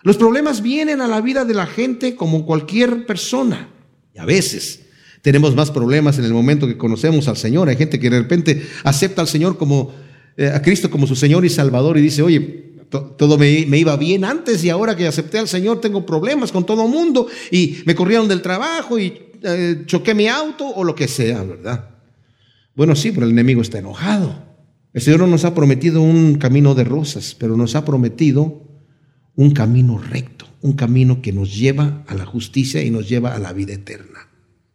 Los 0.04 0.18
problemas 0.18 0.62
vienen 0.62 1.02
a 1.02 1.08
la 1.08 1.22
vida 1.22 1.46
de 1.46 1.54
la 1.54 1.66
gente 1.66 2.16
como 2.16 2.46
cualquier 2.46 3.06
persona. 3.06 3.70
Y 4.14 4.20
a 4.20 4.26
veces 4.26 4.86
tenemos 5.22 5.56
más 5.56 5.72
problemas 5.72 6.18
en 6.18 6.26
el 6.26 6.34
momento 6.34 6.68
que 6.68 6.78
conocemos 6.78 7.28
al 7.28 7.38
Señor. 7.38 7.70
Hay 7.70 7.76
gente 7.76 8.00
que 8.00 8.10
de 8.10 8.20
repente 8.20 8.66
acepta 8.84 9.22
al 9.22 9.28
Señor 9.28 9.58
como, 9.58 9.94
eh, 10.38 10.48
a 10.48 10.62
Cristo 10.62 10.90
como 10.90 11.08
su 11.08 11.16
Señor 11.16 11.44
y 11.44 11.50
Salvador 11.50 11.98
y 11.98 12.02
dice, 12.02 12.22
oye, 12.22 12.70
todo 12.90 13.38
me, 13.38 13.50
iba 13.50 13.96
bien 13.98 14.24
antes 14.26 14.64
y 14.64 14.70
ahora 14.70 14.96
que 14.96 15.06
acepté 15.06 15.38
al 15.38 15.48
Señor 15.48 15.80
tengo 15.80 16.06
problemas 16.06 16.52
con 16.52 16.66
todo 16.66 16.88
mundo 16.88 17.28
y 17.52 17.78
me 17.86 17.94
corrieron 17.94 18.28
del 18.28 18.42
trabajo 18.42 18.98
y 18.98 19.14
eh, 19.44 19.84
choqué 19.86 20.16
mi 20.16 20.28
auto 20.28 20.66
o 20.68 20.84
lo 20.84 20.96
que 20.96 21.08
sea, 21.08 21.44
¿verdad? 21.44 21.90
Bueno, 22.76 22.96
sí, 22.96 23.12
pero 23.12 23.26
el 23.26 23.34
enemigo 23.34 23.62
está 23.62 23.78
enojado. 23.78 24.44
El 24.94 25.02
Señor 25.02 25.20
no 25.20 25.28
nos 25.28 25.46
ha 25.46 25.54
prometido 25.54 26.02
un 26.02 26.36
camino 26.36 26.74
de 26.74 26.84
rosas, 26.84 27.36
pero 27.38 27.56
nos 27.56 27.76
ha 27.76 27.86
prometido 27.86 28.69
un 29.40 29.52
camino 29.52 29.98
recto, 29.98 30.46
un 30.60 30.74
camino 30.74 31.22
que 31.22 31.32
nos 31.32 31.56
lleva 31.58 32.04
a 32.08 32.14
la 32.14 32.26
justicia 32.26 32.84
y 32.84 32.92
nos 32.92 33.08
lleva 33.08 33.34
a 33.34 33.40
la 33.40 33.54
vida 33.54 33.72
eterna. 33.72 34.28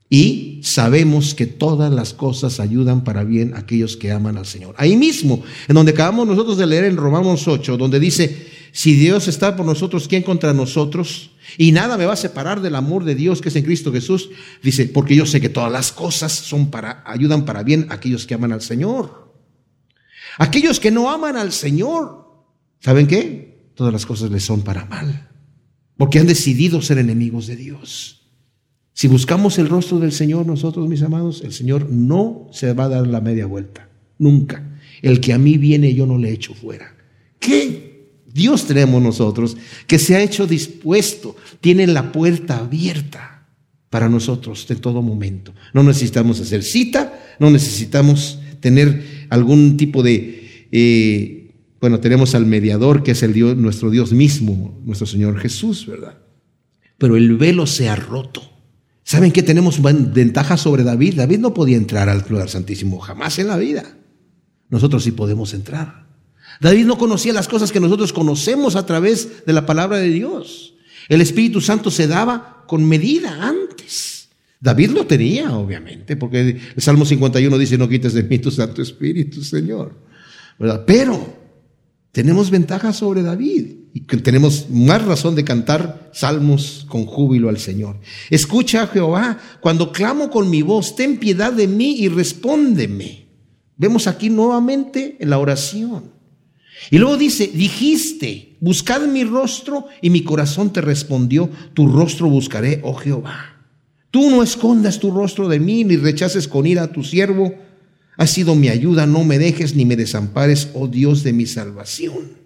Y 0.09 0.61
sabemos 0.63 1.35
que 1.35 1.45
todas 1.45 1.93
las 1.93 2.15
cosas 2.15 2.61
ayudan 2.61 3.05
para 3.05 3.25
bien 3.25 3.53
a 3.53 3.59
aquellos 3.59 3.99
que 3.99 4.11
aman 4.11 4.39
al 4.39 4.47
Señor. 4.47 4.75
Ahí 4.79 4.97
mismo, 4.97 5.43
en 5.69 5.75
donde 5.75 5.93
acabamos 5.93 6.27
nosotros 6.27 6.57
de 6.57 6.65
leer 6.65 6.85
en 6.85 6.97
Romanos 6.97 7.47
8, 7.47 7.77
donde 7.77 8.01
dice, 8.01 8.47
si 8.73 8.95
Dios 8.95 9.29
está 9.29 9.55
por 9.55 9.67
nosotros, 9.67 10.09
¿quién 10.09 10.23
contra 10.23 10.55
nosotros? 10.55 11.33
Y 11.59 11.73
nada 11.73 11.99
me 11.99 12.07
va 12.07 12.15
a 12.15 12.17
separar 12.17 12.63
del 12.63 12.77
amor 12.77 13.05
de 13.05 13.15
Dios 13.15 13.43
que 13.43 13.51
es 13.51 13.57
en 13.57 13.65
Cristo 13.65 13.93
Jesús. 13.93 14.31
Dice, 14.63 14.87
porque 14.87 15.15
yo 15.15 15.27
sé 15.27 15.43
que 15.43 15.51
todas 15.51 15.71
las 15.71 15.93
cosas 15.93 16.33
son 16.33 16.71
para, 16.71 17.05
ayudan 17.05 17.45
para 17.45 17.65
bien 17.65 17.89
a 17.91 17.97
aquellos 17.97 18.27
que 18.27 18.33
aman 18.33 18.53
al 18.53 18.63
Señor. 18.63 19.31
Aquellos 20.39 20.81
que 20.81 20.91
no 20.91 21.11
aman 21.11 21.37
al 21.37 21.53
Señor, 21.53 22.47
¿saben 22.81 23.07
qué? 23.07 23.54
Todas 23.75 23.93
las 23.93 24.07
cosas 24.07 24.31
les 24.31 24.45
son 24.45 24.63
para 24.63 24.85
mal, 24.87 25.29
porque 25.97 26.19
han 26.19 26.27
decidido 26.27 26.83
ser 26.83 26.99
enemigos 26.99 27.47
de 27.47 27.57
Dios. 27.57 28.23
Si 28.93 29.09
buscamos 29.09 29.59
el 29.59 29.69
rostro 29.69 29.99
del 29.99 30.13
Señor, 30.13 30.47
nosotros, 30.47 30.89
mis 30.89 31.03
amados, 31.03 31.43
el 31.43 31.53
Señor 31.53 31.91
no 31.91 32.49
se 32.53 32.73
va 32.73 32.85
a 32.85 32.89
dar 32.89 33.07
la 33.07 33.21
media 33.21 33.47
vuelta, 33.47 33.89
nunca. 34.19 34.79
El 35.03 35.21
que 35.21 35.33
a 35.33 35.39
mí 35.39 35.59
viene, 35.59 35.95
yo 35.95 36.07
no 36.07 36.17
le 36.17 36.31
echo 36.31 36.55
fuera. 36.55 36.95
¿Qué 37.41 37.95
Dios 38.35 38.67
tenemos 38.67 39.01
nosotros 39.01 39.57
que 39.87 40.01
se 40.01 40.17
ha 40.17 40.23
hecho 40.23 40.49
dispuesto, 40.49 41.37
tiene 41.61 41.87
la 41.87 42.11
puerta 42.11 42.59
abierta 42.59 43.47
para 43.91 44.09
nosotros 44.09 44.67
en 44.69 44.79
todo 44.79 45.03
momento. 45.03 45.55
No 45.73 45.85
necesitamos 45.85 46.41
hacer 46.41 46.65
cita, 46.65 47.37
no 47.39 47.49
necesitamos 47.49 48.41
tener 48.59 49.27
algún 49.31 49.77
tipo 49.77 50.03
de 50.03 50.67
eh, 50.73 51.44
bueno, 51.85 52.01
tenemos 52.01 52.35
al 52.35 52.47
mediador 52.47 53.03
que 53.03 53.11
es 53.11 53.23
el 53.23 53.35
Dios, 53.35 53.59
nuestro 53.59 53.91
Dios 53.91 54.11
mismo, 54.11 54.81
nuestro 54.87 55.07
Señor 55.07 55.39
Jesús, 55.39 55.87
¿verdad? 55.87 56.17
Pero 56.97 57.15
el 57.15 57.37
velo 57.37 57.67
se 57.67 57.91
ha 57.91 57.95
roto. 57.95 58.41
¿Saben 59.03 59.33
que 59.33 59.43
tenemos 59.43 59.83
ventaja 59.83 60.57
sobre 60.57 60.83
David? 60.83 61.17
David 61.17 61.41
no 61.41 61.53
podía 61.53 61.77
entrar 61.77 62.09
al 62.09 62.25
lugar 62.27 62.49
santísimo 62.49 63.01
jamás 63.01 63.39
en 63.39 63.49
la 63.49 63.59
vida. 63.59 63.99
Nosotros 64.71 65.05
sí 65.05 65.11
podemos 65.11 65.53
entrar. 65.53 66.07
David 66.59 66.87
no 66.87 66.97
conocía 66.97 67.35
las 67.35 67.49
cosas 67.49 67.71
que 67.71 67.81
nosotros 67.81 68.15
conocemos 68.15 68.77
a 68.77 68.87
través 68.87 69.45
de 69.45 69.53
la 69.53 69.67
palabra 69.67 69.99
de 69.99 70.09
Dios. 70.09 70.73
El 71.11 71.21
Espíritu 71.21 71.61
Santo 71.61 71.91
se 71.91 72.07
daba 72.07 72.65
con 72.67 72.89
medida 72.89 73.47
antes. 73.47 74.31
David 74.59 74.93
lo 74.93 75.07
tenía, 75.07 75.55
obviamente, 75.55 76.17
porque 76.17 76.59
el 76.75 76.83
Salmo 76.83 77.05
51 77.05 77.59
dice, 77.59 77.77
no 77.77 77.91
quites 77.91 78.15
de 78.15 78.23
mí 78.23 78.39
tu 78.39 78.51
Santo 78.51 78.81
Espíritu, 78.81 79.45
Señor. 79.45 79.95
¿Verdad? 80.59 80.85
Pero 80.87 81.44
tenemos 82.15 82.51
ventaja 82.51 82.93
sobre 82.93 83.23
David 83.25 83.73
y 83.93 84.03
tenemos 84.03 84.71
más 84.71 85.05
razón 85.05 85.35
de 85.35 85.43
cantar 85.43 86.11
salmos 86.13 86.87
con 86.89 87.07
júbilo 87.07 87.49
al 87.49 87.59
Señor. 87.59 87.99
Escucha, 88.31 88.87
Jehová, 88.87 89.41
cuando 89.61 89.91
clamo 89.91 90.31
con 90.31 90.49
mi 90.49 90.63
voz, 90.63 90.95
ten 90.95 91.19
piedad 91.19 91.53
de 91.53 91.67
mí 91.67 91.97
y 91.99 92.07
respóndeme. 92.07 93.27
Vemos 93.77 94.07
aquí 94.07 94.31
nuevamente 94.31 95.17
en 95.19 95.29
la 95.29 95.41
oración. 95.41 96.13
Y 96.93 96.99
luego 96.99 97.17
dice, 97.17 97.49
dijiste, 97.53 98.59
buscad 98.61 99.09
mi 99.09 99.25
rostro 99.25 99.89
y 100.01 100.11
mi 100.11 100.23
corazón 100.23 100.73
te 100.73 100.83
respondió, 100.83 101.51
tu 101.73 101.89
rostro 101.89 102.29
buscaré, 102.29 102.81
oh 102.85 102.95
Jehová. 102.95 103.57
Tú 104.13 104.31
no 104.31 104.45
escondas 104.45 105.01
tu 105.01 105.11
rostro 105.11 105.49
de 105.49 105.59
mí 105.59 105.83
ni 105.83 105.97
rechaces 105.97 106.47
con 106.47 106.65
ira 106.65 106.85
a 106.85 106.93
tu 106.93 107.03
siervo 107.03 107.55
Has 108.17 108.31
sido 108.31 108.55
mi 108.55 108.69
ayuda, 108.69 109.07
no 109.07 109.25
me 109.25 109.39
dejes 109.39 109.75
ni 109.75 109.85
me 109.85 109.97
desampares, 109.97 110.69
oh 110.75 110.87
Dios 110.87 111.23
de 111.25 111.33
mi 111.33 111.47
salvación. 111.47 112.45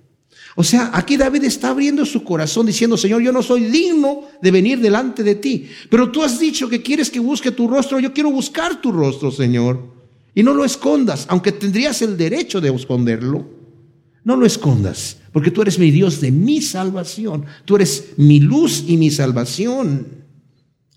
O 0.56 0.64
sea, 0.64 0.90
aquí 0.92 1.16
David 1.16 1.44
está 1.44 1.70
abriendo 1.70 2.04
su 2.04 2.24
corazón 2.24 2.66
diciendo, 2.66 2.96
Señor, 2.96 3.22
yo 3.22 3.30
no 3.30 3.42
soy 3.42 3.66
digno 3.66 4.22
de 4.42 4.50
venir 4.50 4.80
delante 4.80 5.22
de 5.22 5.36
ti, 5.36 5.68
pero 5.88 6.10
tú 6.10 6.22
has 6.22 6.40
dicho 6.40 6.68
que 6.68 6.82
quieres 6.82 7.10
que 7.10 7.20
busque 7.20 7.52
tu 7.52 7.68
rostro, 7.68 8.00
yo 8.00 8.12
quiero 8.12 8.30
buscar 8.30 8.80
tu 8.80 8.90
rostro, 8.90 9.30
Señor. 9.30 9.96
Y 10.34 10.42
no 10.42 10.54
lo 10.54 10.64
escondas, 10.64 11.26
aunque 11.28 11.52
tendrías 11.52 12.02
el 12.02 12.16
derecho 12.16 12.60
de 12.60 12.74
esconderlo. 12.74 13.48
No 14.24 14.36
lo 14.36 14.46
escondas, 14.46 15.18
porque 15.32 15.50
tú 15.50 15.62
eres 15.62 15.78
mi 15.78 15.90
Dios 15.90 16.20
de 16.20 16.32
mi 16.32 16.60
salvación, 16.60 17.44
tú 17.64 17.76
eres 17.76 18.14
mi 18.16 18.40
luz 18.40 18.84
y 18.86 18.96
mi 18.96 19.10
salvación. 19.10 20.08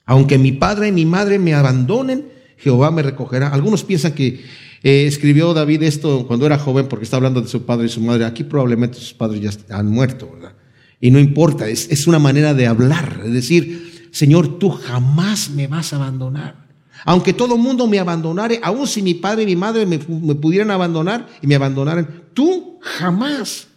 Aunque 0.06 0.38
mi 0.38 0.54
padre 0.54 0.88
y 0.88 0.92
mi 0.92 1.06
madre 1.06 1.38
me 1.40 1.54
abandonen, 1.54 2.26
Jehová 2.62 2.92
me 2.92 3.02
recogerá. 3.04 3.50
Algunos 3.50 3.84
piensan 3.84 4.14
que 4.14 4.44
eh, 4.84 5.06
escribió 5.08 5.54
David 5.54 5.84
esto 5.84 6.26
cuando 6.28 6.46
era 6.46 6.58
joven 6.58 6.88
porque 6.88 7.04
está 7.04 7.18
hablando 7.18 7.42
de 7.42 7.48
su 7.48 7.66
padre 7.66 7.88
y 7.88 7.90
su 7.90 8.02
madre. 8.02 8.26
Aquí 8.26 8.44
probablemente 8.44 8.98
sus 8.98 9.14
padres 9.14 9.42
ya 9.42 9.76
han 9.76 9.88
muerto, 9.88 10.32
¿verdad? 10.34 10.54
Y 11.00 11.12
no 11.12 11.20
importa, 11.20 11.68
es, 11.68 11.90
es 11.90 12.08
una 12.08 12.20
manera 12.20 12.54
de 12.54 12.68
hablar, 12.68 13.22
es 13.26 13.34
decir, 13.34 14.10
Señor, 14.12 14.60
tú 14.60 14.70
jamás 14.70 15.50
me 15.50 15.68
vas 15.68 15.94
a 15.94 15.96
abandonar. 15.96 16.68
Aunque 17.06 17.34
todo 17.34 17.56
el 17.56 17.62
mundo 17.62 17.88
me 17.88 17.98
abandonare, 17.98 18.60
aun 18.62 18.86
si 18.86 19.02
mi 19.02 19.16
padre 19.16 19.44
y 19.44 19.46
mi 19.48 19.56
madre 19.56 19.88
me, 19.88 19.98
me 19.98 20.36
pudieran 20.36 20.70
abandonar 20.70 21.28
y 21.42 21.48
me 21.48 21.56
abandonaran, 21.56 22.26
tú 22.36 22.78
jamás, 22.82 23.68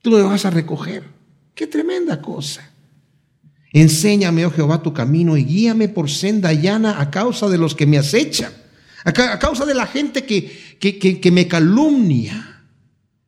tú 0.00 0.10
me 0.10 0.22
vas 0.22 0.46
a 0.46 0.50
recoger. 0.50 1.04
Qué 1.54 1.66
tremenda 1.66 2.22
cosa. 2.22 2.73
Enséñame, 3.74 4.46
oh 4.46 4.52
Jehová, 4.52 4.82
tu 4.82 4.92
camino 4.92 5.36
y 5.36 5.44
guíame 5.44 5.88
por 5.88 6.08
senda 6.08 6.52
llana 6.52 7.00
a 7.00 7.10
causa 7.10 7.48
de 7.48 7.58
los 7.58 7.74
que 7.74 7.86
me 7.86 7.98
acechan, 7.98 8.52
a, 9.04 9.12
causa 9.12 9.66
de 9.66 9.74
la 9.74 9.86
gente 9.86 10.24
que, 10.24 10.78
que, 10.78 11.20
que 11.20 11.30
me 11.32 11.48
calumnia. 11.48 12.62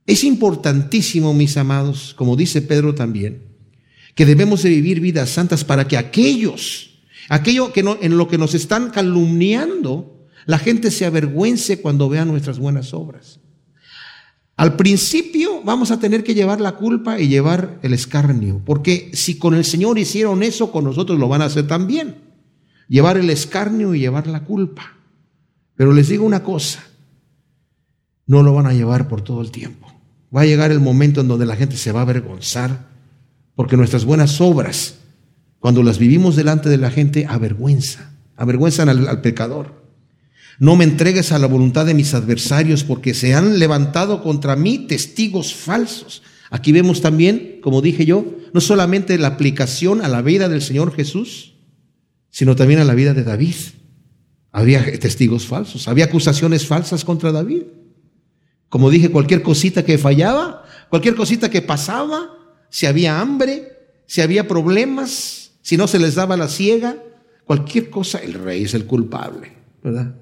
Es 0.07 0.23
importantísimo, 0.23 1.35
mis 1.35 1.57
amados, 1.57 2.15
como 2.15 2.37
dice 2.37 2.63
Pedro 2.63 2.95
también, 2.95 3.43
que 4.15 4.25
debemos 4.25 4.63
de 4.63 4.71
vivir 4.71 5.01
vidas 5.01 5.31
santas 5.31 5.65
para 5.65 5.89
que 5.89 5.97
aquellos, 5.97 7.01
aquello 7.29 7.73
que 7.73 7.83
no, 7.83 7.99
en 8.01 8.17
lo 8.17 8.29
que 8.29 8.39
nos 8.39 8.55
están 8.55 8.91
calumniando, 8.91 10.29
la 10.47 10.61
gente 10.61 10.93
se 10.93 11.07
avergüence 11.07 11.81
cuando 11.81 12.09
vea 12.09 12.25
nuestras 12.25 12.61
buenas 12.61 12.95
obras. 12.95 13.41
Al 14.57 14.77
principio 14.77 15.63
vamos 15.63 15.91
a 15.91 15.99
tener 15.99 16.25
que 16.25 16.35
llevar 16.35 16.63
la 16.63 16.73
culpa 16.73 17.21
y 17.21 17.29
llevar 17.29 17.79
el 17.83 17.93
escarnio, 17.93 18.63
porque 18.65 19.11
si 19.13 19.39
con 19.39 19.55
el 19.55 19.67
Señor 19.67 19.99
hicieron 19.99 20.43
eso, 20.43 20.73
con 20.73 20.85
nosotros 20.85 21.19
lo 21.19 21.29
van 21.29 21.43
a 21.43 21.47
hacer 21.47 21.67
también. 21.67 22.17
Llevar 22.89 23.19
el 23.19 23.29
escarnio 23.29 23.95
y 23.95 24.01
llevar 24.01 24.27
la 24.27 24.45
culpa. 24.45 24.95
Pero 25.75 25.93
les 25.93 26.09
digo 26.09 26.25
una 26.25 26.43
cosa, 26.43 26.83
no 28.27 28.43
lo 28.43 28.55
van 28.55 28.67
a 28.67 28.73
llevar 28.73 29.09
por 29.09 29.21
todo 29.21 29.43
el 29.43 29.51
tiempo. 29.51 29.93
Va 30.35 30.43
a 30.43 30.47
llegar 30.47 30.71
el 30.71 30.81
momento 30.81 31.21
en 31.21 31.29
donde 31.29 31.45
la 31.45 31.57
gente 31.57 31.77
se 31.77 31.93
va 31.93 32.01
a 32.01 32.05
avergonzar, 32.05 32.89
porque 33.55 33.77
nuestras 33.77 34.07
buenas 34.07 34.41
obras, 34.41 34.97
cuando 35.59 35.83
las 35.83 35.99
vivimos 35.99 36.35
delante 36.35 36.71
de 36.71 36.79
la 36.79 36.91
gente, 36.91 37.27
avergüenza, 37.29 38.11
avergüenzan 38.37 38.89
al, 38.89 39.07
al 39.07 39.21
pecador. 39.21 39.86
No 40.59 40.77
me 40.77 40.85
entregues 40.85 41.33
a 41.33 41.39
la 41.39 41.47
voluntad 41.47 41.85
de 41.85 41.95
mis 41.95 42.15
adversarios 42.15 42.83
porque 42.85 43.15
se 43.15 43.35
han 43.35 43.59
levantado 43.59 44.23
contra 44.23 44.57
mí 44.57 44.79
testigos 44.79 45.55
falsos. 45.55 46.23
Aquí 46.51 46.73
vemos 46.73 47.01
también, 47.01 47.59
como 47.63 47.83
dije 47.83 48.07
yo, 48.07 48.25
no 48.53 48.61
solamente 48.61 49.19
la 49.19 49.29
aplicación 49.29 50.01
a 50.01 50.09
la 50.09 50.23
vida 50.23 50.49
del 50.49 50.63
Señor 50.63 50.95
Jesús, 50.95 51.55
sino 52.31 52.57
también 52.57 52.81
a 52.81 52.85
la 52.85 52.95
vida 52.95 53.13
de 53.13 53.25
David. 53.25 53.57
Había 54.53 54.99
testigos 54.99 55.47
falsos, 55.47 55.89
había 55.89 56.07
acusaciones 56.07 56.67
falsas 56.67 57.05
contra 57.05 57.33
David. 57.33 57.65
Como 58.69 58.91
dije, 58.91 59.11
cualquier 59.11 59.43
cosita 59.43 59.85
que 59.85 59.99
fallaba, 59.99 60.65
cualquier 60.89 61.15
cosita 61.15 61.51
que 61.51 61.63
pasaba, 61.63 62.31
si 62.71 62.87
había 62.87 63.21
hambre, 63.21 63.73
si 64.07 64.23
había 64.23 64.49
problemas, 64.49 65.53
si 65.61 65.77
no 65.77 65.87
se 65.87 65.99
les 65.99 66.15
daba 66.15 66.37
la 66.37 66.49
ciega, 66.49 66.97
cualquier 67.45 67.91
cosa, 67.91 68.19
el 68.19 68.35
rey 68.35 68.65
es 68.65 68.75
el 68.75 68.87
culpable, 68.87 69.53
¿verdad? 69.83 70.15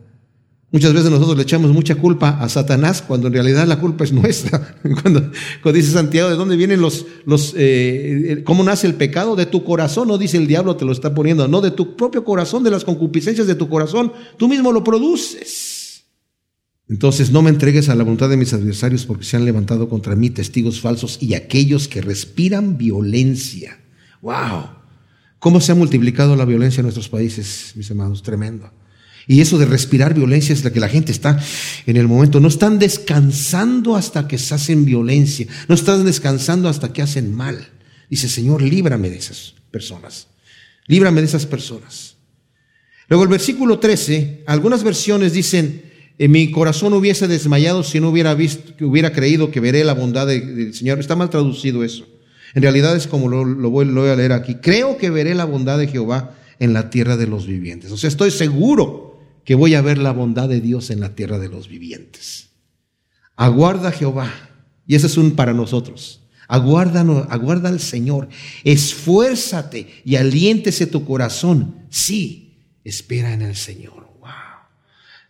Muchas 0.75 0.93
veces 0.93 1.09
nosotros 1.09 1.37
le 1.37 1.45
echamos 1.45 1.70
mucha 1.70 1.95
culpa 1.95 2.31
a 2.31 2.49
Satanás 2.49 3.01
cuando 3.01 3.29
en 3.29 3.35
realidad 3.35 3.64
la 3.64 3.79
culpa 3.79 4.03
es 4.03 4.12
nuestra. 4.12 4.75
Cuando, 5.03 5.31
dice 5.72 5.93
Santiago, 5.93 6.29
¿de 6.29 6.35
dónde 6.35 6.57
vienen 6.57 6.81
los, 6.81 7.07
los 7.27 7.55
eh, 7.57 8.43
cómo 8.45 8.64
nace 8.64 8.89
el 8.89 8.95
pecado? 8.95 9.37
De 9.37 9.47
tu 9.47 9.62
corazón, 9.62 10.09
no 10.09 10.18
dice 10.18 10.37
el 10.37 10.49
diablo 10.49 10.75
te 10.75 10.85
lo 10.85 10.91
está 10.91 11.14
poniendo, 11.14 11.47
no, 11.47 11.61
de 11.61 11.70
tu 11.70 11.95
propio 11.95 12.25
corazón, 12.25 12.64
de 12.64 12.72
las 12.72 12.83
concupiscencias 12.83 13.47
de 13.47 13.55
tu 13.55 13.68
corazón, 13.68 14.12
tú 14.37 14.49
mismo 14.49 14.72
lo 14.72 14.83
produces. 14.83 16.07
Entonces 16.89 17.31
no 17.31 17.41
me 17.41 17.51
entregues 17.51 17.89
a 17.89 17.95
la 17.95 18.03
voluntad 18.03 18.29
de 18.29 18.37
mis 18.37 18.53
adversarios 18.53 19.07
porque 19.07 19.22
se 19.22 19.37
han 19.37 19.45
levantado 19.45 19.89
contra 19.89 20.16
mí 20.16 20.31
testigos 20.31 20.81
falsos 20.81 21.18
y 21.20 21.35
aquellos 21.35 21.87
que 21.87 22.01
respiran 22.01 22.79
violencia. 22.79 23.79
¡Wow! 24.22 24.70
¿Cómo 25.39 25.61
se 25.61 25.70
ha 25.70 25.77
multiplicado 25.77 26.35
la 26.35 26.45
violencia 26.45 26.81
en 26.81 26.87
nuestros 26.87 27.09
países, 27.09 27.75
mis 27.77 27.89
hermanos? 27.89 28.25
Tremendo. 28.25 28.72
Y 29.27 29.41
eso 29.41 29.59
de 29.59 29.66
respirar 29.66 30.14
violencia 30.14 30.53
es 30.53 30.64
la 30.64 30.72
que 30.72 30.81
la 30.81 30.89
gente 30.89 31.12
está 31.12 31.41
en 31.87 31.97
el 31.97 32.09
momento. 32.09 32.41
No 32.41 32.49
están 32.49 32.79
descansando 32.79 33.97
hasta 33.97 34.29
que 34.29 34.39
se 34.39 34.55
hacen 34.55 34.85
violencia. 34.85 35.47
No 35.68 35.75
están 35.75 36.05
descansando 36.05 36.68
hasta 36.68 36.93
que 36.93 37.03
hacen 37.03 37.35
mal. 37.35 37.68
Dice, 38.11 38.29
Señor, 38.29 38.62
líbrame 38.62 39.09
de 39.09 39.16
esas 39.16 39.55
personas. 39.70 40.29
Líbrame 40.87 41.22
de 41.22 41.27
esas 41.27 41.47
personas. 41.47 42.16
Luego 43.09 43.25
el 43.25 43.31
versículo 43.31 43.79
13, 43.79 44.45
algunas 44.47 44.83
versiones 44.83 45.33
dicen, 45.33 45.83
en 46.18 46.31
mi 46.31 46.51
corazón 46.51 46.93
hubiese 46.93 47.27
desmayado 47.27 47.83
si 47.83 48.01
no 48.01 48.11
hubiera 48.11 48.35
visto, 48.35 48.77
que 48.77 48.85
hubiera 48.85 49.12
creído 49.12 49.51
que 49.51 49.61
veré 49.61 49.85
la 49.85 49.95
bondad 49.95 50.27
del 50.27 50.75
Señor. 50.75 51.01
Está 51.01 51.16
mal 51.16 51.31
traducido 51.31 51.83
eso. 51.83 52.07
En 52.55 52.62
realidad 52.62 52.95
es 52.95 53.07
como 53.07 53.29
lo, 53.29 53.45
lo 53.45 53.70
voy 53.70 53.87
a 53.87 54.16
leer 54.16 54.33
aquí. 54.33 54.57
Creo 54.57 54.97
que 54.97 55.11
veré 55.11 55.35
la 55.35 55.45
bondad 55.45 55.79
de 55.79 55.89
Jehová 55.89 56.37
en 56.59 56.72
la 56.72 56.91
tierra 56.91 57.16
de 57.16 57.27
los 57.27 57.47
vivientes. 57.47 57.91
O 57.91 57.97
sea, 57.97 58.09
estoy 58.09 58.31
seguro 58.31 59.14
que 59.45 59.55
voy 59.55 59.74
a 59.74 59.82
ver 59.82 59.99
la 59.99 60.12
bondad 60.12 60.49
de 60.49 60.61
Dios 60.61 60.90
en 60.90 61.01
la 61.01 61.14
tierra 61.14 61.38
de 61.38 61.49
los 61.49 61.68
vivientes. 61.68 62.49
Aguarda 63.36 63.92
Jehová, 63.92 64.32
y 64.86 64.95
ese 64.95 65.07
es 65.07 65.16
un 65.16 65.32
para 65.32 65.53
nosotros. 65.53 66.20
Aguarda, 66.47 67.01
aguarda 67.30 67.68
al 67.68 67.80
Señor, 67.80 68.28
esfuérzate 68.64 69.88
y 70.05 70.16
aliéntese 70.16 70.86
tu 70.86 71.05
corazón. 71.05 71.76
Sí, 71.90 72.55
espera 72.84 73.32
en 73.32 73.42
el 73.42 73.57
Señor. 73.57 74.09
Wow. 74.20 74.30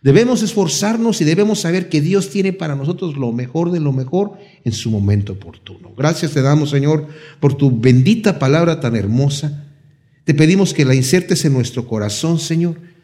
Debemos 0.01 0.43
esforzarnos 0.43 1.21
y 1.21 1.25
debemos 1.25 1.61
saber 1.61 1.89
que 1.89 2.01
Dios 2.01 2.29
tiene 2.29 2.53
para 2.53 2.75
nosotros 2.75 3.15
lo 3.15 3.31
mejor 3.31 3.71
de 3.71 3.79
lo 3.79 3.91
mejor 3.91 4.33
en 4.63 4.73
su 4.73 4.91
momento 4.91 5.33
oportuno. 5.33 5.93
Gracias 5.97 6.31
te 6.31 6.41
damos, 6.41 6.69
Señor, 6.69 7.07
por 7.39 7.55
tu 7.55 7.71
bendita 7.79 8.37
palabra 8.37 8.79
tan 8.81 8.95
hermosa. 8.95 9.65
Te 10.25 10.33
pedimos 10.33 10.73
que 10.73 10.85
la 10.85 10.95
insertes 10.95 11.45
en 11.45 11.53
nuestro 11.53 11.87
corazón, 11.87 12.39
Señor 12.39 12.94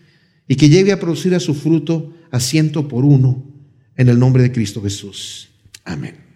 y 0.52 0.58
que 0.58 0.68
lleve 0.68 0.92
a 0.92 1.00
producir 1.00 1.34
a 1.34 1.40
su 1.40 1.54
fruto 1.54 2.14
a 2.30 2.42
ciento 2.42 2.90
por 2.90 3.06
uno 3.06 3.42
en 3.96 4.10
el 4.10 4.20
nombre 4.20 4.44
de 4.44 4.52
Cristo 4.52 4.82
Jesús. 4.82 5.48
Amén. 5.86 6.31